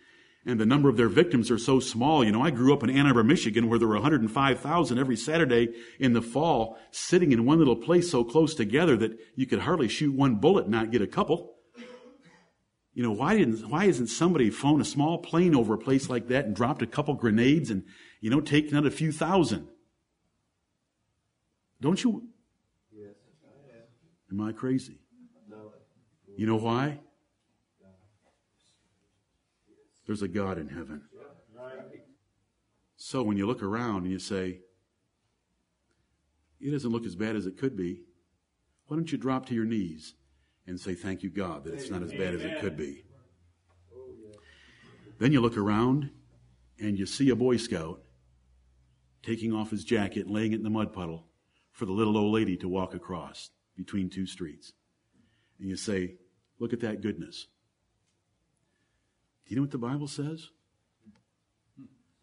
And 0.46 0.60
the 0.60 0.66
number 0.66 0.90
of 0.90 0.98
their 0.98 1.10
victims 1.10 1.52
are 1.52 1.58
so 1.58 1.80
small. 1.80 2.24
You 2.24 2.32
know, 2.32 2.42
I 2.42 2.50
grew 2.50 2.74
up 2.74 2.84
in 2.84 2.90
Ann 2.90 3.06
Arbor, 3.08 3.24
Michigan, 3.24 3.70
where 3.70 3.78
there 3.78 3.88
were 3.88 3.96
105,000 3.96 4.98
every 4.98 5.18
Saturday 5.18 5.70
in 6.00 6.14
the 6.14 6.22
fall, 6.22 6.78
sitting 6.92 7.32
in 7.32 7.46
one 7.46 7.60
little 7.60 7.76
place 7.76 8.10
so 8.10 8.24
close 8.24 8.56
together 8.56 8.96
that 8.98 9.20
you 9.36 9.46
could 9.46 9.60
hardly 9.60 9.90
shoot 9.90 10.14
one 10.14 10.36
bullet 10.36 10.64
and 10.64 10.72
not 10.72 10.92
get 10.92 11.02
a 11.02 11.08
couple. 11.08 11.56
You 12.94 13.04
know, 13.04 13.12
why 13.12 13.38
didn't, 13.38 13.70
why 13.70 13.86
isn't 13.86 14.08
somebody 14.08 14.50
flown 14.50 14.82
a 14.82 14.86
small 14.86 15.20
plane 15.20 15.56
over 15.56 15.74
a 15.74 15.78
place 15.78 16.10
like 16.10 16.28
that 16.30 16.46
and 16.46 16.56
dropped 16.56 16.82
a 16.82 16.88
couple 16.88 17.14
grenades 17.14 17.70
and, 17.70 17.84
you 18.20 18.30
know, 18.30 18.42
taken 18.42 18.78
out 18.78 18.86
a 18.86 18.92
few 18.92 19.12
thousand? 19.12 19.68
Don't 21.82 22.04
you? 22.04 22.24
Yes. 22.92 23.16
Am 24.32 24.42
I 24.42 24.52
crazy? 24.52 25.00
No. 25.50 25.74
You 26.36 26.46
know 26.46 26.58
why? 26.58 27.00
There's 30.10 30.24
a 30.24 30.28
God 30.28 30.58
in 30.58 30.70
heaven. 30.70 31.04
So 32.98 33.22
when 33.22 33.38
you 33.38 33.46
look 33.46 33.62
around 33.62 34.06
and 34.06 34.12
you 34.12 34.18
say, 34.18 34.62
it 36.60 36.72
doesn't 36.72 36.90
look 36.90 37.06
as 37.06 37.16
bad 37.16 37.36
as 37.36 37.46
it 37.46 37.60
could 37.60 37.78
be, 37.78 38.02
why 38.88 38.98
don't 38.98 39.12
you 39.12 39.20
drop 39.20 39.46
to 39.46 39.54
your 39.54 39.66
knees 39.66 40.16
and 40.66 40.80
say, 40.80 40.96
Thank 40.96 41.22
you, 41.22 41.30
God, 41.30 41.64
that 41.64 41.76
it's 41.76 41.92
not 41.92 42.02
as 42.02 42.12
bad 42.12 42.34
as 42.34 42.42
it 42.42 42.60
could 42.60 42.76
be? 42.76 43.04
Then 45.20 45.32
you 45.32 45.42
look 45.42 45.58
around 45.58 46.10
and 46.80 46.98
you 46.98 47.06
see 47.06 47.30
a 47.30 47.36
Boy 47.36 47.58
Scout 47.58 48.02
taking 49.22 49.54
off 49.54 49.70
his 49.70 49.84
jacket 49.84 50.26
and 50.26 50.34
laying 50.34 50.54
it 50.54 50.56
in 50.56 50.64
the 50.64 50.72
mud 50.72 50.92
puddle 50.92 51.28
for 51.72 51.86
the 51.86 51.92
little 51.92 52.18
old 52.18 52.34
lady 52.34 52.58
to 52.58 52.68
walk 52.68 52.96
across 52.96 53.52
between 53.78 54.10
two 54.10 54.26
streets. 54.26 54.74
And 55.60 55.70
you 55.70 55.76
say, 55.76 56.16
Look 56.58 56.74
at 56.74 56.80
that 56.80 57.04
goodness. 57.04 57.46
Do 59.46 59.54
you 59.54 59.56
know 59.56 59.64
what 59.64 59.72
the 59.72 59.78
Bible 59.78 60.08
says? 60.08 60.50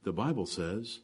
The 0.05 0.13
Bible 0.13 0.47
says 0.47 1.01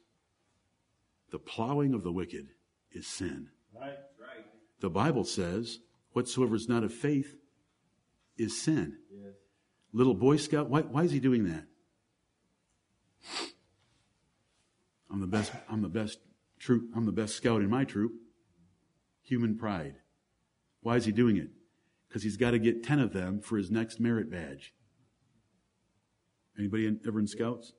the 1.30 1.38
plowing 1.38 1.94
of 1.94 2.04
the 2.04 2.12
wicked 2.12 2.48
is 2.92 3.06
sin. 3.06 3.48
Right, 3.74 3.98
right. 4.20 4.46
The 4.80 4.90
Bible 4.90 5.24
says 5.24 5.78
whatsoever 6.12 6.54
is 6.54 6.68
not 6.68 6.84
of 6.84 6.92
faith 6.92 7.36
is 8.36 8.60
sin. 8.60 8.98
Yes. 9.10 9.34
Little 9.92 10.14
Boy 10.14 10.36
Scout, 10.36 10.68
why, 10.70 10.82
why 10.82 11.02
is 11.02 11.10
he 11.10 11.20
doing 11.20 11.44
that? 11.44 11.64
I'm 15.10 15.20
the 15.20 15.26
best, 15.26 15.52
I'm 15.68 15.82
the 15.82 15.88
best 15.88 16.18
troop, 16.58 16.90
I'm 16.96 17.04
the 17.04 17.12
best 17.12 17.34
scout 17.36 17.60
in 17.60 17.68
my 17.68 17.84
troop 17.84 18.12
human 19.22 19.56
pride. 19.56 19.96
Why 20.82 20.96
is 20.96 21.04
he 21.04 21.12
doing 21.12 21.36
it? 21.36 21.48
Because 22.08 22.22
he's 22.22 22.36
got 22.36 22.50
to 22.50 22.58
get 22.58 22.82
10 22.84 22.98
of 22.98 23.12
them 23.12 23.40
for 23.40 23.56
his 23.56 23.70
next 23.70 24.00
merit 24.00 24.30
badge. 24.30 24.74
Anybody 26.58 26.94
ever 27.06 27.18
in 27.18 27.26
scouts? 27.26 27.72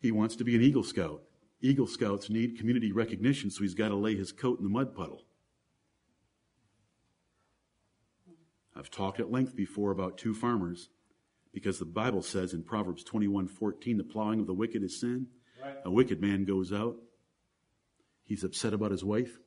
He 0.00 0.12
wants 0.12 0.36
to 0.36 0.44
be 0.44 0.54
an 0.54 0.62
Eagle 0.62 0.84
Scout. 0.84 1.22
Eagle 1.60 1.88
Scouts 1.88 2.30
need 2.30 2.56
community 2.56 2.92
recognition, 2.92 3.50
so 3.50 3.62
he's 3.62 3.74
got 3.74 3.88
to 3.88 3.96
lay 3.96 4.14
his 4.14 4.30
coat 4.30 4.58
in 4.58 4.64
the 4.64 4.70
mud 4.70 4.94
puddle. 4.94 5.24
I've 8.76 8.90
talked 8.90 9.18
at 9.18 9.32
length 9.32 9.56
before 9.56 9.90
about 9.90 10.18
two 10.18 10.34
farmers 10.34 10.90
because 11.52 11.80
the 11.80 11.84
Bible 11.84 12.22
says 12.22 12.54
in 12.54 12.62
Proverbs 12.62 13.02
21:14 13.02 13.96
the 13.96 14.04
plowing 14.04 14.38
of 14.38 14.46
the 14.46 14.54
wicked 14.54 14.84
is 14.84 15.00
sin. 15.00 15.26
Right. 15.60 15.74
A 15.84 15.90
wicked 15.90 16.20
man 16.20 16.44
goes 16.44 16.72
out. 16.72 16.96
He's 18.22 18.44
upset 18.44 18.72
about 18.72 18.92
his 18.92 19.02
wife. 19.02 19.40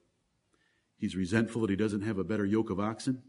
He's 0.98 1.16
resentful 1.16 1.62
that 1.62 1.70
he 1.70 1.78
doesn't 1.78 2.02
have 2.02 2.18
a 2.18 2.26
better 2.26 2.46
yoke 2.46 2.70
of 2.70 2.80
oxen. 2.80 3.24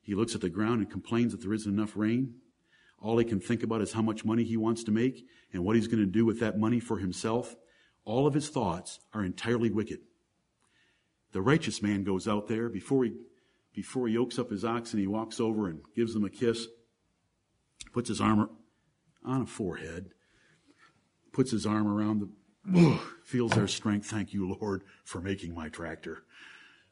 He 0.00 0.14
looks 0.14 0.34
at 0.34 0.40
the 0.40 0.48
ground 0.48 0.80
and 0.80 0.90
complains 0.90 1.32
that 1.32 1.42
there 1.42 1.52
isn't 1.52 1.70
enough 1.70 1.96
rain. 1.96 2.36
All 3.00 3.18
he 3.18 3.24
can 3.24 3.40
think 3.40 3.62
about 3.62 3.80
is 3.80 3.92
how 3.92 4.02
much 4.02 4.24
money 4.24 4.44
he 4.44 4.56
wants 4.56 4.84
to 4.84 4.90
make 4.90 5.26
and 5.52 5.64
what 5.64 5.76
he's 5.76 5.88
going 5.88 6.04
to 6.04 6.06
do 6.06 6.26
with 6.26 6.40
that 6.40 6.58
money 6.58 6.80
for 6.80 6.98
himself. 6.98 7.56
All 8.04 8.26
of 8.26 8.34
his 8.34 8.48
thoughts 8.48 9.00
are 9.14 9.24
entirely 9.24 9.70
wicked. 9.70 10.00
The 11.32 11.40
righteous 11.40 11.80
man 11.82 12.04
goes 12.04 12.28
out 12.28 12.48
there 12.48 12.68
before 12.68 13.04
he, 13.04 13.12
before 13.74 14.08
he 14.08 14.14
yokes 14.14 14.38
up 14.38 14.50
his 14.50 14.64
oxen, 14.64 14.98
he 14.98 15.06
walks 15.06 15.40
over 15.40 15.68
and 15.68 15.80
gives 15.94 16.12
them 16.12 16.24
a 16.24 16.30
kiss, 16.30 16.66
puts 17.92 18.08
his 18.08 18.20
arm 18.20 18.50
on 19.24 19.42
a 19.42 19.46
forehead, 19.46 20.10
puts 21.32 21.52
his 21.52 21.64
arm 21.66 21.86
around 21.86 22.20
the, 22.20 23.00
feels 23.24 23.52
their 23.52 23.68
strength. 23.68 24.06
Thank 24.06 24.34
you, 24.34 24.56
Lord, 24.60 24.82
for 25.04 25.20
making 25.20 25.54
my 25.54 25.68
tractor. 25.68 26.24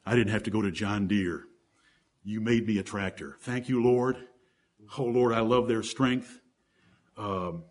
I 0.05 0.15
didn't 0.15 0.31
have 0.31 0.43
to 0.43 0.51
go 0.51 0.61
to 0.61 0.71
John 0.71 1.07
Deere. 1.07 1.43
You 2.23 2.41
made 2.41 2.65
me 2.65 2.77
a 2.77 2.83
tractor. 2.83 3.37
Thank 3.41 3.69
you, 3.69 3.83
Lord. 3.83 4.28
Oh, 4.97 5.03
Lord, 5.03 5.33
I 5.33 5.41
love 5.41 5.67
their 5.67 5.83
strength. 5.83 6.39
Um, 7.17 7.63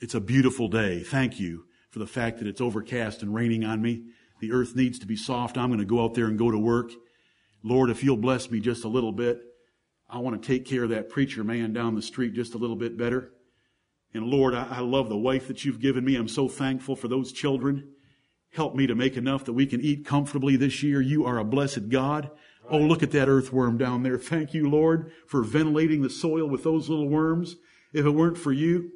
it's 0.00 0.14
a 0.14 0.20
beautiful 0.20 0.68
day. 0.68 1.02
Thank 1.02 1.40
you 1.40 1.64
for 1.90 1.98
the 1.98 2.06
fact 2.06 2.38
that 2.38 2.46
it's 2.46 2.60
overcast 2.60 3.22
and 3.22 3.34
raining 3.34 3.64
on 3.64 3.80
me. 3.80 4.04
The 4.40 4.52
earth 4.52 4.76
needs 4.76 4.98
to 5.00 5.06
be 5.06 5.16
soft. 5.16 5.56
I'm 5.56 5.68
going 5.68 5.80
to 5.80 5.84
go 5.84 6.04
out 6.04 6.14
there 6.14 6.26
and 6.26 6.38
go 6.38 6.50
to 6.50 6.58
work. 6.58 6.92
Lord, 7.62 7.90
if 7.90 8.04
you'll 8.04 8.16
bless 8.16 8.50
me 8.50 8.60
just 8.60 8.84
a 8.84 8.88
little 8.88 9.12
bit, 9.12 9.40
I 10.08 10.18
want 10.18 10.40
to 10.40 10.46
take 10.46 10.64
care 10.64 10.84
of 10.84 10.90
that 10.90 11.08
preacher 11.08 11.44
man 11.44 11.72
down 11.72 11.94
the 11.94 12.02
street 12.02 12.34
just 12.34 12.54
a 12.54 12.58
little 12.58 12.76
bit 12.76 12.96
better. 12.96 13.32
And 14.14 14.26
Lord, 14.26 14.54
I, 14.54 14.66
I 14.70 14.80
love 14.80 15.08
the 15.08 15.16
wife 15.16 15.48
that 15.48 15.64
you've 15.64 15.80
given 15.80 16.04
me. 16.04 16.16
I'm 16.16 16.28
so 16.28 16.48
thankful 16.48 16.96
for 16.96 17.08
those 17.08 17.32
children. 17.32 17.88
Help 18.52 18.74
me 18.74 18.86
to 18.86 18.94
make 18.94 19.16
enough 19.16 19.44
that 19.44 19.52
we 19.52 19.66
can 19.66 19.80
eat 19.80 20.06
comfortably 20.06 20.56
this 20.56 20.82
year. 20.82 21.00
You 21.00 21.26
are 21.26 21.38
a 21.38 21.44
blessed 21.44 21.90
God. 21.90 22.30
Oh, 22.70 22.78
look 22.78 23.02
at 23.02 23.10
that 23.12 23.28
earthworm 23.28 23.78
down 23.78 24.02
there. 24.02 24.18
Thank 24.18 24.52
you, 24.54 24.68
Lord, 24.68 25.12
for 25.26 25.42
ventilating 25.42 26.02
the 26.02 26.10
soil 26.10 26.46
with 26.46 26.64
those 26.64 26.88
little 26.88 27.08
worms. 27.08 27.56
If 27.92 28.04
it 28.04 28.10
weren't 28.10 28.36
for 28.36 28.52
you, 28.52 28.90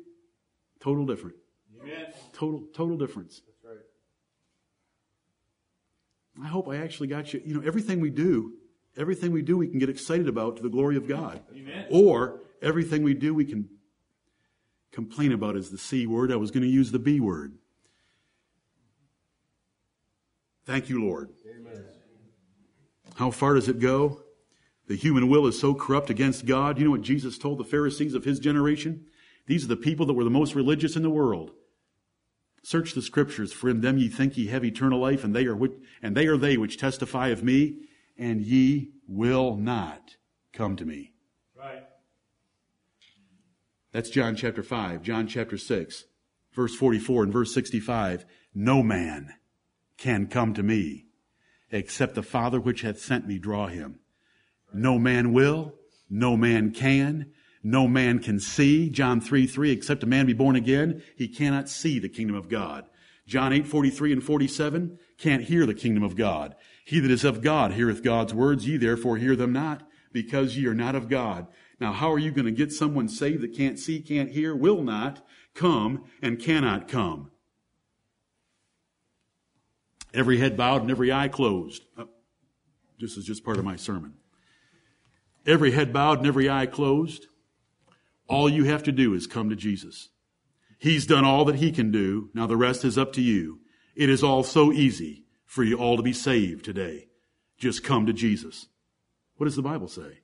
total 0.81 1.07
different. 1.07 1.37
Yes. 1.85 2.14
Total, 2.33 2.64
total 2.75 2.97
difference. 2.97 3.41
That's 3.47 3.64
right. 3.64 3.85
I 6.45 6.49
hope 6.49 6.68
I 6.68 6.77
actually 6.77 7.09
got 7.09 7.33
you. 7.33 7.43
You 7.45 7.55
know, 7.55 7.62
everything 7.66 8.01
we 8.01 8.11
do, 8.11 8.53
everything 8.97 9.33
we 9.33 9.43
do, 9.43 9.57
we 9.57 9.68
can 9.68 9.79
get 9.79 9.89
excited 9.89 10.29
about 10.29 10.57
to 10.57 10.62
the 10.62 10.68
glory 10.68 10.97
of 10.97 11.09
God. 11.09 11.41
Amen. 11.55 11.87
Or 11.91 12.41
everything 12.61 13.03
we 13.03 13.14
do, 13.14 13.35
we 13.35 13.45
can 13.45 13.68
complain 14.93 15.33
about 15.33 15.57
is 15.57 15.70
the 15.70 15.79
C 15.79 16.07
word. 16.07 16.31
I 16.31 16.37
was 16.37 16.51
going 16.51 16.62
to 16.62 16.68
use 16.68 16.93
the 16.93 16.99
B 16.99 17.20
word. 17.20 17.55
Thank 20.64 20.89
you, 20.89 21.05
Lord. 21.05 21.31
Amen. 21.49 21.85
How 23.17 23.31
far 23.31 23.55
does 23.55 23.69
it 23.69 23.79
go? 23.79 24.23
The 24.89 24.97
human 24.97 25.29
will 25.29 25.47
is 25.47 25.61
so 25.61 25.75
corrupt 25.75 26.11
against 26.11 26.47
God. 26.47 26.79
You 26.79 26.85
know 26.85 26.91
what 26.91 27.03
Jesus 27.03 27.39
told 27.39 27.59
the 27.59 27.65
Pharisees 27.65 28.15
of 28.15 28.25
his 28.25 28.39
generation? 28.39 29.07
These 29.47 29.65
are 29.65 29.69
the 29.69 29.77
people 29.77 30.07
that 30.07 30.15
were 30.15 30.25
the 30.25 30.31
most 30.31 30.55
religious 30.55 30.97
in 30.97 31.03
the 31.03 31.11
world. 31.11 31.53
Search 32.63 32.95
the 32.95 33.03
scriptures, 33.03 33.53
for 33.53 33.69
in 33.69 33.81
them 33.81 33.99
ye 33.99 34.09
think 34.09 34.37
ye 34.37 34.47
have 34.47 34.65
eternal 34.65 35.01
life, 35.01 35.25
and 35.25 35.35
they 35.35 35.47
are 35.47 35.57
which, 35.57 35.73
and 36.01 36.17
they 36.17 36.27
are 36.27 36.37
they 36.37 36.57
which 36.57 36.79
testify 36.79 37.29
of 37.29 37.43
me, 37.43 37.79
and 38.17 38.41
ye 38.41 38.93
will 39.09 39.57
not 39.57 40.17
come 40.53 40.77
to 40.77 40.85
me. 40.85 41.13
Right. 41.59 41.85
That's 43.91 44.11
John 44.11 44.37
chapter 44.37 44.63
5, 44.63 45.03
John 45.03 45.27
chapter 45.27 45.59
6, 45.59 46.05
verse 46.53 46.75
44 46.77 47.25
and 47.25 47.33
verse 47.33 47.53
65. 47.53 48.25
No 48.55 48.83
man 48.83 49.35
can 49.97 50.29
come 50.29 50.55
to 50.55 50.63
me 50.63 51.07
except 51.73 52.14
the 52.14 52.23
Father 52.23 52.61
which 52.61 52.83
hath 52.83 53.01
sent 53.01 53.27
me 53.27 53.39
draw 53.39 53.66
him. 53.66 53.99
No 54.73 54.99
man 54.99 55.33
will, 55.33 55.75
no 56.09 56.37
man 56.37 56.70
can, 56.70 57.33
no 57.62 57.89
man 57.89 58.18
can 58.18 58.39
see. 58.39 58.91
John 58.91 59.20
3, 59.20 59.47
3, 59.47 59.70
except 59.70 60.03
a 60.03 60.07
man 60.07 60.27
be 60.27 60.33
born 60.33 60.55
again, 60.55 61.03
he 61.16 61.27
cannot 61.27 61.68
see 61.68 61.99
the 61.99 62.09
kingdom 62.09 62.37
of 62.37 62.49
God. 62.49 62.85
John 63.27 63.53
8, 63.53 63.66
43 63.66 64.12
and 64.12 64.23
47, 64.23 64.99
can't 65.18 65.45
hear 65.45 65.64
the 65.64 65.75
kingdom 65.75 66.03
of 66.03 66.16
God. 66.16 66.55
He 66.85 67.01
that 67.01 67.11
is 67.11 67.25
of 67.25 67.41
God 67.41 67.73
heareth 67.73 68.03
God's 68.03 68.35
words, 68.35 68.66
ye 68.66 68.77
therefore 68.77 69.16
hear 69.16 69.37
them 69.37 69.53
not, 69.53 69.89
because 70.12 70.57
ye 70.57 70.66
are 70.66 70.75
not 70.75 70.95
of 70.95 71.09
God. 71.09 71.47
Now, 71.81 71.93
how 71.93 72.12
are 72.12 72.18
you 72.18 72.31
going 72.31 72.45
to 72.45 72.53
get 72.53 72.73
someone 72.73 73.09
saved 73.09 73.43
that 73.43 73.57
can't 73.57 73.79
see, 73.79 74.01
can't 74.01 74.31
hear, 74.31 74.55
will 74.55 74.83
not 74.83 75.27
come, 75.55 76.05
and 76.20 76.39
cannot 76.39 76.87
come? 76.87 77.32
Every 80.15 80.39
head 80.39 80.57
bowed 80.57 80.83
and 80.83 80.91
every 80.91 81.13
eye 81.13 81.29
closed. 81.29 81.83
Uh, 81.97 82.05
this 82.99 83.17
is 83.17 83.25
just 83.25 83.45
part 83.45 83.59
of 83.59 83.65
my 83.65 83.77
sermon. 83.77 84.15
Every 85.47 85.73
head 85.73 85.93
bowed 85.93 86.19
and 86.19 86.27
every 86.27 86.49
eye 86.49 86.67
closed. 86.67 87.27
All 88.29 88.49
you 88.49 88.65
have 88.65 88.83
to 88.85 88.93
do 88.93 89.15
is 89.15 89.27
come 89.27 89.51
to 89.51 89.57
Jesus. 89.57 90.11
He's 90.79 91.07
done 91.07 91.25
all 91.25 91.45
that 91.47 91.57
he 91.57 91.73
can 91.73 91.91
do. 91.91 92.31
Now 92.35 92.47
the 92.47 92.57
rest 92.57 92.85
is 92.85 92.99
up 92.99 93.13
to 93.15 93.21
you. 93.21 93.61
It 93.95 94.09
is 94.09 94.23
all 94.23 94.43
so 94.43 94.73
easy 94.73 95.25
for 95.47 95.63
you 95.63 95.77
all 95.77 95.97
to 95.97 96.03
be 96.03 96.13
saved 96.13 96.65
today. 96.65 97.09
Just 97.59 97.85
come 97.85 98.07
to 98.07 98.13
Jesus. 98.13 98.67
What 99.37 99.45
does 99.45 99.57
the 99.57 99.63
Bible 99.63 99.89
say? 99.89 100.21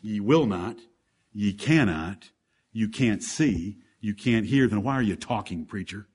Ye 0.00 0.20
will 0.20 0.46
not, 0.46 0.78
ye 1.32 1.52
cannot, 1.52 2.30
you 2.72 2.88
can't 2.88 3.22
see, 3.22 3.78
you 4.00 4.14
can't 4.14 4.46
hear. 4.46 4.68
Then 4.68 4.82
why 4.82 4.94
are 4.94 5.02
you 5.02 5.16
talking, 5.16 5.66
preacher? 5.66 6.06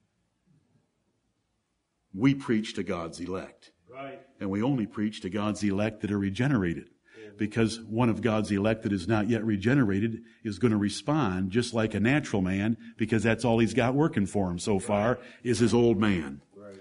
We 2.14 2.36
preach 2.36 2.76
to 2.76 2.84
God's 2.84 3.20
elect. 3.20 3.72
Right. 3.91 4.20
And 4.39 4.49
we 4.49 4.61
only 4.61 4.86
preach 4.86 5.22
to 5.22 5.30
God's 5.30 5.64
elect 5.64 6.01
that 6.01 6.11
are 6.11 6.20
regenerated. 6.20 6.89
Because 7.38 7.80
one 7.82 8.09
of 8.09 8.22
God's 8.22 8.51
elect 8.51 8.84
that 8.84 8.93
is 8.93 9.07
not 9.07 9.28
yet 9.28 9.43
regenerated 9.43 10.22
is 10.43 10.59
going 10.59 10.72
to 10.72 10.78
respond 10.78 11.49
just 11.49 11.74
like 11.74 11.95
a 11.95 11.99
natural 11.99 12.43
man 12.43 12.78
because 12.95 13.24
that's 13.24 13.43
all 13.43 13.57
he's 13.57 13.74
got 13.74 13.95
working 13.95 14.28
for 14.28 14.51
him 14.51 14.59
so 14.59 14.78
far 14.78 15.18
is 15.41 15.57
his 15.57 15.74
old 15.74 15.97
man. 15.97 16.41
Right. 16.55 16.76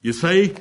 You 0.00 0.12
say, 0.12 0.54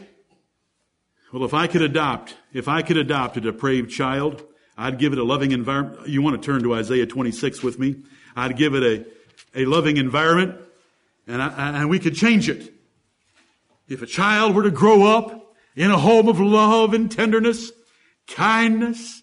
well, 1.31 1.45
if 1.45 1.53
I 1.53 1.67
could 1.67 1.83
adopt, 1.83 2.35
if 2.53 2.67
I 2.67 2.81
could 2.81 2.97
adopt 2.97 3.37
a 3.37 3.41
depraved 3.41 3.91
child, 3.91 4.43
I'd 4.75 4.97
give 4.97 5.13
it 5.13 5.19
a 5.19 5.23
loving 5.23 5.51
environment. 5.51 6.07
You 6.07 6.23
want 6.23 6.41
to 6.41 6.45
turn 6.45 6.63
to 6.63 6.73
Isaiah 6.73 7.05
26 7.05 7.61
with 7.61 7.77
me? 7.77 7.97
I'd 8.35 8.57
give 8.57 8.73
it 8.73 8.83
a, 8.83 9.61
a 9.61 9.65
loving 9.65 9.97
environment 9.97 10.59
and, 11.27 11.41
I, 11.41 11.81
and 11.81 11.89
we 11.89 11.99
could 11.99 12.15
change 12.15 12.49
it. 12.49 12.73
If 13.87 14.01
a 14.01 14.07
child 14.07 14.55
were 14.55 14.63
to 14.63 14.71
grow 14.71 15.03
up 15.03 15.55
in 15.75 15.91
a 15.91 15.97
home 15.97 16.27
of 16.27 16.39
love 16.39 16.93
and 16.93 17.11
tenderness, 17.11 17.71
kindness, 18.27 19.21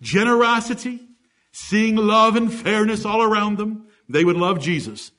generosity, 0.00 1.00
seeing 1.52 1.96
love 1.96 2.36
and 2.36 2.52
fairness 2.52 3.04
all 3.04 3.22
around 3.22 3.58
them, 3.58 3.86
they 4.08 4.24
would 4.24 4.36
love 4.36 4.60
Jesus. 4.60 5.12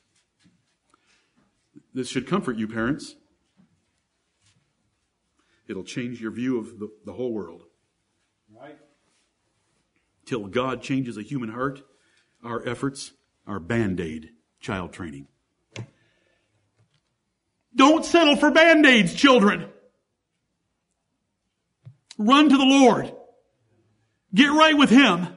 This 1.94 2.08
should 2.08 2.26
comfort 2.26 2.56
you, 2.56 2.66
parents. 2.66 3.16
It'll 5.68 5.84
change 5.84 6.20
your 6.20 6.32
view 6.32 6.58
of 6.58 6.78
the, 6.78 6.90
the 7.04 7.12
whole 7.12 7.32
world. 7.32 7.62
Right. 8.52 8.76
Till 10.26 10.46
God 10.46 10.82
changes 10.82 11.16
a 11.16 11.22
human 11.22 11.50
heart, 11.50 11.82
our 12.42 12.66
efforts 12.66 13.12
are 13.46 13.60
band 13.60 14.00
aid 14.00 14.30
child 14.60 14.92
training. 14.92 15.28
Don't 17.74 18.04
settle 18.04 18.36
for 18.36 18.50
band 18.50 18.84
aids, 18.84 19.14
children. 19.14 19.68
Run 22.18 22.48
to 22.48 22.56
the 22.56 22.64
Lord. 22.64 23.12
Get 24.34 24.50
right 24.50 24.76
with 24.76 24.90
Him. 24.90 25.28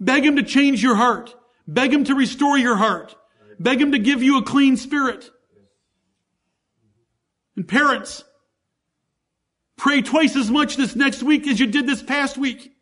Beg 0.00 0.24
Him 0.24 0.36
to 0.36 0.42
change 0.42 0.82
your 0.82 0.94
heart. 0.94 1.34
Beg 1.66 1.92
Him 1.92 2.04
to 2.04 2.14
restore 2.14 2.58
your 2.58 2.76
heart. 2.76 3.14
Beg 3.58 3.80
Him 3.80 3.92
to 3.92 3.98
give 3.98 4.22
you 4.22 4.38
a 4.38 4.42
clean 4.42 4.76
spirit. 4.76 5.30
And 7.56 7.66
parents, 7.66 8.24
pray 9.76 10.02
twice 10.02 10.36
as 10.36 10.50
much 10.50 10.76
this 10.76 10.96
next 10.96 11.22
week 11.22 11.46
as 11.46 11.60
you 11.60 11.66
did 11.66 11.86
this 11.86 12.02
past 12.02 12.36
week. 12.38 12.72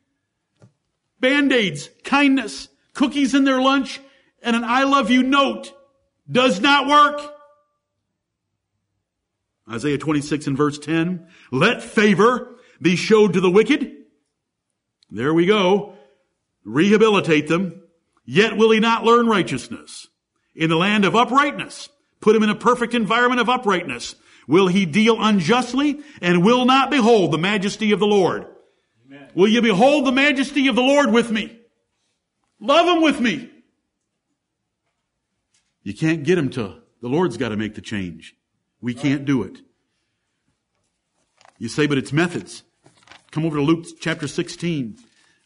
Band-aids, 1.21 1.91
kindness, 2.05 2.69
cookies 2.95 3.35
in 3.35 3.45
their 3.45 3.61
lunch, 3.61 4.01
and 4.43 4.55
an 4.55 4.65
I 4.65 4.85
love 4.85 5.11
you 5.11 5.23
note 5.23 5.73
does 6.31 6.61
not 6.61 6.87
work. 6.87 7.35
Isaiah 9.71 9.99
26 9.99 10.47
and 10.47 10.57
verse 10.57 10.79
10. 10.79 11.27
Let 11.53 11.83
favor 11.83 12.57
be 12.81 12.97
showed 12.97 13.35
to 13.35 13.41
the 13.41 13.51
wicked. 13.51 13.95
There 15.11 15.35
we 15.35 15.47
go. 15.47 15.95
Rehabilitate 16.65 17.49
them. 17.49 17.83
Yet 18.25 18.57
will 18.57 18.71
he 18.71 18.81
not 18.81 19.05
learn 19.05 19.27
righteousness. 19.27 20.07
In 20.55 20.71
the 20.71 20.77
land 20.77 21.05
of 21.05 21.15
uprightness, 21.15 21.89
put 22.21 22.35
him 22.35 22.43
in 22.43 22.51
a 22.51 22.55
perfect 22.55 22.95
environment 22.95 23.41
of 23.41 23.49
uprightness. 23.49 24.17
Will 24.47 24.67
he 24.67 24.87
deal 24.87 25.17
unjustly 25.23 26.01
and 26.21 26.45
will 26.45 26.65
not 26.65 26.91
behold 26.91 27.33
the 27.33 27.39
majesty 27.39 27.93
of 27.93 28.01
the 28.01 28.07
Lord? 28.07 28.47
Amen. 29.07 29.29
Will 29.35 29.49
you 29.49 29.63
behold 29.63 30.05
the 30.05 30.13
majesty 30.13 30.69
of 30.69 30.75
the 30.75 30.83
Lord 30.83 31.13
with 31.13 31.31
me? 31.31 31.61
Love 32.61 32.97
him 32.97 33.03
with 33.03 33.21
me. 33.21 33.51
You 35.83 35.95
can't 35.95 36.25
get 36.25 36.39
him 36.39 36.51
to, 36.51 36.83
the 37.01 37.09
Lord's 37.09 37.37
got 37.37 37.51
to 37.51 37.57
make 37.57 37.75
the 37.75 37.81
change. 37.81 38.35
We 38.81 38.95
can't 38.95 39.25
do 39.25 39.43
it. 39.43 39.61
You 41.59 41.69
say, 41.69 41.87
but 41.87 41.99
it's 41.99 42.13
methods. 42.13 42.63
Come 43.31 43.45
over 43.45 43.57
to 43.57 43.63
Luke 43.63 43.87
chapter 44.01 44.29
16. 44.29 44.97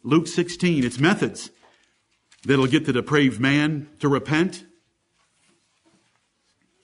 Luke 0.02 0.26
16, 0.26 0.84
it's 0.84 0.98
methods 0.98 1.50
that'll 2.44 2.66
get 2.66 2.84
the 2.84 2.92
depraved 2.92 3.40
man 3.40 3.88
to 4.00 4.08
repent. 4.08 4.64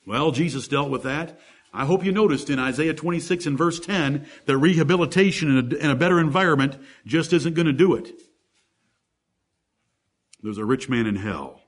Well, 0.06 0.30
Jesus 0.30 0.68
dealt 0.68 0.90
with 0.90 1.02
that. 1.02 1.38
I 1.72 1.84
hope 1.84 2.04
you 2.04 2.12
noticed 2.12 2.48
in 2.48 2.58
Isaiah 2.58 2.94
26 2.94 3.44
and 3.46 3.58
verse 3.58 3.78
10 3.78 4.26
that 4.46 4.56
rehabilitation 4.56 5.50
in 5.50 5.72
a, 5.72 5.76
in 5.76 5.90
a 5.90 5.96
better 5.96 6.18
environment 6.18 6.78
just 7.04 7.32
isn't 7.32 7.54
going 7.54 7.66
to 7.66 7.72
do 7.72 7.94
it. 7.94 8.10
There's 10.42 10.58
a 10.58 10.64
rich 10.64 10.88
man 10.88 11.06
in 11.06 11.16
hell. 11.16 11.60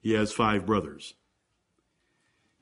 He 0.00 0.12
has 0.12 0.32
five 0.32 0.66
brothers. 0.66 1.14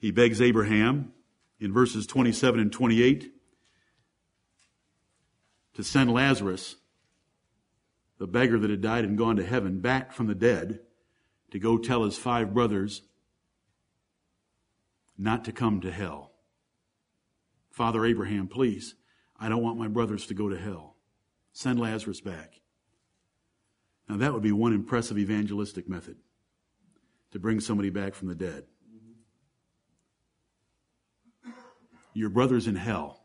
He 0.02 0.10
begs 0.10 0.42
Abraham 0.42 1.12
in 1.60 1.72
verses 1.72 2.08
27 2.08 2.58
and 2.58 2.72
28 2.72 3.32
to 5.74 5.84
send 5.84 6.12
Lazarus, 6.12 6.74
the 8.18 8.26
beggar 8.26 8.58
that 8.58 8.68
had 8.68 8.80
died 8.80 9.04
and 9.04 9.16
gone 9.16 9.36
to 9.36 9.46
heaven, 9.46 9.78
back 9.78 10.12
from 10.12 10.26
the 10.26 10.34
dead 10.34 10.80
to 11.52 11.60
go 11.60 11.78
tell 11.78 12.02
his 12.02 12.18
five 12.18 12.52
brothers 12.52 13.02
not 15.16 15.44
to 15.44 15.52
come 15.52 15.80
to 15.82 15.92
hell. 15.92 16.32
Father 17.70 18.04
Abraham, 18.04 18.48
please, 18.48 18.96
I 19.38 19.48
don't 19.48 19.62
want 19.62 19.78
my 19.78 19.86
brothers 19.86 20.26
to 20.26 20.34
go 20.34 20.48
to 20.48 20.58
hell. 20.58 20.96
Send 21.52 21.78
Lazarus 21.78 22.20
back. 22.20 22.60
Now, 24.08 24.16
that 24.16 24.32
would 24.32 24.42
be 24.42 24.50
one 24.50 24.72
impressive 24.72 25.16
evangelistic 25.16 25.88
method 25.88 26.16
to 27.30 27.38
bring 27.38 27.60
somebody 27.60 27.90
back 27.90 28.14
from 28.14 28.26
the 28.26 28.34
dead. 28.34 28.64
Your 32.14 32.28
brother's 32.28 32.66
in 32.66 32.76
hell. 32.76 33.24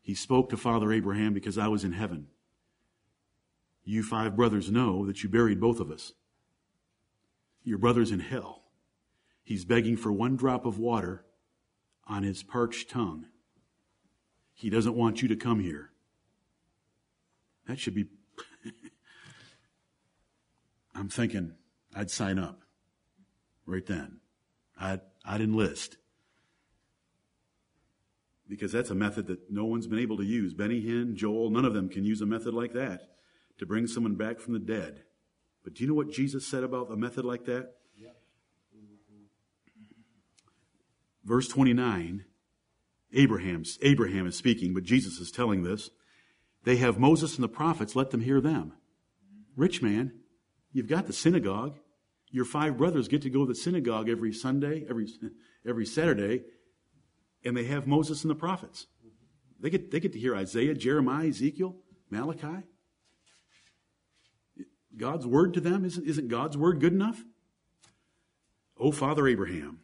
He 0.00 0.14
spoke 0.14 0.48
to 0.50 0.56
Father 0.56 0.92
Abraham 0.92 1.34
because 1.34 1.58
I 1.58 1.68
was 1.68 1.84
in 1.84 1.92
heaven. 1.92 2.28
You 3.84 4.02
five 4.02 4.36
brothers 4.36 4.70
know 4.70 5.06
that 5.06 5.22
you 5.22 5.28
buried 5.28 5.60
both 5.60 5.80
of 5.80 5.90
us. 5.90 6.12
Your 7.62 7.78
brother's 7.78 8.10
in 8.10 8.20
hell. 8.20 8.64
He's 9.44 9.64
begging 9.64 9.96
for 9.96 10.12
one 10.12 10.36
drop 10.36 10.66
of 10.66 10.78
water 10.78 11.24
on 12.06 12.22
his 12.22 12.42
parched 12.42 12.90
tongue. 12.90 13.26
He 14.54 14.70
doesn't 14.70 14.94
want 14.94 15.22
you 15.22 15.28
to 15.28 15.36
come 15.36 15.60
here. 15.60 15.90
That 17.66 17.78
should 17.78 17.94
be. 17.94 18.06
I'm 20.94 21.08
thinking 21.08 21.52
I'd 21.94 22.10
sign 22.10 22.38
up 22.38 22.62
right 23.66 23.86
then. 23.86 24.20
I'd, 24.80 25.00
I'd 25.28 25.42
enlist. 25.42 25.98
Because 28.48 28.72
that's 28.72 28.88
a 28.88 28.94
method 28.94 29.26
that 29.26 29.50
no 29.50 29.66
one's 29.66 29.86
been 29.86 29.98
able 29.98 30.16
to 30.16 30.24
use. 30.24 30.54
Benny 30.54 30.80
Hinn, 30.80 31.14
Joel, 31.14 31.50
none 31.50 31.66
of 31.66 31.74
them 31.74 31.90
can 31.90 32.04
use 32.04 32.22
a 32.22 32.26
method 32.26 32.54
like 32.54 32.72
that 32.72 33.02
to 33.58 33.66
bring 33.66 33.86
someone 33.86 34.14
back 34.14 34.40
from 34.40 34.54
the 34.54 34.58
dead. 34.58 35.02
But 35.62 35.74
do 35.74 35.84
you 35.84 35.88
know 35.88 35.94
what 35.94 36.10
Jesus 36.10 36.46
said 36.46 36.64
about 36.64 36.90
a 36.90 36.96
method 36.96 37.26
like 37.26 37.44
that? 37.44 37.74
Verse 41.24 41.46
29, 41.46 42.24
Abraham's, 43.12 43.78
Abraham 43.82 44.26
is 44.26 44.34
speaking, 44.34 44.72
but 44.72 44.82
Jesus 44.82 45.18
is 45.18 45.30
telling 45.30 45.62
this. 45.62 45.90
They 46.64 46.76
have 46.76 46.98
Moses 46.98 47.34
and 47.34 47.44
the 47.44 47.48
prophets, 47.48 47.94
let 47.94 48.12
them 48.12 48.22
hear 48.22 48.40
them. 48.40 48.72
Rich 49.54 49.82
man, 49.82 50.12
you've 50.72 50.88
got 50.88 51.06
the 51.06 51.12
synagogue. 51.12 51.76
Your 52.30 52.44
five 52.44 52.76
brothers 52.76 53.08
get 53.08 53.22
to 53.22 53.30
go 53.30 53.40
to 53.40 53.52
the 53.52 53.54
synagogue 53.54 54.08
every 54.08 54.32
Sunday, 54.32 54.84
every, 54.88 55.08
every 55.66 55.86
Saturday, 55.86 56.42
and 57.44 57.56
they 57.56 57.64
have 57.64 57.86
Moses 57.86 58.22
and 58.22 58.30
the 58.30 58.34
prophets. 58.34 58.86
They 59.60 59.70
get, 59.70 59.90
they 59.90 60.00
get 60.00 60.12
to 60.12 60.18
hear 60.18 60.36
Isaiah, 60.36 60.74
Jeremiah, 60.74 61.28
Ezekiel, 61.28 61.76
Malachi. 62.10 62.64
God's 64.96 65.26
word 65.26 65.54
to 65.54 65.60
them, 65.60 65.84
isn't, 65.84 66.06
isn't 66.06 66.28
God's 66.28 66.56
word 66.56 66.80
good 66.80 66.92
enough? 66.92 67.22
Oh, 68.78 68.92
Father 68.92 69.26
Abraham, 69.26 69.80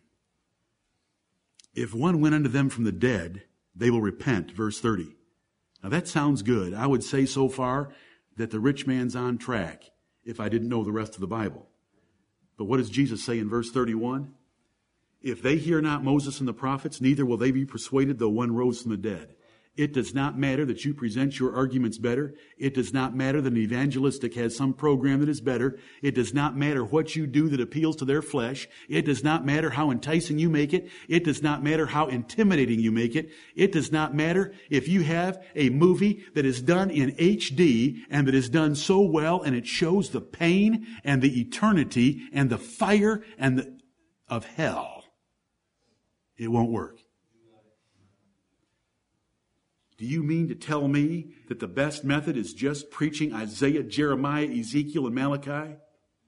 if 1.74 1.94
one 1.94 2.20
went 2.20 2.34
unto 2.34 2.48
them 2.48 2.68
from 2.68 2.84
the 2.84 2.92
dead, 2.92 3.42
they 3.74 3.90
will 3.90 4.00
repent. 4.00 4.52
Verse 4.52 4.80
30. 4.80 5.16
Now 5.82 5.88
that 5.88 6.08
sounds 6.08 6.42
good. 6.42 6.74
I 6.74 6.86
would 6.86 7.02
say 7.02 7.26
so 7.26 7.48
far 7.48 7.92
that 8.36 8.50
the 8.50 8.60
rich 8.60 8.86
man's 8.86 9.16
on 9.16 9.38
track 9.38 9.84
if 10.24 10.40
I 10.40 10.48
didn't 10.48 10.68
know 10.68 10.84
the 10.84 10.92
rest 10.92 11.14
of 11.14 11.20
the 11.20 11.26
Bible. 11.26 11.68
But 12.56 12.64
what 12.64 12.78
does 12.78 12.90
Jesus 12.90 13.22
say 13.24 13.38
in 13.38 13.48
verse 13.48 13.70
31? 13.70 14.32
If 15.22 15.42
they 15.42 15.56
hear 15.56 15.80
not 15.80 16.04
Moses 16.04 16.38
and 16.38 16.48
the 16.48 16.52
prophets, 16.52 17.00
neither 17.00 17.24
will 17.24 17.36
they 17.36 17.50
be 17.50 17.64
persuaded 17.64 18.18
though 18.18 18.28
one 18.28 18.54
rose 18.54 18.82
from 18.82 18.90
the 18.90 18.96
dead. 18.96 19.34
It 19.76 19.92
does 19.92 20.14
not 20.14 20.38
matter 20.38 20.64
that 20.66 20.84
you 20.84 20.94
present 20.94 21.40
your 21.40 21.56
arguments 21.56 21.98
better. 21.98 22.34
It 22.56 22.74
does 22.74 22.92
not 22.92 23.16
matter 23.16 23.40
that 23.40 23.52
an 23.52 23.58
evangelistic 23.58 24.34
has 24.34 24.54
some 24.54 24.72
program 24.72 25.18
that 25.18 25.28
is 25.28 25.40
better. 25.40 25.80
It 26.00 26.14
does 26.14 26.32
not 26.32 26.56
matter 26.56 26.84
what 26.84 27.16
you 27.16 27.26
do 27.26 27.48
that 27.48 27.60
appeals 27.60 27.96
to 27.96 28.04
their 28.04 28.22
flesh. 28.22 28.68
It 28.88 29.04
does 29.04 29.24
not 29.24 29.44
matter 29.44 29.70
how 29.70 29.90
enticing 29.90 30.38
you 30.38 30.48
make 30.48 30.72
it. 30.72 30.88
It 31.08 31.24
does 31.24 31.42
not 31.42 31.64
matter 31.64 31.86
how 31.86 32.06
intimidating 32.06 32.78
you 32.78 32.92
make 32.92 33.16
it. 33.16 33.30
It 33.56 33.72
does 33.72 33.90
not 33.90 34.14
matter 34.14 34.54
if 34.70 34.86
you 34.86 35.02
have 35.02 35.44
a 35.56 35.70
movie 35.70 36.24
that 36.34 36.46
is 36.46 36.62
done 36.62 36.90
in 36.90 37.10
HD 37.16 37.96
and 38.10 38.28
that 38.28 38.34
is 38.34 38.48
done 38.48 38.76
so 38.76 39.00
well 39.00 39.42
and 39.42 39.56
it 39.56 39.66
shows 39.66 40.10
the 40.10 40.20
pain 40.20 40.86
and 41.02 41.20
the 41.20 41.40
eternity 41.40 42.28
and 42.32 42.48
the 42.48 42.58
fire 42.58 43.24
and 43.38 43.58
the, 43.58 43.76
of 44.28 44.44
hell. 44.44 45.02
It 46.36 46.52
won't 46.52 46.70
work. 46.70 47.03
Do 50.04 50.10
you 50.10 50.22
mean 50.22 50.48
to 50.48 50.54
tell 50.54 50.86
me 50.86 51.28
that 51.48 51.60
the 51.60 51.66
best 51.66 52.04
method 52.04 52.36
is 52.36 52.52
just 52.52 52.90
preaching 52.90 53.32
Isaiah, 53.32 53.82
Jeremiah, 53.82 54.46
Ezekiel, 54.46 55.06
and 55.06 55.14
Malachi? 55.14 55.76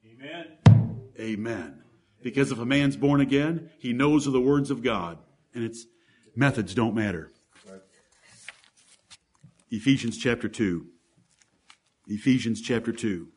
Amen. 0.03 1.07
Amen. 1.21 1.83
Because 2.23 2.51
if 2.51 2.59
a 2.59 2.65
man's 2.65 2.97
born 2.97 3.21
again, 3.21 3.69
he 3.79 3.93
knows 3.93 4.27
of 4.27 4.33
the 4.33 4.41
words 4.41 4.71
of 4.71 4.83
God, 4.83 5.19
and 5.53 5.63
its 5.63 5.85
methods 6.35 6.75
don't 6.75 6.95
matter. 6.95 7.33
Ephesians 9.71 10.17
chapter 10.17 10.49
2. 10.49 10.87
Ephesians 12.07 12.63
chapter 12.63 12.93
2. 12.93 13.29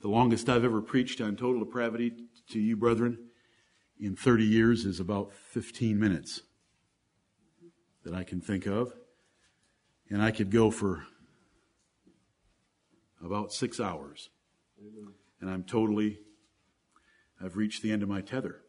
The 0.00 0.08
longest 0.08 0.48
I've 0.48 0.64
ever 0.64 0.82
preached 0.82 1.20
on 1.20 1.36
total 1.36 1.62
depravity 1.62 2.14
to 2.50 2.58
you, 2.58 2.76
brethren, 2.76 3.28
in 4.00 4.16
30 4.16 4.44
years 4.44 4.84
is 4.84 4.98
about 4.98 5.32
15 5.32 6.00
minutes 6.00 6.42
that 8.06 8.14
I 8.14 8.22
can 8.22 8.40
think 8.40 8.66
of. 8.66 8.94
And 10.08 10.22
I 10.22 10.30
could 10.30 10.52
go 10.52 10.70
for 10.70 11.04
about 13.22 13.52
six 13.52 13.80
hours. 13.80 14.30
And 15.40 15.50
I'm 15.50 15.64
totally, 15.64 16.20
I've 17.42 17.56
reached 17.56 17.82
the 17.82 17.90
end 17.90 18.04
of 18.04 18.08
my 18.08 18.20
tether. 18.20 18.62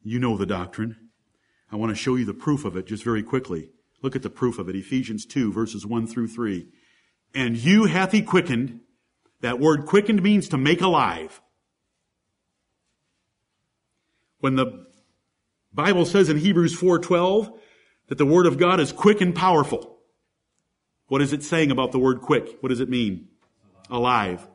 You 0.00 0.20
know 0.20 0.36
the 0.36 0.46
doctrine. 0.46 1.10
I 1.72 1.76
want 1.76 1.90
to 1.90 1.96
show 1.96 2.14
you 2.14 2.24
the 2.24 2.32
proof 2.32 2.64
of 2.64 2.76
it 2.76 2.86
just 2.86 3.02
very 3.02 3.24
quickly. 3.24 3.70
Look 4.00 4.14
at 4.14 4.22
the 4.22 4.30
proof 4.30 4.60
of 4.60 4.68
it. 4.68 4.76
Ephesians 4.76 5.26
2 5.26 5.52
verses 5.52 5.84
1 5.84 6.06
through 6.06 6.28
3. 6.28 6.68
And 7.34 7.56
you 7.56 7.86
hath 7.86 8.12
he 8.12 8.22
quickened. 8.22 8.78
That 9.40 9.58
word 9.58 9.86
quickened 9.86 10.22
means 10.22 10.48
to 10.50 10.56
make 10.56 10.80
alive. 10.80 11.40
When 14.38 14.54
the 14.54 14.86
Bible 15.74 16.06
says 16.06 16.28
in 16.28 16.38
Hebrews 16.38 16.78
4:12 16.78 17.52
that 18.08 18.18
the 18.18 18.26
word 18.26 18.46
of 18.46 18.58
God 18.58 18.80
is 18.80 18.92
quick 18.92 19.20
and 19.20 19.34
powerful. 19.34 19.98
What 21.08 21.20
is 21.20 21.32
it 21.32 21.42
saying 21.42 21.70
about 21.70 21.92
the 21.92 21.98
word 21.98 22.20
quick? 22.20 22.58
What 22.60 22.68
does 22.68 22.80
it 22.80 22.88
mean? 22.88 23.28
Alive. 23.90 24.46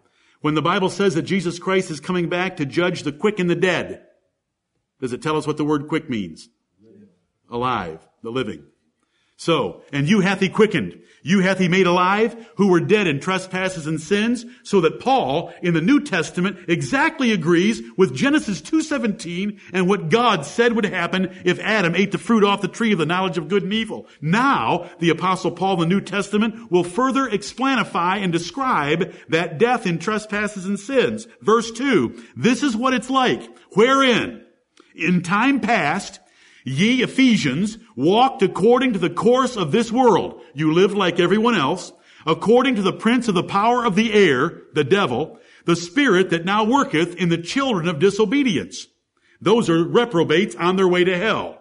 When 0.41 0.55
the 0.55 0.61
Bible 0.61 0.89
says 0.89 1.15
that 1.15 1.23
Jesus 1.23 1.59
Christ 1.59 1.91
is 1.91 1.99
coming 1.99 2.29
back 2.29 2.57
to 2.57 2.65
judge 2.65 3.03
the 3.03 3.11
quick 3.11 3.39
and 3.39 3.49
the 3.49 3.55
dead, 3.55 4.05
does 5.01 5.13
it 5.13 5.21
tell 5.21 5.37
us 5.37 5.45
what 5.45 5.57
the 5.57 5.65
word 5.65 5.87
quick 5.87 6.09
means? 6.09 6.49
Alive, 7.49 8.07
the 8.23 8.31
living. 8.31 8.63
So, 9.39 9.83
and 9.93 10.05
you 10.09 10.19
hath 10.19 10.41
he 10.41 10.49
quickened. 10.49 10.99
You 11.23 11.39
hath 11.39 11.59
he 11.59 11.69
made 11.69 11.87
alive 11.87 12.35
who 12.57 12.67
were 12.67 12.81
dead 12.81 13.07
in 13.07 13.21
trespasses 13.21 13.87
and 13.87 14.01
sins, 14.01 14.45
so 14.63 14.81
that 14.81 14.99
Paul 14.99 15.53
in 15.61 15.73
the 15.73 15.79
New 15.79 16.01
Testament 16.01 16.65
exactly 16.67 17.31
agrees 17.31 17.81
with 17.95 18.13
Genesis 18.13 18.61
2.17 18.61 19.57
and 19.71 19.87
what 19.87 20.09
God 20.09 20.45
said 20.45 20.73
would 20.73 20.83
happen 20.83 21.41
if 21.45 21.57
Adam 21.61 21.95
ate 21.95 22.11
the 22.11 22.17
fruit 22.17 22.43
off 22.43 22.61
the 22.61 22.67
tree 22.67 22.91
of 22.91 22.97
the 22.97 23.05
knowledge 23.05 23.37
of 23.37 23.47
good 23.47 23.63
and 23.63 23.71
evil. 23.71 24.07
Now, 24.19 24.89
the 24.99 25.09
apostle 25.09 25.51
Paul 25.51 25.75
in 25.75 25.87
the 25.87 25.95
New 25.95 26.01
Testament 26.01 26.69
will 26.69 26.83
further 26.83 27.25
explanify 27.25 28.21
and 28.21 28.33
describe 28.33 29.13
that 29.29 29.57
death 29.57 29.87
in 29.87 29.99
trespasses 29.99 30.65
and 30.65 30.77
sins. 30.77 31.29
Verse 31.41 31.71
2, 31.71 32.25
this 32.35 32.61
is 32.61 32.75
what 32.75 32.93
it's 32.93 33.09
like, 33.09 33.41
wherein 33.71 34.43
in 34.95 35.21
time 35.21 35.61
past 35.61 36.19
Ye 36.69 37.01
Ephesians 37.01 37.79
walked 37.95 38.43
according 38.43 38.93
to 38.93 38.99
the 38.99 39.09
course 39.09 39.57
of 39.57 39.71
this 39.71 39.91
world. 39.91 40.39
You 40.53 40.71
lived 40.71 40.93
like 40.93 41.19
everyone 41.19 41.55
else, 41.55 41.91
according 42.27 42.75
to 42.75 42.83
the 42.83 42.93
prince 42.93 43.27
of 43.27 43.33
the 43.33 43.41
power 43.41 43.83
of 43.83 43.95
the 43.95 44.13
air, 44.13 44.61
the 44.75 44.83
devil, 44.83 45.39
the 45.65 45.75
spirit 45.75 46.29
that 46.29 46.45
now 46.45 46.63
worketh 46.63 47.15
in 47.15 47.29
the 47.29 47.39
children 47.39 47.87
of 47.87 47.97
disobedience. 47.97 48.85
Those 49.41 49.67
are 49.67 49.83
reprobates 49.83 50.55
on 50.55 50.75
their 50.75 50.87
way 50.87 51.03
to 51.03 51.17
hell. 51.17 51.59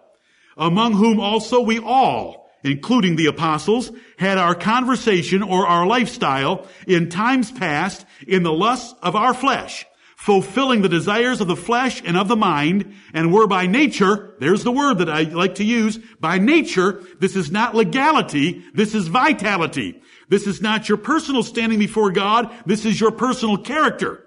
Among 0.55 0.93
whom 0.93 1.19
also 1.19 1.59
we 1.59 1.79
all, 1.79 2.47
including 2.63 3.15
the 3.15 3.25
apostles, 3.25 3.91
had 4.19 4.37
our 4.37 4.53
conversation 4.53 5.41
or 5.41 5.65
our 5.65 5.87
lifestyle 5.87 6.67
in 6.85 7.09
times 7.09 7.51
past 7.51 8.05
in 8.27 8.43
the 8.43 8.53
lusts 8.53 8.93
of 9.01 9.15
our 9.15 9.33
flesh 9.33 9.87
fulfilling 10.19 10.81
the 10.81 10.89
desires 10.89 11.39
of 11.39 11.47
the 11.47 11.55
flesh 11.55 12.03
and 12.05 12.17
of 12.17 12.27
the 12.27 12.35
mind, 12.35 12.93
and 13.13 13.31
were 13.31 13.47
by 13.47 13.65
nature, 13.65 14.35
there's 14.39 14.65
the 14.65 14.71
word 14.71 14.97
that 14.97 15.09
I 15.09 15.21
like 15.21 15.55
to 15.55 15.63
use, 15.63 15.97
by 16.19 16.37
nature, 16.37 17.01
this 17.19 17.37
is 17.37 17.49
not 17.49 17.73
legality, 17.73 18.65
this 18.73 18.93
is 18.93 19.07
vitality. 19.07 20.01
This 20.27 20.45
is 20.45 20.61
not 20.61 20.89
your 20.89 20.97
personal 20.97 21.41
standing 21.41 21.79
before 21.79 22.11
God, 22.11 22.53
this 22.65 22.83
is 22.83 22.99
your 22.99 23.11
personal 23.11 23.59
character. 23.59 24.25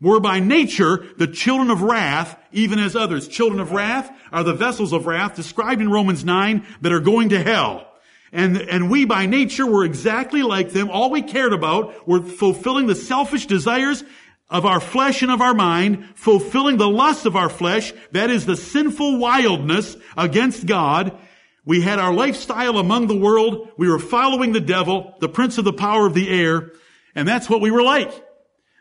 Were 0.00 0.18
by 0.18 0.40
nature 0.40 1.06
the 1.16 1.28
children 1.28 1.70
of 1.70 1.82
wrath, 1.82 2.36
even 2.50 2.80
as 2.80 2.96
others. 2.96 3.28
Children 3.28 3.60
of 3.60 3.70
wrath 3.70 4.10
are 4.32 4.42
the 4.42 4.54
vessels 4.54 4.92
of 4.92 5.06
wrath 5.06 5.36
described 5.36 5.80
in 5.80 5.88
Romans 5.88 6.24
9 6.24 6.66
that 6.80 6.92
are 6.92 6.98
going 6.98 7.28
to 7.28 7.40
hell. 7.40 7.86
And, 8.32 8.56
and 8.56 8.90
we 8.90 9.04
by 9.04 9.26
nature 9.26 9.66
were 9.66 9.84
exactly 9.84 10.42
like 10.42 10.70
them. 10.70 10.90
All 10.90 11.10
we 11.10 11.22
cared 11.22 11.52
about 11.52 12.08
were 12.08 12.22
fulfilling 12.22 12.88
the 12.88 12.96
selfish 12.96 13.46
desires 13.46 14.02
of 14.50 14.64
our 14.64 14.80
flesh 14.80 15.22
and 15.22 15.30
of 15.30 15.40
our 15.40 15.54
mind, 15.54 16.08
fulfilling 16.14 16.78
the 16.78 16.88
lust 16.88 17.26
of 17.26 17.36
our 17.36 17.48
flesh, 17.48 17.92
that 18.12 18.30
is 18.30 18.46
the 18.46 18.56
sinful 18.56 19.18
wildness 19.18 19.96
against 20.16 20.66
God. 20.66 21.16
We 21.64 21.82
had 21.82 21.98
our 21.98 22.14
lifestyle 22.14 22.78
among 22.78 23.08
the 23.08 23.16
world. 23.16 23.68
We 23.76 23.90
were 23.90 23.98
following 23.98 24.52
the 24.52 24.60
devil, 24.60 25.14
the 25.20 25.28
prince 25.28 25.58
of 25.58 25.64
the 25.64 25.72
power 25.72 26.06
of 26.06 26.14
the 26.14 26.30
air, 26.30 26.72
and 27.14 27.28
that's 27.28 27.50
what 27.50 27.60
we 27.60 27.70
were 27.70 27.82
like. 27.82 28.10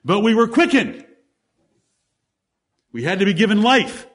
But 0.06 0.22
we 0.22 0.34
were 0.34 0.48
quickened. 0.48 1.06
We 2.94 3.04
had 3.04 3.20
to 3.20 3.26
be 3.26 3.34
given 3.34 3.62
life. 3.62 4.08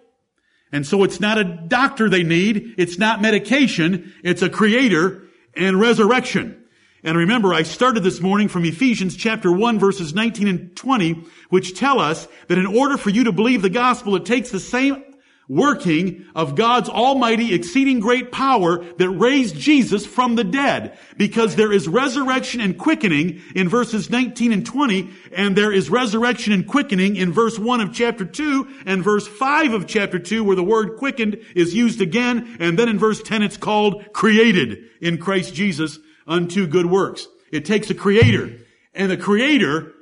And 0.73 0.87
so 0.87 1.05
it's 1.05 1.21
not 1.21 1.37
a 1.37 1.45
doctor 1.45 2.09
they 2.09 2.23
need. 2.23 2.77
It's 2.79 2.99
not 2.99 3.21
medication. 3.21 4.15
It's 4.25 4.41
a 4.41 4.49
creator 4.49 5.25
and 5.55 5.79
resurrection. 5.79 6.62
And 7.05 7.19
remember, 7.19 7.53
I 7.53 7.65
started 7.65 8.05
this 8.05 8.21
morning 8.21 8.47
from 8.47 8.65
Ephesians 8.65 9.17
chapter 9.17 9.51
1 9.51 9.81
verses 9.81 10.15
19 10.15 10.47
and 10.47 10.77
20, 10.77 11.25
which 11.49 11.77
tell 11.77 11.99
us 11.99 12.29
that 12.47 12.59
in 12.59 12.67
order 12.67 12.97
for 12.97 13.11
you 13.11 13.25
to 13.25 13.33
believe 13.33 13.61
the 13.61 13.71
gospel, 13.71 14.15
it 14.15 14.25
takes 14.25 14.51
the 14.51 14.61
same 14.61 15.03
working 15.49 16.25
of 16.37 16.55
God's 16.55 16.89
almighty 16.89 17.53
exceeding 17.55 17.99
great 17.99 18.31
power 18.31 18.85
that 18.99 19.11
raised 19.11 19.57
Jesus 19.57 20.07
from 20.07 20.37
the 20.37 20.45
dead. 20.45 20.97
Because 21.17 21.57
there 21.57 21.73
is 21.73 21.89
resurrection 21.89 22.61
and 22.61 22.79
quickening 22.79 23.43
in 23.57 23.69
verses 23.69 24.09
19 24.09 24.53
and 24.53 24.65
20, 24.65 25.11
and 25.33 25.57
there 25.57 25.73
is 25.73 25.91
resurrection 25.91 26.53
and 26.53 26.69
quickening 26.69 27.17
in 27.17 27.33
verse 27.33 27.59
1 27.59 27.81
of 27.81 27.93
chapter 27.93 28.25
2 28.25 28.69
and 28.87 29.03
verse 29.03 29.27
5 29.27 29.73
of 29.73 29.89
chapter 29.89 30.21
2 30.21 30.45
where 30.45 30.55
the 30.55 30.63
word 30.63 30.97
quickened 30.99 31.45
is 31.57 31.75
used 31.75 32.01
again, 32.01 32.59
and 32.61 32.79
then 32.79 32.89
in 32.89 33.01
verse 33.01 33.21
10 33.21 33.43
it's 33.43 33.57
called 33.57 34.13
created 34.13 34.85
in 35.01 35.19
Christ 35.19 35.53
Jesus 35.53 35.99
unto 36.33 36.67
good 36.67 36.87
works. 36.87 37.29
It 37.53 37.67
takes 37.67 37.91
a 37.91 37.95
creator. 37.95 38.59
And 38.95 39.11
the 39.11 39.17
creator 39.17 39.93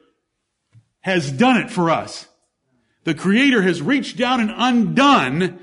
has 1.00 1.30
done 1.32 1.56
it 1.56 1.70
for 1.70 1.90
us. 1.90 2.28
The 3.04 3.14
creator 3.14 3.62
has 3.62 3.82
reached 3.82 4.16
down 4.16 4.40
and 4.40 4.52
undone 4.54 5.58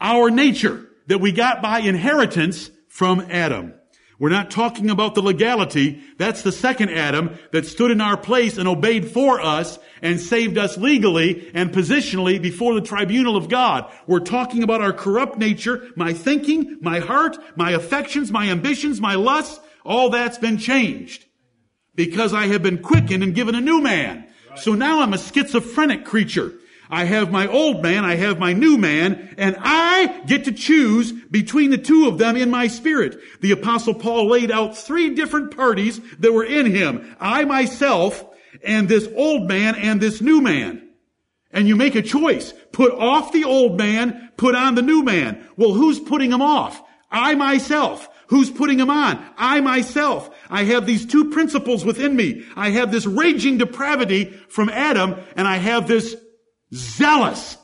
our 0.00 0.30
nature 0.30 0.86
that 1.06 1.20
we 1.20 1.32
got 1.32 1.62
by 1.62 1.80
inheritance 1.80 2.70
from 2.88 3.20
Adam. 3.30 3.74
We're 4.18 4.30
not 4.30 4.50
talking 4.50 4.90
about 4.90 5.14
the 5.14 5.22
legality. 5.22 6.02
That's 6.16 6.42
the 6.42 6.50
second 6.50 6.90
Adam 6.90 7.38
that 7.52 7.66
stood 7.66 7.92
in 7.92 8.00
our 8.00 8.16
place 8.16 8.58
and 8.58 8.66
obeyed 8.66 9.08
for 9.08 9.40
us 9.40 9.78
and 10.02 10.20
saved 10.20 10.58
us 10.58 10.76
legally 10.76 11.52
and 11.54 11.70
positionally 11.70 12.42
before 12.42 12.74
the 12.74 12.80
tribunal 12.80 13.36
of 13.36 13.48
God. 13.48 13.92
We're 14.08 14.18
talking 14.18 14.64
about 14.64 14.80
our 14.80 14.92
corrupt 14.92 15.38
nature, 15.38 15.86
my 15.94 16.12
thinking, 16.12 16.78
my 16.80 16.98
heart, 16.98 17.36
my 17.54 17.70
affections, 17.70 18.32
my 18.32 18.50
ambitions, 18.50 19.00
my 19.00 19.14
lusts, 19.14 19.60
all 19.84 20.10
that's 20.10 20.38
been 20.38 20.58
changed 20.58 21.24
because 21.94 22.32
I 22.32 22.46
have 22.46 22.62
been 22.62 22.78
quickened 22.78 23.22
and 23.22 23.34
given 23.34 23.54
a 23.54 23.60
new 23.60 23.80
man. 23.80 24.26
So 24.56 24.74
now 24.74 25.00
I'm 25.00 25.14
a 25.14 25.18
schizophrenic 25.18 26.04
creature. 26.04 26.52
I 26.90 27.04
have 27.04 27.30
my 27.30 27.46
old 27.46 27.82
man, 27.82 28.04
I 28.04 28.14
have 28.16 28.38
my 28.38 28.54
new 28.54 28.78
man, 28.78 29.34
and 29.36 29.56
I 29.58 30.22
get 30.26 30.44
to 30.44 30.52
choose 30.52 31.12
between 31.12 31.70
the 31.70 31.78
two 31.78 32.08
of 32.08 32.18
them 32.18 32.36
in 32.36 32.50
my 32.50 32.68
spirit. 32.68 33.20
The 33.40 33.52
apostle 33.52 33.94
Paul 33.94 34.28
laid 34.28 34.50
out 34.50 34.76
three 34.76 35.14
different 35.14 35.54
parties 35.54 36.00
that 36.18 36.32
were 36.32 36.44
in 36.44 36.66
him. 36.66 37.14
I 37.20 37.44
myself, 37.44 38.24
and 38.64 38.88
this 38.88 39.08
old 39.14 39.48
man, 39.48 39.74
and 39.74 40.00
this 40.00 40.20
new 40.22 40.40
man. 40.40 40.88
And 41.50 41.68
you 41.68 41.76
make 41.76 41.94
a 41.94 42.02
choice. 42.02 42.54
Put 42.72 42.92
off 42.92 43.32
the 43.32 43.44
old 43.44 43.76
man, 43.76 44.30
put 44.36 44.54
on 44.54 44.74
the 44.74 44.82
new 44.82 45.02
man. 45.02 45.46
Well, 45.56 45.72
who's 45.72 45.98
putting 45.98 46.32
him 46.32 46.42
off? 46.42 46.82
I 47.10 47.34
myself. 47.34 48.08
Who's 48.28 48.50
putting 48.50 48.78
them 48.78 48.90
on? 48.90 49.24
I 49.36 49.60
myself. 49.60 50.30
I 50.50 50.64
have 50.64 50.86
these 50.86 51.06
two 51.06 51.30
principles 51.30 51.84
within 51.84 52.14
me. 52.14 52.44
I 52.56 52.70
have 52.70 52.92
this 52.92 53.06
raging 53.06 53.58
depravity 53.58 54.26
from 54.48 54.68
Adam, 54.68 55.16
and 55.34 55.48
I 55.48 55.56
have 55.56 55.88
this 55.88 56.14
zealous 56.72 57.56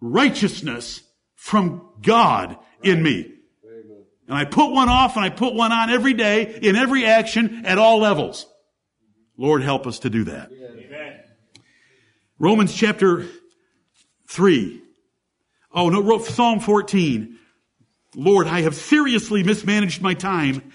righteousness 0.00 1.02
from 1.34 1.90
God 2.02 2.58
in 2.82 3.02
me. 3.02 3.32
And 4.28 4.36
I 4.36 4.44
put 4.44 4.70
one 4.70 4.90
off 4.90 5.16
and 5.16 5.24
I 5.24 5.30
put 5.30 5.54
one 5.54 5.72
on 5.72 5.88
every 5.88 6.12
day, 6.12 6.58
in 6.60 6.76
every 6.76 7.06
action, 7.06 7.64
at 7.64 7.78
all 7.78 7.98
levels. 7.98 8.46
Lord 9.38 9.62
help 9.62 9.86
us 9.86 10.00
to 10.00 10.10
do 10.10 10.24
that. 10.24 10.50
Romans 12.38 12.74
chapter 12.74 13.24
3. 14.28 14.82
Oh 15.72 15.88
no, 15.88 16.18
Psalm 16.18 16.60
14. 16.60 17.38
Lord, 18.14 18.46
I 18.46 18.62
have 18.62 18.74
seriously 18.74 19.42
mismanaged 19.42 20.00
my 20.02 20.14
time. 20.14 20.72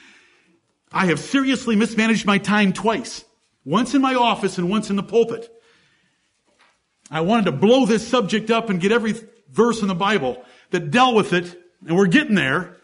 I 0.92 1.08
have 1.08 1.20
seriously 1.20 1.76
mismanaged 1.76 2.26
my 2.26 2.38
time 2.38 2.74
twice. 2.74 3.26
Once 3.66 3.94
in 3.96 4.02
my 4.02 4.16
office 4.16 4.58
and 4.58 4.70
once 4.70 4.90
in 4.90 4.96
the 4.96 5.04
pulpit. 5.04 5.50
I 7.10 7.22
wanted 7.22 7.46
to 7.46 7.52
blow 7.52 7.86
this 7.86 8.08
subject 8.08 8.52
up 8.52 8.70
and 8.70 8.80
get 8.80 8.92
every 8.92 9.16
verse 9.50 9.82
in 9.82 9.88
the 9.88 9.96
Bible 9.96 10.44
that 10.72 10.92
dealt 10.92 11.16
with 11.16 11.34
it, 11.34 11.56
and 11.86 11.96
we're 11.96 12.08
getting 12.08 12.36
there. 12.36 12.78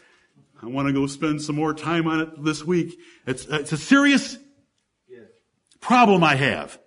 I 0.62 0.66
want 0.66 0.88
to 0.88 0.92
go 0.92 1.06
spend 1.06 1.42
some 1.42 1.56
more 1.56 1.72
time 1.72 2.06
on 2.06 2.20
it 2.20 2.44
this 2.44 2.64
week. 2.64 2.98
It's, 3.26 3.46
it's 3.46 3.72
a 3.72 3.78
serious 3.78 4.38
problem 5.80 6.22
I 6.22 6.36
have. 6.36 6.78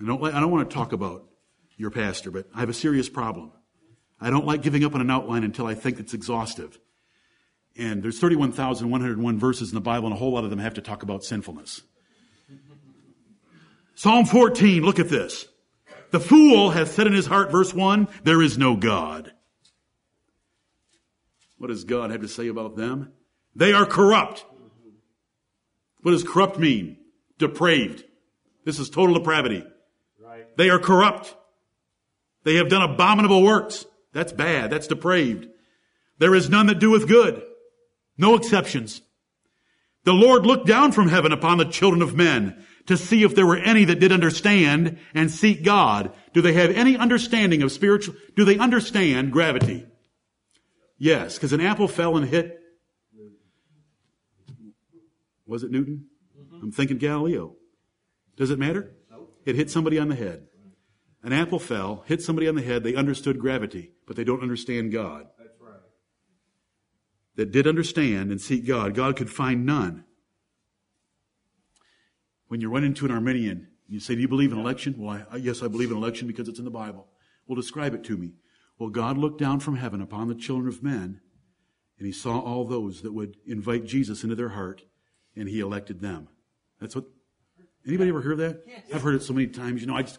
I 0.00 0.06
don't, 0.06 0.22
I 0.22 0.38
don't 0.38 0.50
want 0.50 0.68
to 0.68 0.74
talk 0.74 0.92
about 0.92 1.24
your 1.76 1.90
pastor, 1.90 2.30
but 2.30 2.46
I 2.54 2.60
have 2.60 2.68
a 2.68 2.74
serious 2.74 3.08
problem. 3.08 3.52
I 4.20 4.30
don't 4.30 4.46
like 4.46 4.62
giving 4.62 4.84
up 4.84 4.94
on 4.94 5.00
an 5.00 5.10
outline 5.10 5.44
until 5.44 5.66
I 5.66 5.74
think 5.74 6.00
it's 6.00 6.14
exhaustive. 6.14 6.78
And 7.76 8.02
there's 8.02 8.18
31,101 8.18 9.38
verses 9.38 9.70
in 9.70 9.74
the 9.74 9.80
Bible, 9.80 10.08
and 10.08 10.14
a 10.14 10.18
whole 10.18 10.32
lot 10.32 10.44
of 10.44 10.50
them 10.50 10.58
have 10.58 10.74
to 10.74 10.80
talk 10.80 11.02
about 11.02 11.22
sinfulness. 11.22 11.82
Psalm 13.94 14.26
14, 14.26 14.82
look 14.82 14.98
at 14.98 15.08
this. 15.08 15.46
The 16.10 16.20
fool 16.20 16.70
hath 16.70 16.92
said 16.92 17.06
in 17.06 17.12
his 17.12 17.26
heart, 17.26 17.50
verse 17.50 17.74
1, 17.74 18.08
there 18.24 18.42
is 18.42 18.58
no 18.58 18.76
God. 18.76 19.32
What 21.58 21.68
does 21.68 21.84
God 21.84 22.10
have 22.10 22.22
to 22.22 22.28
say 22.28 22.48
about 22.48 22.76
them? 22.76 23.12
They 23.54 23.72
are 23.72 23.84
corrupt. 23.84 24.44
What 26.02 26.12
does 26.12 26.24
corrupt 26.24 26.58
mean? 26.58 26.96
Depraved. 27.38 28.04
This 28.64 28.78
is 28.78 28.88
total 28.88 29.16
depravity. 29.16 29.64
Right. 30.20 30.56
They 30.56 30.70
are 30.70 30.78
corrupt. 30.78 31.34
They 32.44 32.54
have 32.56 32.68
done 32.68 32.82
abominable 32.82 33.42
works. 33.42 33.84
That's 34.12 34.32
bad. 34.32 34.70
That's 34.70 34.86
depraved. 34.86 35.48
There 36.18 36.34
is 36.34 36.50
none 36.50 36.66
that 36.66 36.78
doeth 36.78 37.06
good. 37.06 37.42
No 38.16 38.34
exceptions. 38.34 39.02
The 40.04 40.12
Lord 40.12 40.46
looked 40.46 40.66
down 40.66 40.92
from 40.92 41.08
heaven 41.08 41.32
upon 41.32 41.58
the 41.58 41.64
children 41.64 42.02
of 42.02 42.16
men 42.16 42.64
to 42.86 42.96
see 42.96 43.22
if 43.22 43.34
there 43.34 43.46
were 43.46 43.58
any 43.58 43.84
that 43.84 44.00
did 44.00 44.12
understand 44.12 44.98
and 45.14 45.30
seek 45.30 45.62
God. 45.62 46.12
Do 46.32 46.40
they 46.40 46.54
have 46.54 46.70
any 46.70 46.96
understanding 46.96 47.62
of 47.62 47.70
spiritual, 47.70 48.14
do 48.34 48.44
they 48.44 48.58
understand 48.58 49.32
gravity? 49.32 49.86
Yes, 50.96 51.34
because 51.34 51.52
an 51.52 51.60
apple 51.60 51.86
fell 51.86 52.16
and 52.16 52.26
hit, 52.26 52.58
was 55.46 55.62
it 55.62 55.70
Newton? 55.70 56.06
Mm-hmm. 56.38 56.62
I'm 56.62 56.72
thinking 56.72 56.98
Galileo. 56.98 57.54
Does 58.36 58.50
it 58.50 58.58
matter? 58.58 58.94
It 59.44 59.54
hit 59.56 59.70
somebody 59.70 59.98
on 59.98 60.08
the 60.08 60.14
head. 60.14 60.46
An 61.22 61.32
apple 61.32 61.58
fell, 61.58 62.04
hit 62.06 62.22
somebody 62.22 62.48
on 62.48 62.54
the 62.54 62.62
head, 62.62 62.84
they 62.84 62.94
understood 62.94 63.38
gravity, 63.38 63.92
but 64.08 64.16
they 64.16 64.24
don't 64.24 64.42
understand 64.42 64.90
God. 64.90 65.26
That's 65.38 65.60
right. 65.60 65.80
That 67.36 67.52
did 67.52 67.66
understand 67.66 68.32
and 68.32 68.40
seek 68.40 68.66
God. 68.66 68.94
God 68.94 69.16
could 69.16 69.30
find 69.30 69.66
none. 69.66 70.04
When 72.48 72.62
you 72.62 72.70
run 72.70 72.84
into 72.84 73.04
an 73.04 73.12
Arminian, 73.12 73.68
you 73.86 74.00
say, 74.00 74.14
Do 74.14 74.22
you 74.22 74.28
believe 74.28 74.50
in 74.50 74.58
election? 74.58 74.94
Well, 74.96 75.22
I, 75.30 75.36
yes, 75.36 75.62
I 75.62 75.68
believe 75.68 75.90
in 75.90 75.96
election 75.98 76.26
because 76.26 76.48
it's 76.48 76.58
in 76.58 76.64
the 76.64 76.70
Bible. 76.70 77.06
Well, 77.46 77.54
describe 77.54 77.94
it 77.94 78.02
to 78.04 78.16
me. 78.16 78.32
Well, 78.78 78.88
God 78.88 79.18
looked 79.18 79.38
down 79.38 79.60
from 79.60 79.76
heaven 79.76 80.00
upon 80.00 80.28
the 80.28 80.34
children 80.34 80.68
of 80.68 80.82
men, 80.82 81.20
and 81.98 82.06
he 82.06 82.12
saw 82.12 82.40
all 82.40 82.64
those 82.64 83.02
that 83.02 83.12
would 83.12 83.36
invite 83.46 83.84
Jesus 83.84 84.22
into 84.22 84.36
their 84.36 84.50
heart, 84.50 84.84
and 85.36 85.48
he 85.48 85.60
elected 85.60 86.00
them. 86.00 86.28
That's 86.80 86.96
what. 86.96 87.04
Anybody 87.86 88.10
ever 88.10 88.22
heard 88.22 88.38
that? 88.38 88.62
Yes. 88.66 88.82
I've 88.94 89.02
heard 89.02 89.14
it 89.14 89.22
so 89.22 89.32
many 89.32 89.46
times. 89.46 89.80
You 89.80 89.86
know, 89.86 89.96
I 89.96 90.02
just 90.02 90.18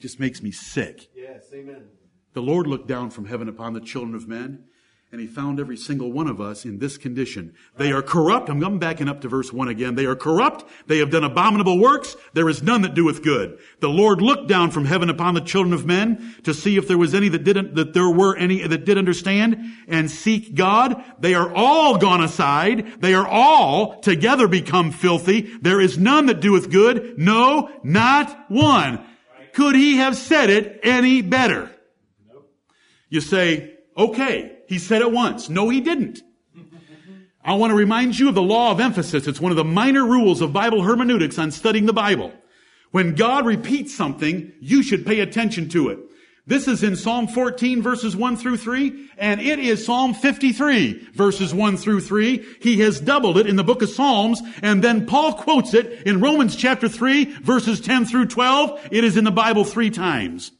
just 0.00 0.18
makes 0.18 0.42
me 0.42 0.50
sick. 0.50 1.08
Yes, 1.14 1.44
amen. 1.52 1.88
The 2.32 2.42
Lord 2.42 2.66
looked 2.66 2.86
down 2.86 3.10
from 3.10 3.26
heaven 3.26 3.48
upon 3.48 3.74
the 3.74 3.80
children 3.80 4.14
of 4.14 4.28
men, 4.28 4.64
and 5.10 5.20
he 5.20 5.26
found 5.26 5.58
every 5.58 5.76
single 5.76 6.12
one 6.12 6.28
of 6.28 6.40
us 6.40 6.64
in 6.64 6.78
this 6.78 6.96
condition. 6.96 7.52
They 7.76 7.90
are 7.90 8.02
corrupt. 8.02 8.48
I'm, 8.48 8.62
I'm 8.62 8.78
backing 8.78 9.08
up 9.08 9.22
to 9.22 9.28
verse 9.28 9.52
1 9.52 9.66
again. 9.66 9.96
They 9.96 10.06
are 10.06 10.14
corrupt. 10.14 10.64
They 10.86 10.98
have 10.98 11.10
done 11.10 11.24
abominable 11.24 11.80
works. 11.80 12.16
There 12.32 12.48
is 12.48 12.62
none 12.62 12.82
that 12.82 12.94
doeth 12.94 13.24
good. 13.24 13.58
The 13.80 13.88
Lord 13.88 14.22
looked 14.22 14.46
down 14.46 14.70
from 14.70 14.84
heaven 14.84 15.10
upon 15.10 15.34
the 15.34 15.40
children 15.40 15.72
of 15.72 15.84
men 15.84 16.36
to 16.44 16.54
see 16.54 16.76
if 16.76 16.86
there 16.86 16.96
was 16.96 17.12
any 17.12 17.28
that 17.30 17.42
didn't, 17.42 17.74
that 17.74 17.92
there 17.92 18.08
were 18.08 18.36
any 18.36 18.64
that 18.64 18.84
did 18.84 18.98
understand 18.98 19.58
and 19.88 20.08
seek 20.08 20.54
God. 20.54 21.02
They 21.18 21.34
are 21.34 21.52
all 21.52 21.98
gone 21.98 22.22
aside. 22.22 23.00
They 23.00 23.14
are 23.14 23.26
all 23.26 23.98
together 23.98 24.46
become 24.46 24.92
filthy. 24.92 25.40
There 25.60 25.80
is 25.80 25.98
none 25.98 26.26
that 26.26 26.40
doeth 26.40 26.70
good. 26.70 27.18
No, 27.18 27.68
not 27.82 28.44
one. 28.48 29.04
Could 29.60 29.74
he 29.74 29.96
have 29.96 30.16
said 30.16 30.48
it 30.48 30.80
any 30.82 31.20
better? 31.20 31.70
You 33.10 33.20
say, 33.20 33.74
okay, 33.94 34.56
he 34.66 34.78
said 34.78 35.02
it 35.02 35.12
once. 35.12 35.50
No, 35.50 35.68
he 35.68 35.82
didn't. 35.82 36.22
I 37.44 37.52
want 37.56 37.70
to 37.70 37.74
remind 37.74 38.18
you 38.18 38.30
of 38.30 38.34
the 38.34 38.40
law 38.40 38.70
of 38.70 38.80
emphasis. 38.80 39.26
It's 39.26 39.38
one 39.38 39.52
of 39.52 39.56
the 39.56 39.64
minor 39.64 40.06
rules 40.06 40.40
of 40.40 40.54
Bible 40.54 40.82
hermeneutics 40.82 41.38
on 41.38 41.50
studying 41.50 41.84
the 41.84 41.92
Bible. 41.92 42.32
When 42.90 43.14
God 43.14 43.44
repeats 43.44 43.94
something, 43.94 44.50
you 44.60 44.82
should 44.82 45.04
pay 45.04 45.20
attention 45.20 45.68
to 45.68 45.90
it. 45.90 45.98
This 46.46 46.66
is 46.66 46.82
in 46.82 46.96
Psalm 46.96 47.28
14 47.28 47.82
verses 47.82 48.16
1 48.16 48.36
through 48.36 48.56
3, 48.56 49.10
and 49.18 49.40
it 49.40 49.58
is 49.58 49.84
Psalm 49.84 50.14
53 50.14 51.08
verses 51.12 51.54
1 51.54 51.76
through 51.76 52.00
3. 52.00 52.44
He 52.60 52.80
has 52.80 53.00
doubled 53.00 53.38
it 53.38 53.46
in 53.46 53.56
the 53.56 53.64
book 53.64 53.82
of 53.82 53.90
Psalms, 53.90 54.42
and 54.62 54.82
then 54.82 55.06
Paul 55.06 55.34
quotes 55.34 55.74
it 55.74 56.06
in 56.06 56.20
Romans 56.20 56.56
chapter 56.56 56.88
3 56.88 57.24
verses 57.24 57.80
10 57.80 58.06
through 58.06 58.26
12. 58.26 58.88
It 58.90 59.04
is 59.04 59.16
in 59.16 59.24
the 59.24 59.30
Bible 59.30 59.64
three 59.64 59.90
times. 59.90 60.52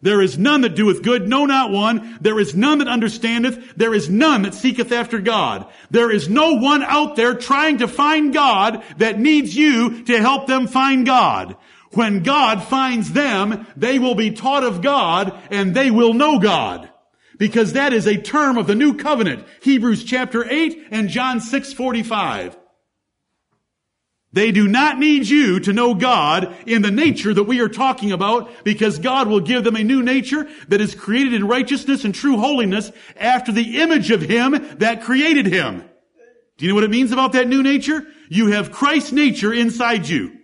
There 0.00 0.22
is 0.22 0.38
none 0.38 0.60
that 0.60 0.76
doeth 0.76 1.02
good, 1.02 1.28
no 1.28 1.44
not 1.44 1.72
one. 1.72 2.18
There 2.20 2.38
is 2.38 2.54
none 2.54 2.78
that 2.78 2.86
understandeth. 2.86 3.74
There 3.76 3.92
is 3.92 4.08
none 4.08 4.42
that 4.42 4.54
seeketh 4.54 4.92
after 4.92 5.18
God. 5.18 5.66
There 5.90 6.10
is 6.10 6.28
no 6.28 6.54
one 6.54 6.84
out 6.84 7.16
there 7.16 7.34
trying 7.34 7.78
to 7.78 7.88
find 7.88 8.32
God 8.32 8.84
that 8.98 9.18
needs 9.18 9.56
you 9.56 10.04
to 10.04 10.20
help 10.20 10.46
them 10.46 10.68
find 10.68 11.04
God. 11.04 11.56
When 11.92 12.22
God 12.22 12.62
finds 12.62 13.12
them, 13.12 13.66
they 13.76 13.98
will 13.98 14.14
be 14.14 14.30
taught 14.30 14.64
of 14.64 14.82
God 14.82 15.38
and 15.50 15.74
they 15.74 15.90
will 15.90 16.14
know 16.14 16.38
God. 16.38 16.90
Because 17.38 17.72
that 17.72 17.92
is 17.92 18.06
a 18.06 18.20
term 18.20 18.58
of 18.58 18.66
the 18.66 18.74
new 18.74 18.94
covenant. 18.94 19.46
Hebrews 19.62 20.04
chapter 20.04 20.44
8 20.48 20.88
and 20.90 21.08
John 21.08 21.40
6:45. 21.40 22.56
They 24.32 24.52
do 24.52 24.68
not 24.68 24.98
need 24.98 25.26
you 25.26 25.58
to 25.60 25.72
know 25.72 25.94
God 25.94 26.54
in 26.66 26.82
the 26.82 26.90
nature 26.90 27.32
that 27.32 27.44
we 27.44 27.60
are 27.60 27.68
talking 27.68 28.12
about 28.12 28.50
because 28.62 28.98
God 28.98 29.26
will 29.26 29.40
give 29.40 29.64
them 29.64 29.76
a 29.76 29.82
new 29.82 30.02
nature 30.02 30.46
that 30.68 30.82
is 30.82 30.94
created 30.94 31.32
in 31.32 31.48
righteousness 31.48 32.04
and 32.04 32.14
true 32.14 32.36
holiness 32.36 32.92
after 33.16 33.52
the 33.52 33.80
image 33.80 34.10
of 34.10 34.20
Him 34.20 34.76
that 34.78 35.02
created 35.02 35.46
Him. 35.46 35.82
Do 36.58 36.66
you 36.66 36.70
know 36.70 36.74
what 36.74 36.84
it 36.84 36.90
means 36.90 37.12
about 37.12 37.32
that 37.32 37.48
new 37.48 37.62
nature? 37.62 38.06
You 38.28 38.48
have 38.48 38.70
Christ's 38.70 39.12
nature 39.12 39.52
inside 39.52 40.06
you. 40.06 40.37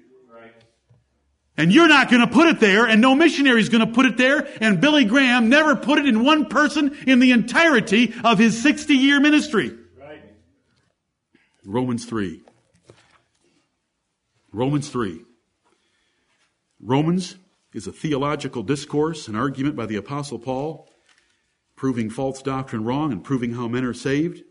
And 1.57 1.73
you're 1.73 1.89
not 1.89 2.11
going 2.11 2.21
to 2.21 2.33
put 2.33 2.49
it 2.49 2.59
there, 2.59 2.85
and 2.85 3.01
no 3.01 3.15
missionary 3.15 3.61
is 3.61 3.69
going 3.69 3.87
to 3.87 3.93
put 3.93 4.07
it 4.07 4.17
there, 4.17 4.49
and 4.61 4.81
Billy 4.81 5.05
Graham 5.05 5.49
never 5.49 5.77
put 5.77 6.01
it 6.01 6.07
in 6.07 6.25
one 6.25 6.47
person 6.47 6.97
in 7.07 7.21
the 7.21 7.31
entirety 7.31 8.13
of 8.25 8.39
his 8.39 8.61
60 8.61 8.95
year 8.95 9.21
ministry. 9.21 9.73
Right. 9.99 10.23
Romans 11.65 12.05
3. 12.07 12.43
Romans 14.53 14.89
3. 14.89 15.21
Romans 16.81 17.37
is 17.73 17.87
a 17.87 17.93
theological 17.93 18.63
discourse, 18.63 19.29
an 19.29 19.37
argument 19.37 19.77
by 19.77 19.87
the 19.87 19.97
Apostle 19.97 20.39
Paul, 20.39 20.89
proving 21.77 22.11
false 22.11 22.43
doctrine 22.43 22.85
wrong 22.85 23.13
and 23.13 23.23
proving 23.23 23.55
how 23.55 23.69
men 23.69 23.85
are 23.85 23.95
saved. 23.95 24.43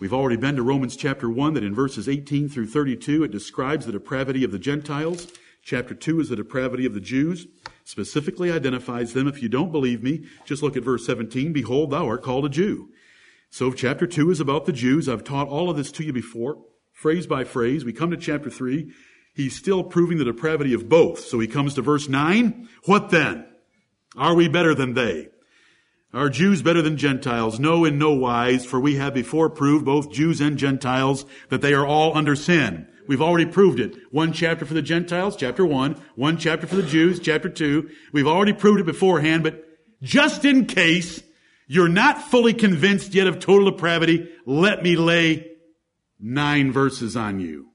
We've 0.00 0.12
already 0.12 0.36
been 0.36 0.56
to 0.56 0.62
Romans 0.62 0.96
chapter 0.96 1.28
1, 1.28 1.54
that 1.54 1.64
in 1.64 1.74
verses 1.74 2.08
18 2.08 2.48
through 2.48 2.66
32, 2.68 3.24
it 3.24 3.30
describes 3.30 3.84
the 3.84 3.92
depravity 3.92 4.44
of 4.44 4.52
the 4.52 4.58
Gentiles. 4.58 5.26
Chapter 5.68 5.94
2 5.94 6.20
is 6.20 6.30
the 6.30 6.36
depravity 6.36 6.86
of 6.86 6.94
the 6.94 7.00
Jews, 7.00 7.46
specifically 7.84 8.50
identifies 8.50 9.12
them. 9.12 9.28
If 9.28 9.42
you 9.42 9.50
don't 9.50 9.70
believe 9.70 10.02
me, 10.02 10.24
just 10.46 10.62
look 10.62 10.78
at 10.78 10.82
verse 10.82 11.04
17. 11.04 11.52
Behold, 11.52 11.90
thou 11.90 12.08
art 12.08 12.22
called 12.22 12.46
a 12.46 12.48
Jew. 12.48 12.88
So 13.50 13.70
chapter 13.72 14.06
2 14.06 14.30
is 14.30 14.40
about 14.40 14.64
the 14.64 14.72
Jews. 14.72 15.10
I've 15.10 15.24
taught 15.24 15.46
all 15.46 15.68
of 15.68 15.76
this 15.76 15.92
to 15.92 16.04
you 16.04 16.14
before, 16.14 16.64
phrase 16.94 17.26
by 17.26 17.44
phrase. 17.44 17.84
We 17.84 17.92
come 17.92 18.10
to 18.10 18.16
chapter 18.16 18.48
3. 18.48 18.90
He's 19.34 19.54
still 19.54 19.84
proving 19.84 20.16
the 20.16 20.24
depravity 20.24 20.72
of 20.72 20.88
both. 20.88 21.20
So 21.20 21.38
he 21.38 21.46
comes 21.46 21.74
to 21.74 21.82
verse 21.82 22.08
9. 22.08 22.66
What 22.86 23.10
then? 23.10 23.46
Are 24.16 24.34
we 24.34 24.48
better 24.48 24.74
than 24.74 24.94
they? 24.94 25.28
Are 26.14 26.30
Jews 26.30 26.62
better 26.62 26.80
than 26.80 26.96
Gentiles? 26.96 27.60
No, 27.60 27.84
in 27.84 27.98
no 27.98 28.12
wise, 28.12 28.64
for 28.64 28.80
we 28.80 28.96
have 28.96 29.12
before 29.12 29.50
proved, 29.50 29.84
both 29.84 30.10
Jews 30.10 30.40
and 30.40 30.56
Gentiles, 30.56 31.26
that 31.50 31.60
they 31.60 31.74
are 31.74 31.86
all 31.86 32.16
under 32.16 32.34
sin. 32.34 32.88
We've 33.06 33.22
already 33.22 33.46
proved 33.46 33.78
it. 33.78 33.94
One 34.10 34.32
chapter 34.32 34.64
for 34.64 34.74
the 34.74 34.82
Gentiles, 34.82 35.36
chapter 35.36 35.66
one. 35.66 36.00
One 36.14 36.38
chapter 36.38 36.66
for 36.66 36.76
the 36.76 36.82
Jews, 36.82 37.20
chapter 37.20 37.48
two. 37.48 37.90
We've 38.12 38.26
already 38.26 38.52
proved 38.54 38.80
it 38.80 38.86
beforehand, 38.86 39.42
but 39.42 39.64
just 40.02 40.44
in 40.44 40.66
case 40.66 41.22
you're 41.66 41.88
not 41.88 42.22
fully 42.22 42.54
convinced 42.54 43.14
yet 43.14 43.26
of 43.26 43.38
total 43.38 43.70
depravity, 43.70 44.30
let 44.46 44.82
me 44.82 44.96
lay 44.96 45.50
nine 46.18 46.72
verses 46.72 47.16
on 47.16 47.40
you. 47.40 47.68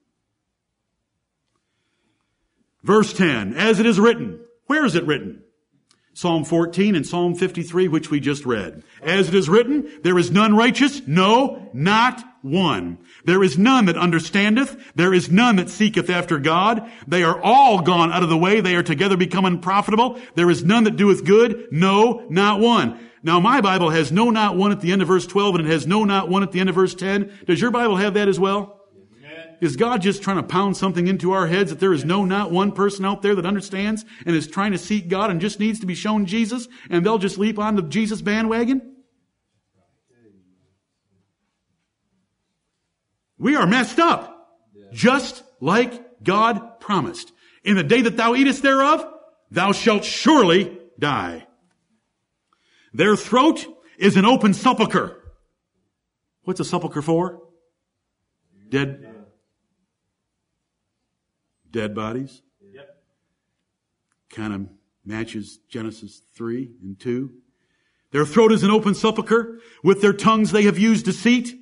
Verse 2.84 3.14
10, 3.14 3.54
as 3.54 3.80
it 3.80 3.86
is 3.86 4.00
written. 4.00 4.40
Where 4.66 4.86
is 4.86 4.96
it 4.96 5.06
written? 5.06 5.44
Psalm 6.16 6.46
14 6.46 6.96
and 6.96 7.06
Psalm 7.06 7.34
53, 7.34 7.88
which 7.88 8.12
we 8.12 8.20
just 8.20 8.46
read. 8.46 8.84
As 9.02 9.30
it 9.30 9.36
is 9.36 9.50
written, 9.50 9.90
there 10.04 10.18
is 10.18 10.30
none 10.30 10.56
righteous, 10.56 11.02
no, 11.08 11.70
not 11.74 12.24
one. 12.44 13.00
There 13.26 13.44
is 13.44 13.58
none 13.58 13.86
that 13.86 13.98
understandeth, 13.98 14.78
there 14.96 15.14
is 15.14 15.32
none 15.32 15.56
that 15.56 15.70
seeketh 15.70 16.10
after 16.10 16.38
God. 16.38 16.90
They 17.08 17.24
are 17.24 17.42
all 17.42 17.82
gone 17.82 18.12
out 18.12 18.22
of 18.22 18.30
the 18.30 18.38
way, 18.38 18.62
they 18.62 18.76
are 18.76 18.84
together 18.84 19.18
become 19.18 19.46
unprofitable. 19.46 20.20
There 20.36 20.52
is 20.52 20.64
none 20.64 20.84
that 20.84 20.98
doeth 20.98 21.26
good, 21.26 21.70
no, 21.72 22.26
not 22.30 22.60
one. 22.60 23.00
Now 23.24 23.40
my 23.40 23.62
Bible 23.62 23.90
has 23.90 24.12
no, 24.12 24.30
not 24.30 24.56
one 24.56 24.72
at 24.72 24.82
the 24.82 24.92
end 24.92 25.02
of 25.02 25.08
verse 25.08 25.26
12 25.26 25.56
and 25.56 25.68
it 25.68 25.72
has 25.72 25.88
no, 25.88 26.04
not 26.04 26.30
one 26.30 26.44
at 26.44 26.52
the 26.52 26.60
end 26.60 26.70
of 26.70 26.76
verse 26.76 26.94
10. 26.94 27.32
Does 27.48 27.60
your 27.60 27.72
Bible 27.72 27.96
have 27.96 28.14
that 28.14 28.28
as 28.28 28.40
well? 28.40 28.83
Is 29.64 29.78
God 29.78 30.02
just 30.02 30.22
trying 30.22 30.36
to 30.36 30.44
pound 30.44 30.76
something 30.76 31.08
into 31.08 31.32
our 31.32 31.48
heads 31.48 31.70
that 31.70 31.80
there 31.80 31.94
is 31.94 32.04
no, 32.04 32.26
not 32.26 32.52
one 32.52 32.74
person 32.74 33.06
out 33.06 33.22
there 33.22 33.34
that 33.34 33.46
understands 33.46 34.04
and 34.26 34.36
is 34.36 34.46
trying 34.46 34.74
to 34.74 34.78
seek 34.78 35.08
God 35.08 35.32
and 35.32 35.40
just 35.40 35.58
needs 35.58 35.80
to 35.80 35.86
be 35.86 35.96
shown 35.96 36.26
Jesus 36.26 36.68
and 36.90 37.06
they'll 37.06 37.18
just 37.18 37.38
leap 37.38 37.58
on 37.58 37.78
the 37.78 37.82
Jesus 37.82 38.22
bandwagon? 38.22 38.82
We 43.38 43.56
are 43.56 43.66
messed 43.66 44.00
up. 44.00 44.50
Just 44.92 45.44
like 45.62 46.22
God 46.22 46.82
promised. 46.82 47.32
In 47.64 47.78
the 47.78 47.84
day 47.84 48.02
that 48.02 48.18
thou 48.18 48.36
eatest 48.36 48.64
thereof, 48.64 49.08
thou 49.50 49.72
shalt 49.72 50.04
surely 50.04 50.78
die. 51.00 51.48
Their 52.94 53.16
throat 53.16 53.66
is 53.98 54.18
an 54.18 54.26
open 54.26 54.54
sepulchre. 54.54 55.24
What's 56.44 56.60
a 56.60 56.66
sepulchre 56.66 57.02
for? 57.02 57.44
Dead 58.68 59.13
dead 61.74 61.94
bodies. 61.94 62.42
Yep. 62.74 63.04
Kind 64.30 64.54
of 64.54 64.68
matches 65.04 65.60
Genesis 65.68 66.22
3 66.36 66.72
and 66.82 66.98
2. 66.98 67.30
Their 68.12 68.26
throat 68.26 68.54
is 68.54 68.64
an 68.64 68.72
open 68.72 68.94
sepulchre. 68.94 69.60
With 69.84 70.02
their 70.02 70.14
tongues 70.14 70.52
they 70.52 70.64
have 70.64 70.78
used 70.78 71.04
deceit. 71.04 71.60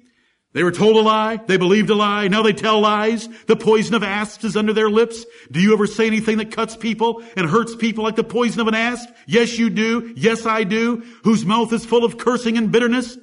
They 0.53 0.64
were 0.64 0.72
told 0.72 0.97
a 0.97 0.99
lie. 0.99 1.38
They 1.38 1.55
believed 1.55 1.89
a 1.89 1.95
lie. 1.95 2.28
Now 2.28 2.41
they 2.41 2.51
tell 2.51 2.82
lies. 2.82 3.30
The 3.45 3.55
poison 3.55 3.95
of 3.95 4.03
asps 4.03 4.43
is 4.43 4.57
under 4.57 4.74
their 4.74 4.89
lips. 4.89 5.26
Do 5.49 5.62
you 5.62 5.72
ever 5.72 5.88
say 5.88 6.07
anything 6.07 6.39
that 6.39 6.51
cuts 6.51 6.76
people 6.76 7.24
and 7.38 7.49
hurts 7.49 7.74
people 7.74 8.03
like 8.03 8.18
the 8.18 8.26
poison 8.26 8.59
of 8.59 8.68
an 8.68 8.76
asp? 8.76 9.09
Yes, 9.26 9.57
you 9.57 9.70
do. 9.70 10.14
Yes, 10.18 10.45
I 10.45 10.66
do. 10.66 11.03
Whose 11.24 11.45
mouth 11.45 11.72
is 11.72 11.86
full 11.86 12.03
of 12.03 12.18
cursing 12.18 12.57
and 12.57 12.70
bitterness. 12.70 13.18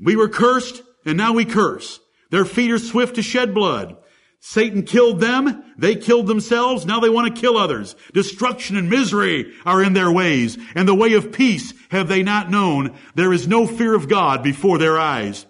We 0.00 0.16
were 0.16 0.28
cursed 0.28 0.82
and 1.06 1.16
now 1.16 1.32
we 1.32 1.44
curse. 1.44 2.00
Their 2.30 2.44
feet 2.44 2.72
are 2.72 2.78
swift 2.78 3.14
to 3.14 3.22
shed 3.22 3.54
blood. 3.54 4.01
Satan 4.44 4.82
killed 4.82 5.20
them. 5.20 5.62
They 5.78 5.94
killed 5.94 6.26
themselves. 6.26 6.84
Now 6.84 6.98
they 6.98 7.08
want 7.08 7.32
to 7.32 7.40
kill 7.40 7.56
others. 7.56 7.94
Destruction 8.12 8.76
and 8.76 8.90
misery 8.90 9.52
are 9.64 9.80
in 9.80 9.92
their 9.92 10.10
ways. 10.10 10.58
And 10.74 10.88
the 10.88 10.96
way 10.96 11.12
of 11.12 11.30
peace 11.30 11.72
have 11.92 12.08
they 12.08 12.24
not 12.24 12.50
known. 12.50 12.98
There 13.14 13.32
is 13.32 13.46
no 13.46 13.68
fear 13.68 13.94
of 13.94 14.08
God 14.08 14.42
before 14.42 14.78
their 14.78 14.98
eyes. 14.98 15.46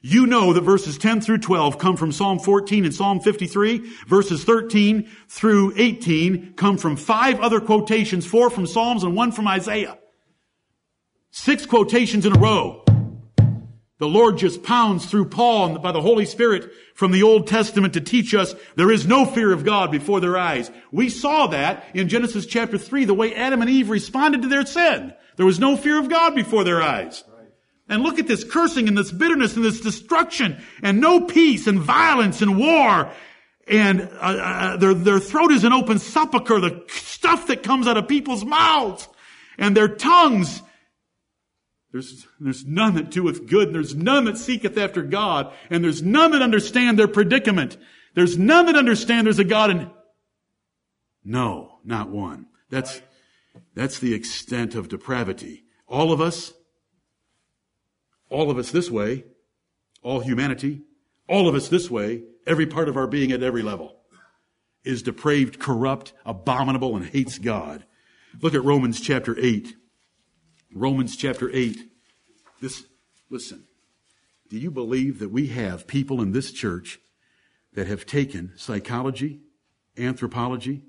You 0.00 0.28
know 0.28 0.52
that 0.52 0.60
verses 0.60 0.96
10 0.96 1.22
through 1.22 1.38
12 1.38 1.78
come 1.78 1.96
from 1.96 2.12
Psalm 2.12 2.38
14 2.38 2.84
and 2.84 2.94
Psalm 2.94 3.18
53. 3.18 3.78
Verses 4.06 4.44
13 4.44 5.10
through 5.28 5.72
18 5.76 6.52
come 6.54 6.78
from 6.78 6.96
five 6.96 7.40
other 7.40 7.58
quotations, 7.58 8.24
four 8.24 8.48
from 8.48 8.68
Psalms 8.68 9.02
and 9.02 9.16
one 9.16 9.32
from 9.32 9.48
Isaiah. 9.48 9.98
Six 11.32 11.66
quotations 11.66 12.24
in 12.24 12.36
a 12.36 12.38
row. 12.38 12.85
The 13.98 14.06
Lord 14.06 14.36
just 14.36 14.62
pounds 14.62 15.06
through 15.06 15.30
Paul 15.30 15.66
and 15.66 15.82
by 15.82 15.92
the 15.92 16.02
Holy 16.02 16.26
Spirit 16.26 16.70
from 16.94 17.12
the 17.12 17.22
Old 17.22 17.46
Testament 17.46 17.94
to 17.94 18.00
teach 18.00 18.34
us 18.34 18.54
there 18.74 18.90
is 18.90 19.06
no 19.06 19.24
fear 19.24 19.52
of 19.52 19.64
God 19.64 19.90
before 19.90 20.20
their 20.20 20.36
eyes. 20.36 20.70
We 20.92 21.08
saw 21.08 21.46
that 21.48 21.84
in 21.94 22.08
Genesis 22.08 22.44
chapter 22.44 22.76
3, 22.76 23.06
the 23.06 23.14
way 23.14 23.34
Adam 23.34 23.62
and 23.62 23.70
Eve 23.70 23.88
responded 23.88 24.42
to 24.42 24.48
their 24.48 24.66
sin. 24.66 25.14
There 25.36 25.46
was 25.46 25.58
no 25.58 25.76
fear 25.78 25.98
of 25.98 26.10
God 26.10 26.34
before 26.34 26.64
their 26.64 26.82
eyes. 26.82 27.24
And 27.88 28.02
look 28.02 28.18
at 28.18 28.26
this 28.26 28.44
cursing 28.44 28.88
and 28.88 28.98
this 28.98 29.12
bitterness 29.12 29.56
and 29.56 29.64
this 29.64 29.80
destruction 29.80 30.60
and 30.82 31.00
no 31.00 31.22
peace 31.22 31.66
and 31.66 31.78
violence 31.78 32.42
and 32.42 32.58
war. 32.58 33.10
And 33.66 34.02
uh, 34.02 34.16
uh, 34.20 34.76
their, 34.76 34.92
their 34.92 35.20
throat 35.20 35.52
is 35.52 35.64
an 35.64 35.72
open 35.72 35.98
sepulchre, 35.98 36.60
the 36.60 36.84
stuff 36.88 37.46
that 37.46 37.62
comes 37.62 37.86
out 37.86 37.96
of 37.96 38.08
people's 38.08 38.44
mouths 38.44 39.08
and 39.56 39.76
their 39.76 39.88
tongues 39.88 40.62
there's, 41.96 42.26
there's 42.38 42.66
none 42.66 42.94
that 42.96 43.10
doeth 43.10 43.46
good, 43.46 43.72
there's 43.72 43.94
none 43.94 44.26
that 44.26 44.36
seeketh 44.36 44.76
after 44.76 45.02
God, 45.02 45.50
and 45.70 45.82
there's 45.82 46.02
none 46.02 46.32
that 46.32 46.42
understand 46.42 46.98
their 46.98 47.08
predicament. 47.08 47.78
There's 48.12 48.36
none 48.36 48.66
that 48.66 48.76
understand 48.76 49.26
there's 49.26 49.38
a 49.38 49.44
God 49.44 49.70
and 49.70 49.90
no, 51.24 51.78
not 51.84 52.10
one. 52.10 52.48
That's, 52.68 53.00
that's 53.74 53.98
the 53.98 54.12
extent 54.12 54.74
of 54.74 54.88
depravity. 54.88 55.64
All 55.88 56.12
of 56.12 56.20
us, 56.20 56.52
all 58.28 58.50
of 58.50 58.58
us 58.58 58.70
this 58.70 58.90
way, 58.90 59.24
all 60.02 60.20
humanity, 60.20 60.82
all 61.28 61.48
of 61.48 61.54
us 61.54 61.68
this 61.68 61.90
way, 61.90 62.24
every 62.46 62.66
part 62.66 62.90
of 62.90 62.96
our 62.98 63.06
being 63.06 63.32
at 63.32 63.42
every 63.42 63.62
level 63.62 63.96
is 64.84 65.02
depraved, 65.02 65.58
corrupt, 65.58 66.12
abominable, 66.26 66.94
and 66.94 67.06
hates 67.06 67.38
God. 67.38 67.86
Look 68.42 68.54
at 68.54 68.62
Romans 68.62 69.00
chapter 69.00 69.34
8. 69.38 69.74
Romans 70.74 71.16
chapter 71.16 71.50
8. 71.52 71.85
This, 72.60 72.84
listen, 73.28 73.64
do 74.48 74.58
you 74.58 74.70
believe 74.70 75.18
that 75.18 75.30
we 75.30 75.48
have 75.48 75.86
people 75.86 76.22
in 76.22 76.32
this 76.32 76.52
church 76.52 76.98
that 77.74 77.86
have 77.86 78.06
taken 78.06 78.52
psychology, 78.56 79.40
anthropology, 79.98 80.82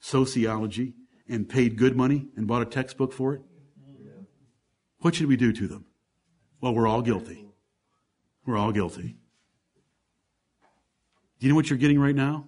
sociology, 0.00 0.94
and 1.28 1.48
paid 1.48 1.76
good 1.76 1.96
money 1.96 2.26
and 2.36 2.46
bought 2.46 2.62
a 2.62 2.66
textbook 2.66 3.12
for 3.12 3.34
it? 3.34 3.42
What 4.98 5.14
should 5.14 5.26
we 5.26 5.36
do 5.36 5.52
to 5.52 5.68
them? 5.68 5.84
Well, 6.60 6.74
we're 6.74 6.88
all 6.88 7.02
guilty. 7.02 7.46
We're 8.46 8.56
all 8.56 8.72
guilty. 8.72 9.16
Do 11.38 11.46
you 11.46 11.50
know 11.50 11.56
what 11.56 11.68
you're 11.68 11.78
getting 11.78 12.00
right 12.00 12.14
now? 12.14 12.46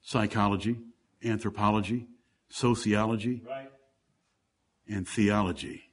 Psychology, 0.00 0.78
anthropology, 1.22 2.06
sociology, 2.48 3.42
right. 3.46 3.70
and 4.88 5.06
theology 5.06 5.87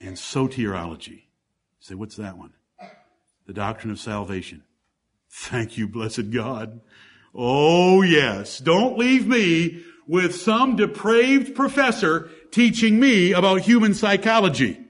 and 0.00 0.16
soteriology. 0.16 1.24
Say, 1.80 1.94
what's 1.94 2.16
that 2.16 2.36
one? 2.36 2.52
The 3.46 3.52
doctrine 3.52 3.90
of 3.90 3.98
salvation. 3.98 4.62
Thank 5.30 5.78
you, 5.78 5.88
blessed 5.88 6.30
God. 6.30 6.80
Oh 7.34 8.02
yes. 8.02 8.58
Don't 8.58 8.98
leave 8.98 9.26
me 9.26 9.84
with 10.06 10.34
some 10.34 10.76
depraved 10.76 11.54
professor 11.54 12.30
teaching 12.50 12.98
me 12.98 13.32
about 13.32 13.60
human 13.60 13.94
psychology 13.94 14.80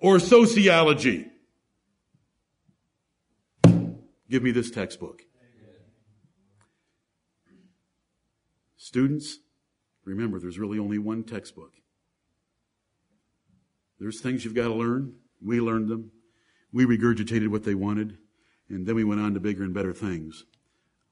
or 0.00 0.18
sociology. 0.18 1.26
Give 4.28 4.42
me 4.42 4.50
this 4.50 4.70
textbook. 4.70 5.22
Students, 8.76 9.38
Remember, 10.06 10.38
there's 10.38 10.58
really 10.58 10.78
only 10.78 10.98
one 10.98 11.24
textbook. 11.24 11.72
There's 13.98 14.20
things 14.20 14.44
you've 14.44 14.54
got 14.54 14.68
to 14.68 14.74
learn. 14.74 15.14
We 15.44 15.60
learned 15.60 15.88
them. 15.88 16.12
We 16.72 16.86
regurgitated 16.86 17.48
what 17.48 17.64
they 17.64 17.74
wanted. 17.74 18.16
And 18.68 18.86
then 18.86 18.94
we 18.94 19.04
went 19.04 19.20
on 19.20 19.34
to 19.34 19.40
bigger 19.40 19.64
and 19.64 19.74
better 19.74 19.92
things. 19.92 20.44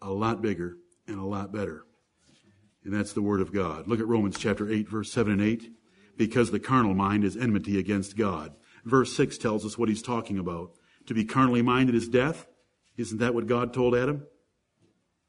A 0.01 0.11
lot 0.11 0.41
bigger 0.41 0.77
and 1.07 1.19
a 1.19 1.25
lot 1.25 1.53
better. 1.53 1.85
And 2.85 2.95
that's 2.95 3.13
the 3.13 3.23
Word 3.23 3.41
of 3.41 3.53
God. 3.53 3.89
Look 3.89 4.01
at 4.01 4.07
Romans 4.07 4.39
chapter 4.39 4.71
8, 4.71 4.89
verse 4.89 5.11
7 5.11 5.33
and 5.33 5.43
8. 5.43 5.73
Because 6.17 6.51
the 6.51 6.61
carnal 6.61 6.95
mind 6.95 7.25
is 7.25 7.37
enmity 7.37 7.79
against 7.79 8.17
God. 8.17 8.55
Verse 8.85 9.17
6 9.17 9.39
tells 9.39 9.65
us 9.65 9.77
what 9.77 9.89
he's 9.89 10.03
talking 10.03 10.39
about. 10.39 10.71
To 11.07 11.15
be 11.15 11.25
carnally 11.25 11.63
minded 11.63 11.95
is 11.95 12.09
death. 12.09 12.47
Isn't 12.97 13.19
that 13.19 13.35
what 13.35 13.47
God 13.47 13.73
told 13.75 13.97
Adam? 13.97 14.27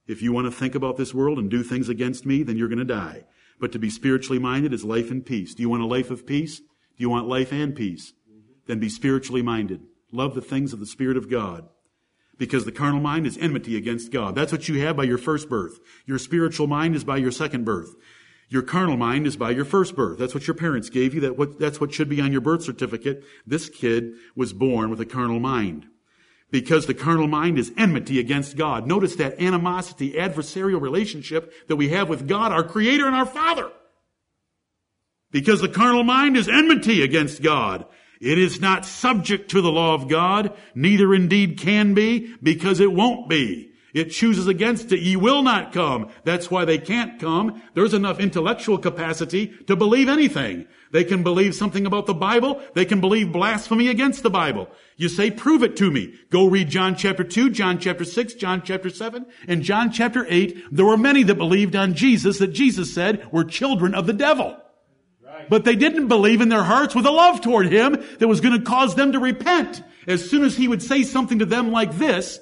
If 0.08 0.22
you 0.22 0.32
want 0.32 0.46
to 0.46 0.52
think 0.52 0.76
about 0.76 0.98
this 0.98 1.14
world 1.14 1.40
and 1.40 1.50
do 1.50 1.64
things 1.64 1.90
against 1.90 2.26
me, 2.26 2.44
then 2.44 2.58
you're 2.58 2.68
going 2.68 2.78
to 2.78 2.86
die. 2.86 3.24
But 3.60 3.72
to 3.72 3.80
be 3.80 3.90
spiritually 3.90 4.40
minded 4.40 4.74
is 4.74 4.84
life 4.84 5.12
and 5.12 5.26
peace. 5.26 5.56
Do 5.56 5.62
you 5.64 5.70
want 5.70 5.84
a 5.84 5.88
life 5.88 6.12
of 6.12 6.26
peace? 6.26 6.60
Do 6.60 6.66
you 6.98 7.10
want 7.10 7.28
life 7.28 7.52
and 7.52 7.76
peace? 7.76 8.14
Then 8.68 8.80
be 8.80 8.90
spiritually 8.90 9.42
minded. 9.42 9.82
Love 10.12 10.36
the 10.36 10.42
things 10.42 10.74
of 10.74 10.80
the 10.80 10.86
Spirit 10.86 11.18
of 11.18 11.30
God. 11.30 11.68
Because 12.38 12.66
the 12.66 12.72
carnal 12.72 13.00
mind 13.00 13.26
is 13.26 13.38
enmity 13.38 13.78
against 13.78 14.12
God. 14.12 14.36
That's 14.36 14.52
what 14.52 14.68
you 14.68 14.82
have 14.82 14.98
by 14.98 15.04
your 15.04 15.18
first 15.18 15.48
birth. 15.48 15.80
Your 16.06 16.20
spiritual 16.20 16.68
mind 16.68 16.96
is 16.96 17.04
by 17.04 17.18
your 17.18 17.32
second 17.32 17.64
birth. 17.64 17.96
Your 18.50 18.62
carnal 18.62 18.98
mind 18.98 19.26
is 19.26 19.38
by 19.38 19.52
your 19.52 19.66
first 19.66 19.96
birth. 19.96 20.20
That's 20.20 20.34
what 20.34 20.46
your 20.46 20.56
parents 20.56 20.90
gave 20.90 21.14
you. 21.14 21.22
That 21.22 21.38
what, 21.38 21.60
that's 21.60 21.80
what 21.80 21.94
should 21.94 22.10
be 22.10 22.22
on 22.22 22.32
your 22.32 22.42
birth 22.42 22.64
certificate. 22.64 23.24
This 23.46 23.70
kid 23.70 24.14
was 24.36 24.54
born 24.54 24.90
with 24.90 25.00
a 25.00 25.06
carnal 25.06 25.40
mind. 25.40 25.88
Because 26.52 26.86
the 26.86 26.94
carnal 26.94 27.28
mind 27.28 27.58
is 27.58 27.72
enmity 27.78 28.20
against 28.20 28.56
God. 28.56 28.88
Notice 28.88 29.16
that 29.16 29.40
animosity, 29.42 30.14
adversarial 30.14 30.80
relationship 30.80 31.52
that 31.68 31.76
we 31.76 31.90
have 31.90 32.08
with 32.08 32.28
God, 32.28 32.52
our 32.52 32.64
Creator 32.64 33.06
and 33.06 33.16
our 33.16 33.26
Father. 33.26 33.72
Because 35.32 35.60
the 35.62 35.68
carnal 35.68 36.04
mind 36.04 36.38
is 36.38 36.48
enmity 36.48 37.04
against 37.04 37.42
God. 37.42 37.86
It 38.22 38.38
is 38.38 38.62
not 38.62 38.86
subject 38.86 39.52
to 39.52 39.62
the 39.62 39.72
law 39.72 39.94
of 39.94 40.08
God, 40.08 40.56
neither 40.74 41.14
indeed 41.14 41.58
can 41.60 41.94
be, 41.94 42.34
because 42.42 42.80
it 42.80 42.94
won't 42.94 43.28
be. 43.30 43.72
It 43.94 44.12
chooses 44.12 44.48
against 44.48 44.92
it. 44.92 45.00
Ye 45.00 45.16
will 45.16 45.42
not 45.42 45.72
come. 45.72 46.10
That's 46.26 46.52
why 46.52 46.66
they 46.66 46.78
can't 46.78 47.20
come. 47.20 47.62
There's 47.76 47.94
enough 47.94 48.20
intellectual 48.20 48.78
capacity 48.78 49.48
to 49.68 49.76
believe 49.76 50.10
anything. 50.10 50.68
They 50.96 51.04
can 51.04 51.24
believe 51.24 51.56
something 51.56 51.86
about 51.86 52.06
the 52.06 52.14
Bible. 52.14 52.62
They 52.74 52.86
can 52.86 53.02
believe 53.02 53.34
blasphemy 53.34 53.90
against 53.90 54.24
the 54.24 54.30
Bible. 54.30 54.70
You 54.96 55.10
say, 55.10 55.30
prove 55.30 55.62
it 55.62 55.76
to 55.76 55.92
me. 55.92 56.14
Go 56.30 56.48
read 56.48 56.70
John 56.70 56.96
chapter 56.96 57.26
2, 57.26 57.50
John 57.50 57.80
chapter 57.80 58.06
6, 58.06 58.36
John 58.36 58.62
chapter 58.64 58.90
7, 58.90 59.26
and 59.46 59.62
John 59.62 59.92
chapter 59.92 60.26
8. 60.30 60.68
There 60.72 60.86
were 60.86 60.96
many 60.96 61.24
that 61.24 61.36
believed 61.36 61.76
on 61.76 61.96
Jesus 61.96 62.40
that 62.40 62.54
Jesus 62.54 62.94
said 62.94 63.30
were 63.30 63.44
children 63.44 63.94
of 63.94 64.08
the 64.08 64.14
devil. 64.14 64.56
But 65.50 65.66
they 65.66 65.76
didn't 65.76 66.08
believe 66.08 66.40
in 66.40 66.48
their 66.48 66.64
hearts 66.64 66.96
with 66.96 67.06
a 67.06 67.12
love 67.12 67.42
toward 67.42 67.68
him 67.68 68.02
that 68.20 68.30
was 68.30 68.40
going 68.40 68.58
to 68.58 68.66
cause 68.66 68.96
them 68.96 69.12
to 69.12 69.20
repent. 69.20 69.84
As 70.08 70.30
soon 70.30 70.46
as 70.46 70.56
he 70.56 70.70
would 70.70 70.82
say 70.82 71.04
something 71.04 71.40
to 71.40 71.46
them 71.46 71.74
like 71.74 71.98
this, 71.98 72.40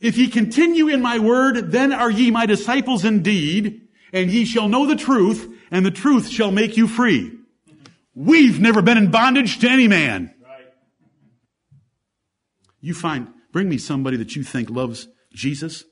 if 0.00 0.16
ye 0.16 0.28
continue 0.28 0.88
in 0.88 1.02
my 1.02 1.18
word, 1.18 1.70
then 1.70 1.92
are 1.92 2.10
ye 2.10 2.30
my 2.30 2.46
disciples 2.46 3.04
indeed, 3.04 3.88
and 4.10 4.30
ye 4.30 4.46
shall 4.46 4.70
know 4.70 4.86
the 4.86 4.96
truth, 4.96 5.54
and 5.70 5.84
the 5.84 5.90
truth 5.90 6.28
shall 6.28 6.50
make 6.50 6.76
you 6.76 6.86
free. 6.86 7.32
We've 8.14 8.60
never 8.60 8.82
been 8.82 8.98
in 8.98 9.10
bondage 9.10 9.58
to 9.60 9.68
any 9.68 9.88
man. 9.88 10.34
You 12.80 12.94
find, 12.94 13.28
bring 13.52 13.68
me 13.68 13.78
somebody 13.78 14.16
that 14.16 14.36
you 14.36 14.42
think 14.42 14.70
loves 14.70 15.08
Jesus, 15.32 15.84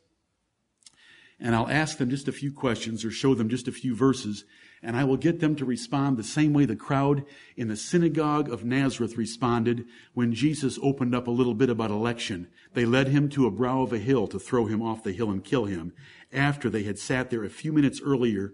and 1.39 1.55
I'll 1.55 1.69
ask 1.69 1.99
them 1.99 2.11
just 2.11 2.29
a 2.29 2.33
few 2.33 2.53
questions 2.53 3.05
or 3.05 3.11
show 3.11 3.35
them 3.35 3.49
just 3.49 3.69
a 3.69 3.73
few 3.73 3.95
verses, 3.95 4.45
and 4.83 4.97
I 4.97 5.05
will 5.05 5.17
get 5.17 5.41
them 5.41 5.57
to 5.57 5.65
respond 5.65 6.17
the 6.17 6.25
same 6.25 6.53
way 6.53 6.65
the 6.65 6.77
crowd 6.77 7.25
in 7.57 7.69
the 7.69 7.77
synagogue 7.77 8.49
of 8.51 8.65
Nazareth 8.65 9.17
responded 9.17 9.85
when 10.15 10.33
Jesus 10.33 10.79
opened 10.83 11.15
up 11.15 11.27
a 11.27 11.33
little 11.33 11.55
bit 11.55 11.69
about 11.69 11.91
election. 11.91 12.49
They 12.73 12.87
led 12.87 13.09
him 13.09 13.29
to 13.31 13.47
a 13.47 13.51
brow 13.51 13.83
of 13.83 13.93
a 13.93 13.99
hill 13.99 14.27
to 14.29 14.39
throw 14.39 14.67
him 14.67 14.81
off 14.81 15.03
the 15.03 15.13
hill 15.13 15.31
and 15.31 15.45
kill 15.45 15.67
him 15.67 15.93
after 16.33 16.71
they 16.71 16.85
had 16.85 16.99
sat 16.99 17.31
there 17.31 17.45
a 17.45 17.51
few 17.51 17.73
minutes 17.73 18.01
earlier 18.03 18.53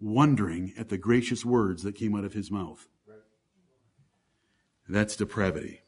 wondering 0.00 0.72
at 0.78 0.88
the 0.88 0.98
gracious 0.98 1.44
words 1.44 1.82
that 1.82 1.94
came 1.94 2.16
out 2.16 2.24
of 2.24 2.32
his 2.32 2.50
mouth. 2.50 2.86
That's 4.88 5.14
depravity. 5.14 5.82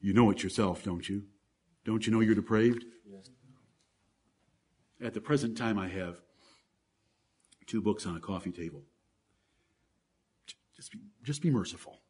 You 0.00 0.14
know 0.14 0.30
it 0.30 0.42
yourself, 0.42 0.84
don't 0.84 1.08
you? 1.08 1.24
Don't 1.84 2.06
you 2.06 2.12
know 2.12 2.20
you're 2.20 2.34
depraved? 2.34 2.84
At 5.02 5.12
the 5.12 5.20
present 5.20 5.58
time, 5.58 5.78
I 5.78 5.88
have 5.88 6.20
two 7.66 7.82
books 7.82 8.06
on 8.06 8.16
a 8.16 8.20
coffee 8.20 8.52
table. 8.52 8.82
Just 10.76 10.92
be, 10.92 10.98
just 11.22 11.42
be 11.42 11.50
merciful. 11.50 12.00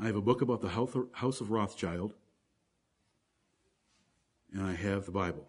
I 0.00 0.06
have 0.06 0.16
a 0.16 0.20
book 0.20 0.42
about 0.42 0.60
the 0.60 0.68
House 0.68 1.40
of 1.40 1.50
Rothschild, 1.50 2.14
and 4.52 4.62
I 4.62 4.74
have 4.74 5.06
the 5.06 5.12
Bible. 5.12 5.48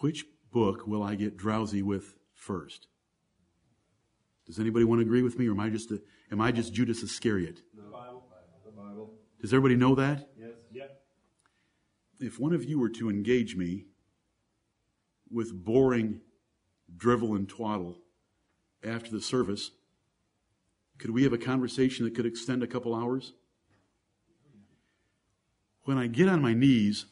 Which 0.00 0.24
book 0.52 0.86
will 0.86 1.02
I 1.02 1.14
get 1.14 1.36
drowsy 1.36 1.82
with 1.82 2.16
first? 2.34 2.88
Does 4.46 4.58
anybody 4.58 4.84
want 4.84 5.00
to 5.00 5.06
agree 5.06 5.22
with 5.22 5.38
me, 5.38 5.48
or 5.48 5.52
am 5.52 5.60
I 5.60 5.70
just 5.70 5.90
a, 5.90 6.00
am 6.30 6.40
I 6.40 6.52
just 6.52 6.72
Judas 6.72 7.02
Iscariot? 7.02 7.62
The 7.74 7.82
Bible. 7.82 8.24
The 8.64 8.70
Bible. 8.70 9.14
Does 9.40 9.52
everybody 9.52 9.74
know 9.74 9.94
that? 9.94 10.28
Yes. 10.38 10.50
Yep. 10.72 11.02
If 12.20 12.38
one 12.38 12.52
of 12.52 12.64
you 12.64 12.78
were 12.78 12.88
to 12.90 13.10
engage 13.10 13.56
me 13.56 13.86
with 15.30 15.64
boring 15.64 16.20
drivel 16.96 17.34
and 17.34 17.48
twaddle 17.48 17.98
after 18.84 19.10
the 19.10 19.20
service, 19.20 19.72
could 20.98 21.10
we 21.10 21.24
have 21.24 21.32
a 21.32 21.38
conversation 21.38 22.04
that 22.04 22.14
could 22.14 22.26
extend 22.26 22.62
a 22.62 22.66
couple 22.66 22.94
hours? 22.94 23.32
When 25.82 25.98
I 25.98 26.06
get 26.06 26.28
on 26.28 26.40
my 26.40 26.54
knees 26.54 27.06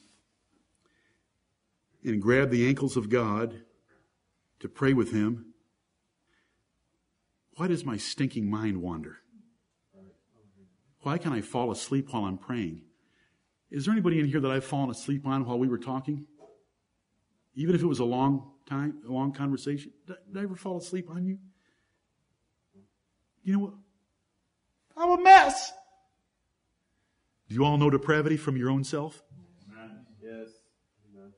and 2.04 2.20
grab 2.20 2.50
the 2.50 2.68
ankles 2.68 2.96
of 2.96 3.08
God 3.08 3.62
to 4.60 4.68
pray 4.68 4.92
with 4.92 5.12
Him, 5.12 5.54
why 7.56 7.68
does 7.68 7.84
my 7.84 7.96
stinking 7.96 8.48
mind 8.50 8.82
wander? 8.82 9.18
Why 11.00 11.18
can 11.18 11.32
I 11.32 11.42
fall 11.42 11.70
asleep 11.70 12.12
while 12.12 12.24
I'm 12.24 12.38
praying? 12.38 12.82
Is 13.70 13.84
there 13.84 13.92
anybody 13.92 14.20
in 14.20 14.26
here 14.26 14.40
that 14.40 14.50
I've 14.50 14.64
fallen 14.64 14.90
asleep 14.90 15.26
on 15.26 15.44
while 15.44 15.58
we 15.58 15.68
were 15.68 15.78
talking? 15.78 16.26
Even 17.54 17.74
if 17.74 17.82
it 17.82 17.86
was 17.86 18.00
a 18.00 18.04
long 18.04 18.52
time, 18.66 19.02
a 19.06 19.12
long 19.12 19.32
conversation. 19.32 19.92
Did, 20.06 20.16
I 20.36 20.42
ever 20.42 20.56
fall 20.56 20.78
asleep 20.78 21.10
on 21.10 21.26
you? 21.26 21.38
You 23.42 23.52
know 23.52 23.58
what? 23.58 23.74
I'm 24.96 25.10
a 25.18 25.22
mess. 25.22 25.72
Do 27.48 27.54
you 27.54 27.64
all 27.64 27.76
know 27.76 27.90
depravity 27.90 28.36
from 28.36 28.56
your 28.56 28.70
own 28.70 28.84
self? 28.84 29.22
Amen. 29.70 30.06
Yes. 30.22 30.48
Amen. 31.12 31.32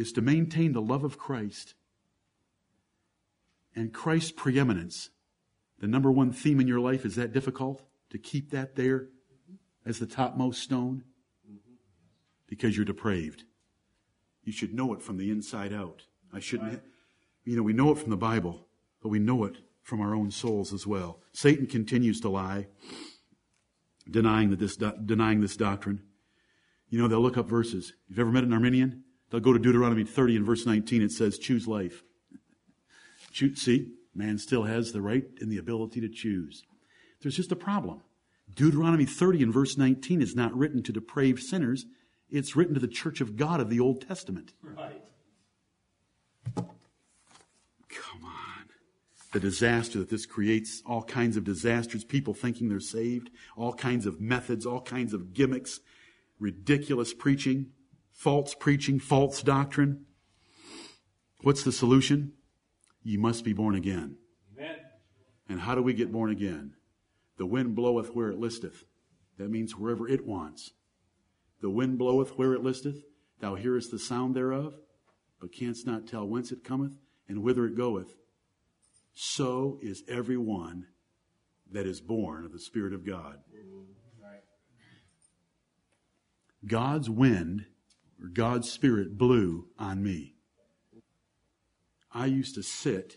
Is 0.00 0.12
to 0.12 0.22
maintain 0.22 0.72
the 0.72 0.80
love 0.80 1.04
of 1.04 1.18
Christ 1.18 1.74
and 3.76 3.92
Christ's 3.92 4.32
preeminence. 4.32 5.10
The 5.78 5.86
number 5.86 6.10
one 6.10 6.32
theme 6.32 6.58
in 6.58 6.66
your 6.66 6.80
life, 6.80 7.04
is 7.04 7.16
that 7.16 7.34
difficult 7.34 7.82
to 8.08 8.16
keep 8.16 8.50
that 8.50 8.76
there 8.76 9.08
as 9.84 9.98
the 9.98 10.06
topmost 10.06 10.62
stone? 10.62 11.04
Because 12.46 12.76
you're 12.76 12.86
depraved. 12.86 13.44
You 14.42 14.52
should 14.52 14.72
know 14.72 14.94
it 14.94 15.02
from 15.02 15.18
the 15.18 15.30
inside 15.30 15.74
out. 15.74 16.04
I 16.32 16.40
shouldn't, 16.40 16.80
you 17.44 17.56
know, 17.56 17.62
we 17.62 17.74
know 17.74 17.92
it 17.92 17.98
from 17.98 18.08
the 18.08 18.16
Bible, 18.16 18.68
but 19.02 19.10
we 19.10 19.18
know 19.18 19.44
it 19.44 19.58
from 19.82 20.00
our 20.00 20.14
own 20.14 20.30
souls 20.30 20.72
as 20.72 20.86
well. 20.86 21.20
Satan 21.34 21.66
continues 21.66 22.20
to 22.20 22.30
lie, 22.30 22.68
denying 24.10 24.48
that 24.48 24.60
this, 24.60 24.78
denying 24.78 25.42
this 25.42 25.58
doctrine. 25.58 26.04
You 26.88 26.98
know, 26.98 27.06
they'll 27.06 27.20
look 27.20 27.36
up 27.36 27.50
verses. 27.50 27.92
You've 28.08 28.18
ever 28.18 28.32
met 28.32 28.44
an 28.44 28.54
Arminian? 28.54 29.04
They'll 29.30 29.40
go 29.40 29.52
to 29.52 29.58
Deuteronomy 29.58 30.04
30 30.04 30.36
and 30.36 30.46
verse 30.46 30.66
19. 30.66 31.02
It 31.02 31.12
says, 31.12 31.38
choose 31.38 31.68
life. 31.68 32.02
Choose, 33.32 33.60
see, 33.60 33.92
man 34.14 34.38
still 34.38 34.64
has 34.64 34.92
the 34.92 35.00
right 35.00 35.24
and 35.40 35.50
the 35.50 35.58
ability 35.58 36.00
to 36.00 36.08
choose. 36.08 36.64
There's 37.22 37.36
just 37.36 37.52
a 37.52 37.56
problem. 37.56 38.02
Deuteronomy 38.54 39.06
30 39.06 39.44
and 39.44 39.54
verse 39.54 39.76
19 39.76 40.20
is 40.20 40.34
not 40.34 40.56
written 40.56 40.82
to 40.82 40.92
depraved 40.92 41.42
sinners. 41.42 41.86
It's 42.28 42.56
written 42.56 42.74
to 42.74 42.80
the 42.80 42.88
church 42.88 43.20
of 43.20 43.36
God 43.36 43.60
of 43.60 43.70
the 43.70 43.78
Old 43.78 44.06
Testament. 44.06 44.52
Right. 44.62 45.02
Come 46.56 48.24
on. 48.24 48.66
The 49.32 49.40
disaster 49.40 50.00
that 50.00 50.10
this 50.10 50.26
creates, 50.26 50.82
all 50.84 51.02
kinds 51.02 51.36
of 51.36 51.44
disasters, 51.44 52.02
people 52.02 52.34
thinking 52.34 52.68
they're 52.68 52.80
saved, 52.80 53.30
all 53.56 53.72
kinds 53.72 54.06
of 54.06 54.20
methods, 54.20 54.66
all 54.66 54.80
kinds 54.80 55.14
of 55.14 55.32
gimmicks, 55.32 55.78
ridiculous 56.40 57.14
preaching, 57.14 57.66
false 58.20 58.54
preaching, 58.54 59.00
false 59.00 59.42
doctrine. 59.42 60.04
What's 61.40 61.62
the 61.62 61.72
solution? 61.72 62.32
You 63.02 63.18
must 63.18 63.44
be 63.44 63.54
born 63.54 63.74
again. 63.74 64.16
Amen. 64.54 64.76
And 65.48 65.60
how 65.60 65.74
do 65.74 65.82
we 65.82 65.94
get 65.94 66.12
born 66.12 66.30
again? 66.30 66.74
The 67.38 67.46
wind 67.46 67.74
bloweth 67.74 68.14
where 68.14 68.28
it 68.28 68.38
listeth. 68.38 68.84
That 69.38 69.50
means 69.50 69.74
wherever 69.74 70.06
it 70.06 70.26
wants. 70.26 70.72
The 71.62 71.70
wind 71.70 71.96
bloweth 71.96 72.36
where 72.36 72.52
it 72.52 72.62
listeth. 72.62 73.02
Thou 73.40 73.54
hearest 73.54 73.90
the 73.90 73.98
sound 73.98 74.34
thereof, 74.34 74.74
but 75.40 75.50
canst 75.50 75.86
not 75.86 76.06
tell 76.06 76.28
whence 76.28 76.52
it 76.52 76.62
cometh 76.62 76.98
and 77.26 77.42
whither 77.42 77.64
it 77.64 77.74
goeth. 77.74 78.16
So 79.14 79.78
is 79.80 80.04
every 80.06 80.36
one 80.36 80.88
that 81.72 81.86
is 81.86 82.02
born 82.02 82.44
of 82.44 82.52
the 82.52 82.60
Spirit 82.60 82.92
of 82.92 83.06
God. 83.06 83.38
God's 86.66 87.08
wind 87.08 87.64
God's 88.32 88.70
Spirit 88.70 89.16
blew 89.16 89.68
on 89.78 90.02
me. 90.02 90.34
I 92.12 92.26
used 92.26 92.54
to 92.56 92.62
sit 92.62 93.16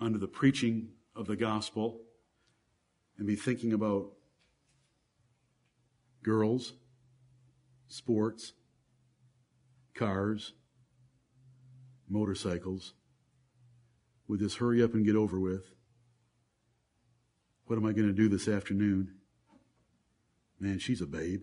under 0.00 0.18
the 0.18 0.26
preaching 0.26 0.88
of 1.14 1.26
the 1.26 1.36
gospel 1.36 2.00
and 3.18 3.26
be 3.26 3.36
thinking 3.36 3.72
about 3.72 4.12
girls 6.22 6.72
sports, 7.88 8.52
cars, 9.94 10.52
motorcycles. 12.08 12.94
Would 14.28 14.40
this 14.40 14.56
hurry 14.56 14.82
up 14.82 14.94
and 14.94 15.04
get 15.04 15.16
over 15.16 15.38
with? 15.38 15.72
What 17.66 17.76
am 17.76 17.86
I 17.86 17.92
going 17.92 18.08
to 18.08 18.14
do 18.14 18.28
this 18.28 18.48
afternoon? 18.48 19.14
Man, 20.58 20.78
she's 20.78 21.00
a 21.00 21.06
babe. 21.06 21.42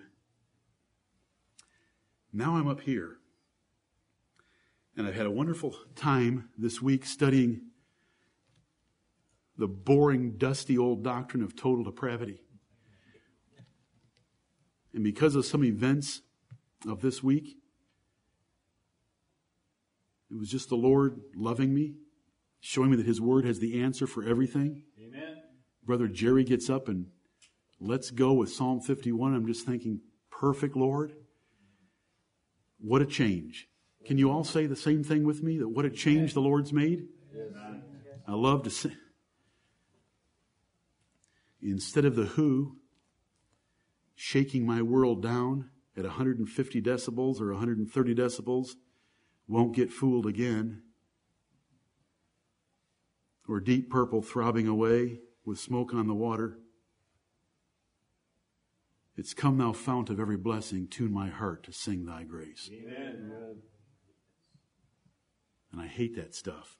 Now 2.33 2.55
I'm 2.55 2.67
up 2.67 2.81
here. 2.81 3.17
And 4.97 5.07
I've 5.07 5.15
had 5.15 5.27
a 5.27 5.31
wonderful 5.31 5.75
time 5.95 6.49
this 6.57 6.81
week 6.81 7.05
studying 7.05 7.61
the 9.57 9.67
boring, 9.67 10.37
dusty 10.37 10.77
old 10.77 11.03
doctrine 11.03 11.43
of 11.43 11.55
total 11.55 11.83
depravity. 11.83 12.41
And 14.93 15.03
because 15.03 15.35
of 15.35 15.45
some 15.45 15.63
events 15.63 16.21
of 16.87 17.01
this 17.01 17.23
week, 17.23 17.57
it 20.31 20.37
was 20.37 20.49
just 20.49 20.69
the 20.69 20.75
Lord 20.75 21.21
loving 21.35 21.73
me, 21.73 21.95
showing 22.59 22.91
me 22.91 22.97
that 22.97 23.05
His 23.05 23.21
Word 23.21 23.45
has 23.45 23.59
the 23.59 23.81
answer 23.81 24.07
for 24.07 24.23
everything. 24.23 24.83
Amen. 24.99 25.37
Brother 25.83 26.07
Jerry 26.07 26.43
gets 26.43 26.69
up 26.69 26.87
and 26.87 27.07
let's 27.79 28.09
go 28.09 28.33
with 28.33 28.51
Psalm 28.51 28.79
51. 28.79 29.35
I'm 29.35 29.45
just 29.45 29.65
thinking, 29.65 30.01
perfect, 30.31 30.75
Lord. 30.75 31.13
What 32.83 33.01
a 33.01 33.05
change. 33.05 33.69
Can 34.05 34.17
you 34.17 34.29
all 34.29 34.43
say 34.43 34.65
the 34.65 34.75
same 34.75 35.05
thing 35.05 35.23
with 35.23 35.41
me? 35.41 35.57
That 35.57 35.69
what 35.69 35.85
a 35.85 35.89
change 35.89 36.33
the 36.33 36.41
Lord's 36.41 36.73
made? 36.73 37.07
I 38.27 38.33
love 38.33 38.63
to 38.63 38.69
say. 38.69 38.91
Instead 41.61 42.03
of 42.03 42.17
the 42.17 42.25
who 42.25 42.75
shaking 44.15 44.65
my 44.65 44.81
world 44.81 45.23
down 45.23 45.69
at 45.95 46.03
150 46.03 46.81
decibels 46.81 47.39
or 47.39 47.53
130 47.53 48.15
decibels, 48.15 48.71
won't 49.47 49.73
get 49.73 49.89
fooled 49.89 50.25
again. 50.25 50.81
Or 53.47 53.61
deep 53.61 53.89
purple 53.89 54.21
throbbing 54.21 54.67
away 54.67 55.19
with 55.45 55.57
smoke 55.57 55.93
on 55.93 56.07
the 56.07 56.13
water. 56.13 56.59
It's 59.15 59.33
come, 59.33 59.57
thou 59.57 59.73
fount 59.73 60.09
of 60.09 60.19
every 60.19 60.37
blessing, 60.37 60.87
tune 60.87 61.13
my 61.13 61.29
heart 61.29 61.63
to 61.63 61.73
sing 61.73 62.05
thy 62.05 62.23
grace. 62.23 62.69
Amen. 62.73 63.57
And 65.71 65.81
I 65.81 65.87
hate 65.87 66.15
that 66.15 66.33
stuff. 66.33 66.77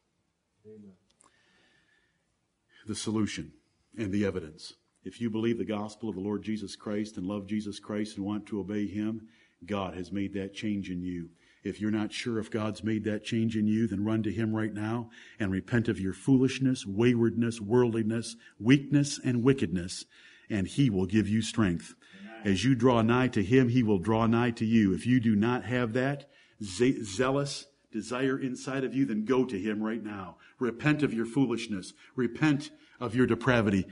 The 2.87 2.95
solution 2.95 3.53
and 3.97 4.11
the 4.11 4.25
evidence. 4.25 4.73
If 5.03 5.19
you 5.19 5.29
believe 5.29 5.57
the 5.57 5.65
gospel 5.65 6.09
of 6.09 6.15
the 6.15 6.21
Lord 6.21 6.43
Jesus 6.43 6.75
Christ 6.75 7.17
and 7.17 7.25
love 7.25 7.47
Jesus 7.47 7.79
Christ 7.79 8.17
and 8.17 8.25
want 8.25 8.45
to 8.47 8.59
obey 8.59 8.87
him, 8.87 9.27
God 9.65 9.95
has 9.95 10.11
made 10.11 10.33
that 10.33 10.53
change 10.53 10.89
in 10.89 11.01
you. 11.01 11.29
If 11.63 11.79
you're 11.79 11.91
not 11.91 12.11
sure 12.11 12.39
if 12.39 12.51
God's 12.51 12.83
made 12.83 13.05
that 13.05 13.23
change 13.23 13.55
in 13.55 13.67
you, 13.67 13.87
then 13.87 14.03
run 14.03 14.21
to 14.23 14.31
Him 14.31 14.53
right 14.53 14.73
now 14.73 15.09
and 15.39 15.51
repent 15.51 15.87
of 15.87 15.99
your 15.99 16.13
foolishness, 16.13 16.85
waywardness, 16.85 17.61
worldliness, 17.61 18.35
weakness, 18.59 19.19
and 19.23 19.43
wickedness, 19.43 20.03
and 20.49 20.67
He 20.67 20.89
will 20.89 21.05
give 21.05 21.29
you 21.29 21.41
strength. 21.41 21.95
As 22.43 22.65
you 22.65 22.75
draw 22.75 23.01
nigh 23.01 23.29
to 23.29 23.43
Him, 23.43 23.69
He 23.69 23.83
will 23.83 23.99
draw 23.99 24.27
nigh 24.27 24.51
to 24.51 24.65
you. 24.65 24.93
If 24.93 25.05
you 25.05 25.19
do 25.19 25.35
not 25.35 25.63
have 25.65 25.93
that 25.93 26.29
ze- 26.61 27.03
zealous 27.03 27.67
desire 27.91 28.37
inside 28.37 28.83
of 28.83 28.93
you, 28.93 29.05
then 29.05 29.25
go 29.25 29.45
to 29.45 29.59
Him 29.59 29.81
right 29.81 30.03
now. 30.03 30.37
Repent 30.59 31.03
of 31.03 31.13
your 31.13 31.25
foolishness. 31.25 31.93
Repent 32.15 32.71
of 32.99 33.15
your 33.15 33.27
depravity. 33.27 33.85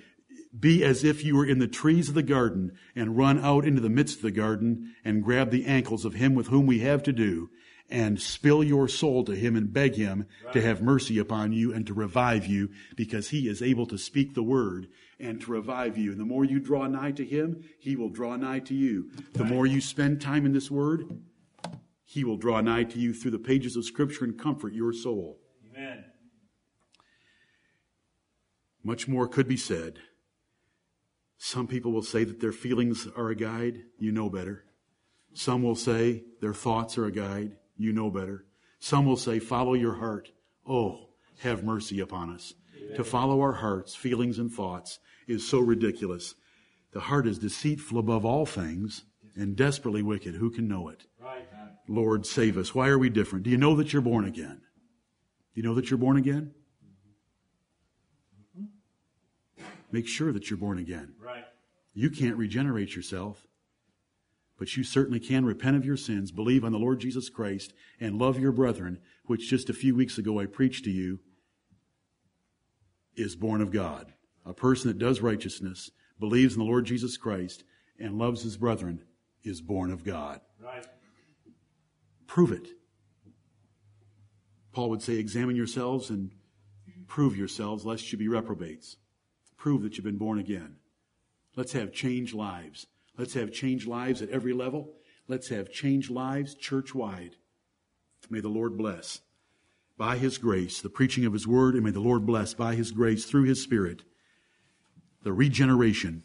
Be 0.57 0.84
as 0.84 1.03
if 1.03 1.23
you 1.23 1.36
were 1.36 1.45
in 1.45 1.60
the 1.60 1.68
trees 1.68 2.10
of 2.10 2.15
the 2.15 2.23
garden 2.23 2.73
and 2.95 3.18
run 3.18 3.40
out 3.40 3.65
into 3.65 3.82
the 3.82 3.90
midst 3.90 4.18
of 4.18 4.22
the 4.23 4.32
garden 4.32 4.95
and 5.06 5.23
grab 5.23 5.49
the 5.49 5.65
ankles 5.65 6.03
of 6.03 6.15
Him 6.15 6.36
with 6.36 6.48
whom 6.48 6.65
we 6.65 6.80
have 6.80 7.03
to 7.03 7.14
do 7.14 7.49
and 7.91 8.22
spill 8.22 8.64
your 8.64 8.88
soul 8.88 9.23
to 9.26 9.36
him 9.36 9.56
and 9.56 9.73
beg 9.73 9.95
him 9.95 10.26
to 10.53 10.61
have 10.61 10.82
mercy 10.82 11.19
upon 11.19 11.52
you 11.52 11.73
and 11.73 11.86
to 11.86 11.94
revive 11.94 12.48
you 12.48 12.69
because 12.95 13.30
he 13.30 13.49
is 13.49 13.61
able 13.61 13.86
to 13.86 13.98
speak 13.98 14.34
the 14.34 14.41
word 14.41 14.88
and 15.22 15.39
to 15.41 15.52
revive 15.52 15.98
you. 15.98 16.11
And 16.11 16.19
the 16.19 16.26
more 16.26 16.43
you 16.43 16.60
draw 16.60 16.88
nigh 16.88 17.11
to 17.11 17.26
him, 17.26 17.64
he 17.80 17.95
will 17.95 18.10
draw 18.10 18.35
nigh 18.35 18.60
to 18.60 18.73
you. 18.73 19.11
The 19.34 19.43
more 19.43 19.65
you 19.65 19.80
spend 19.81 20.22
time 20.22 20.45
in 20.45 20.53
this 20.53 20.72
word, 20.72 21.22
he 22.03 22.23
will 22.23 22.38
draw 22.38 22.60
nigh 22.61 22.84
to 22.84 22.99
you 22.99 23.14
through 23.14 23.31
the 23.31 23.39
pages 23.39 23.76
of 23.76 23.85
scripture 23.85 24.26
and 24.26 24.38
comfort 24.38 24.73
your 24.73 24.93
soul. 24.93 25.39
Amen. 25.69 26.06
Much 28.84 29.07
more 29.07 29.27
could 29.27 29.48
be 29.48 29.57
said. 29.57 29.99
Some 31.38 31.68
people 31.68 31.91
will 31.91 32.03
say 32.03 32.23
that 32.23 32.39
their 32.39 32.52
feelings 32.52 33.07
are 33.15 33.30
a 33.30 33.35
guide. 33.35 33.84
You 33.98 34.11
know 34.11 34.30
better. 34.30 34.65
Some 35.34 35.64
will 35.64 35.76
say 35.76 36.23
their 36.41 36.53
thoughts 36.53 36.98
are 36.98 37.06
a 37.06 37.11
guide. 37.11 37.56
You 37.77 37.93
know 37.93 38.10
better. 38.11 38.45
Some 38.80 39.06
will 39.06 39.18
say, 39.18 39.39
follow 39.39 39.73
your 39.73 39.95
heart. 39.95 40.31
Oh, 40.68 41.10
have 41.39 41.64
mercy 41.64 41.99
upon 41.99 42.34
us. 42.34 42.53
To 42.95 43.03
follow 43.03 43.39
our 43.41 43.53
hearts, 43.53 43.95
feelings, 43.95 44.38
and 44.38 44.52
thoughts 44.52 44.99
is 45.32 45.48
so 45.48 45.60
ridiculous. 45.60 46.36
The 46.94 46.99
heart 47.02 47.28
is 47.28 47.40
deceitful 47.40 47.98
above 47.98 48.26
all 48.26 48.45
things 48.45 49.06
and 49.36 49.56
desperately 49.56 50.02
wicked. 50.02 50.36
Who 50.36 50.52
can 50.52 50.68
know 50.68 50.90
it? 50.90 51.06
Right. 51.20 51.48
Lord, 51.88 52.26
save 52.26 52.58
us. 52.58 52.76
Why 52.76 52.90
are 52.90 52.99
we 52.99 53.10
different? 53.10 53.44
Do 53.44 53.49
you 53.49 53.58
know 53.58 53.76
that 53.76 53.91
you're 53.91 54.02
born 54.02 54.26
again? 54.26 54.62
Do 55.53 55.62
you 55.62 55.64
know 55.64 55.74
that 55.76 55.90
you're 55.90 55.98
born 55.98 56.18
again? 56.18 56.53
Mm-hmm. 58.58 59.66
Make 59.91 60.08
sure 60.08 60.32
that 60.32 60.49
you're 60.49 60.58
born 60.58 60.78
again. 60.78 61.16
Right. 61.20 61.44
You 61.94 62.10
can't 62.10 62.38
regenerate 62.38 62.95
yourself, 62.95 63.45
but 64.58 64.78
you 64.78 64.84
certainly 64.84 65.20
can 65.20 65.44
repent 65.44 65.76
of 65.76 65.86
your 65.86 65.98
sins, 65.98 66.32
believe 66.32 66.64
on 66.64 66.72
the 66.72 66.80
Lord 66.80 66.99
Jesus 66.99 67.30
Christ, 67.30 67.74
and 67.99 68.18
love 68.18 68.40
your 68.40 68.53
brethren, 68.53 68.99
which 69.26 69.49
just 69.49 69.70
a 69.70 69.74
few 69.74 69.95
weeks 69.95 70.18
ago 70.18 70.40
I 70.40 70.45
preached 70.45 70.86
to 70.86 70.91
you, 70.91 71.20
is 73.16 73.36
born 73.36 73.62
of 73.62 73.72
God. 73.72 74.14
A 74.45 74.53
person 74.53 74.88
that 74.88 74.97
does 74.97 75.22
righteousness, 75.22 75.91
believes 76.19 76.53
in 76.53 76.59
the 76.59 76.65
Lord 76.65 76.85
Jesus 76.85 77.18
Christ, 77.18 77.63
and 77.99 78.18
loves 78.18 78.43
his 78.43 78.57
brethren 78.57 79.01
is 79.43 79.61
born 79.61 79.91
of 79.91 80.03
God. 80.03 80.41
Right. 80.63 80.85
Prove 82.27 82.51
it. 82.51 82.69
Paul 84.72 84.89
would 84.89 85.01
say, 85.01 85.15
examine 85.15 85.55
yourselves 85.55 86.09
and 86.09 86.31
prove 87.07 87.38
yourselves, 87.38 87.85
lest 87.85 88.11
you 88.11 88.18
be 88.18 88.27
reprobates. 88.27 88.97
Prove 89.57 89.84
that 89.84 89.97
you've 89.97 90.05
been 90.05 90.18
born 90.18 90.39
again. 90.39 90.77
Let's 91.55 91.73
have 91.73 91.91
changed 91.91 92.34
lives. 92.34 92.88
Let's 93.18 93.34
have 93.34 93.51
changed 93.51 93.85
lives 93.88 94.22
at 94.22 94.30
every 94.30 94.53
level. 94.53 94.93
Let's 95.27 95.49
have 95.49 95.72
changed 95.72 96.09
lives 96.09 96.55
church 96.55 96.95
wide. 96.95 97.35
May 98.30 98.39
the 98.39 98.47
Lord 98.47 98.77
bless 98.77 99.22
by 99.97 100.18
His 100.18 100.38
grace 100.38 100.81
the 100.81 100.89
preaching 100.89 101.26
of 101.26 101.34
His 101.34 101.45
word, 101.45 101.76
and 101.76 101.84
may 101.84 101.91
the 101.91 101.99
Lord 101.99 102.26
bless 102.26 102.53
by 102.53 102.76
His 102.76 102.91
grace 102.91 103.26
through 103.26 103.43
His 103.43 103.61
Spirit 103.61 104.03
the 105.23 105.34
regeneration 105.34 106.23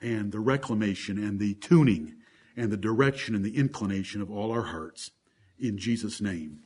and 0.00 0.32
the 0.32 0.40
reclamation 0.40 1.18
and 1.22 1.38
the 1.38 1.54
tuning 1.54 2.14
and 2.56 2.70
the 2.70 2.76
direction 2.76 3.34
and 3.34 3.44
the 3.44 3.56
inclination 3.56 4.20
of 4.20 4.30
all 4.30 4.50
our 4.50 4.64
hearts. 4.64 5.10
In 5.58 5.78
Jesus' 5.78 6.20
name, 6.20 6.60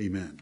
amen. 0.00 0.40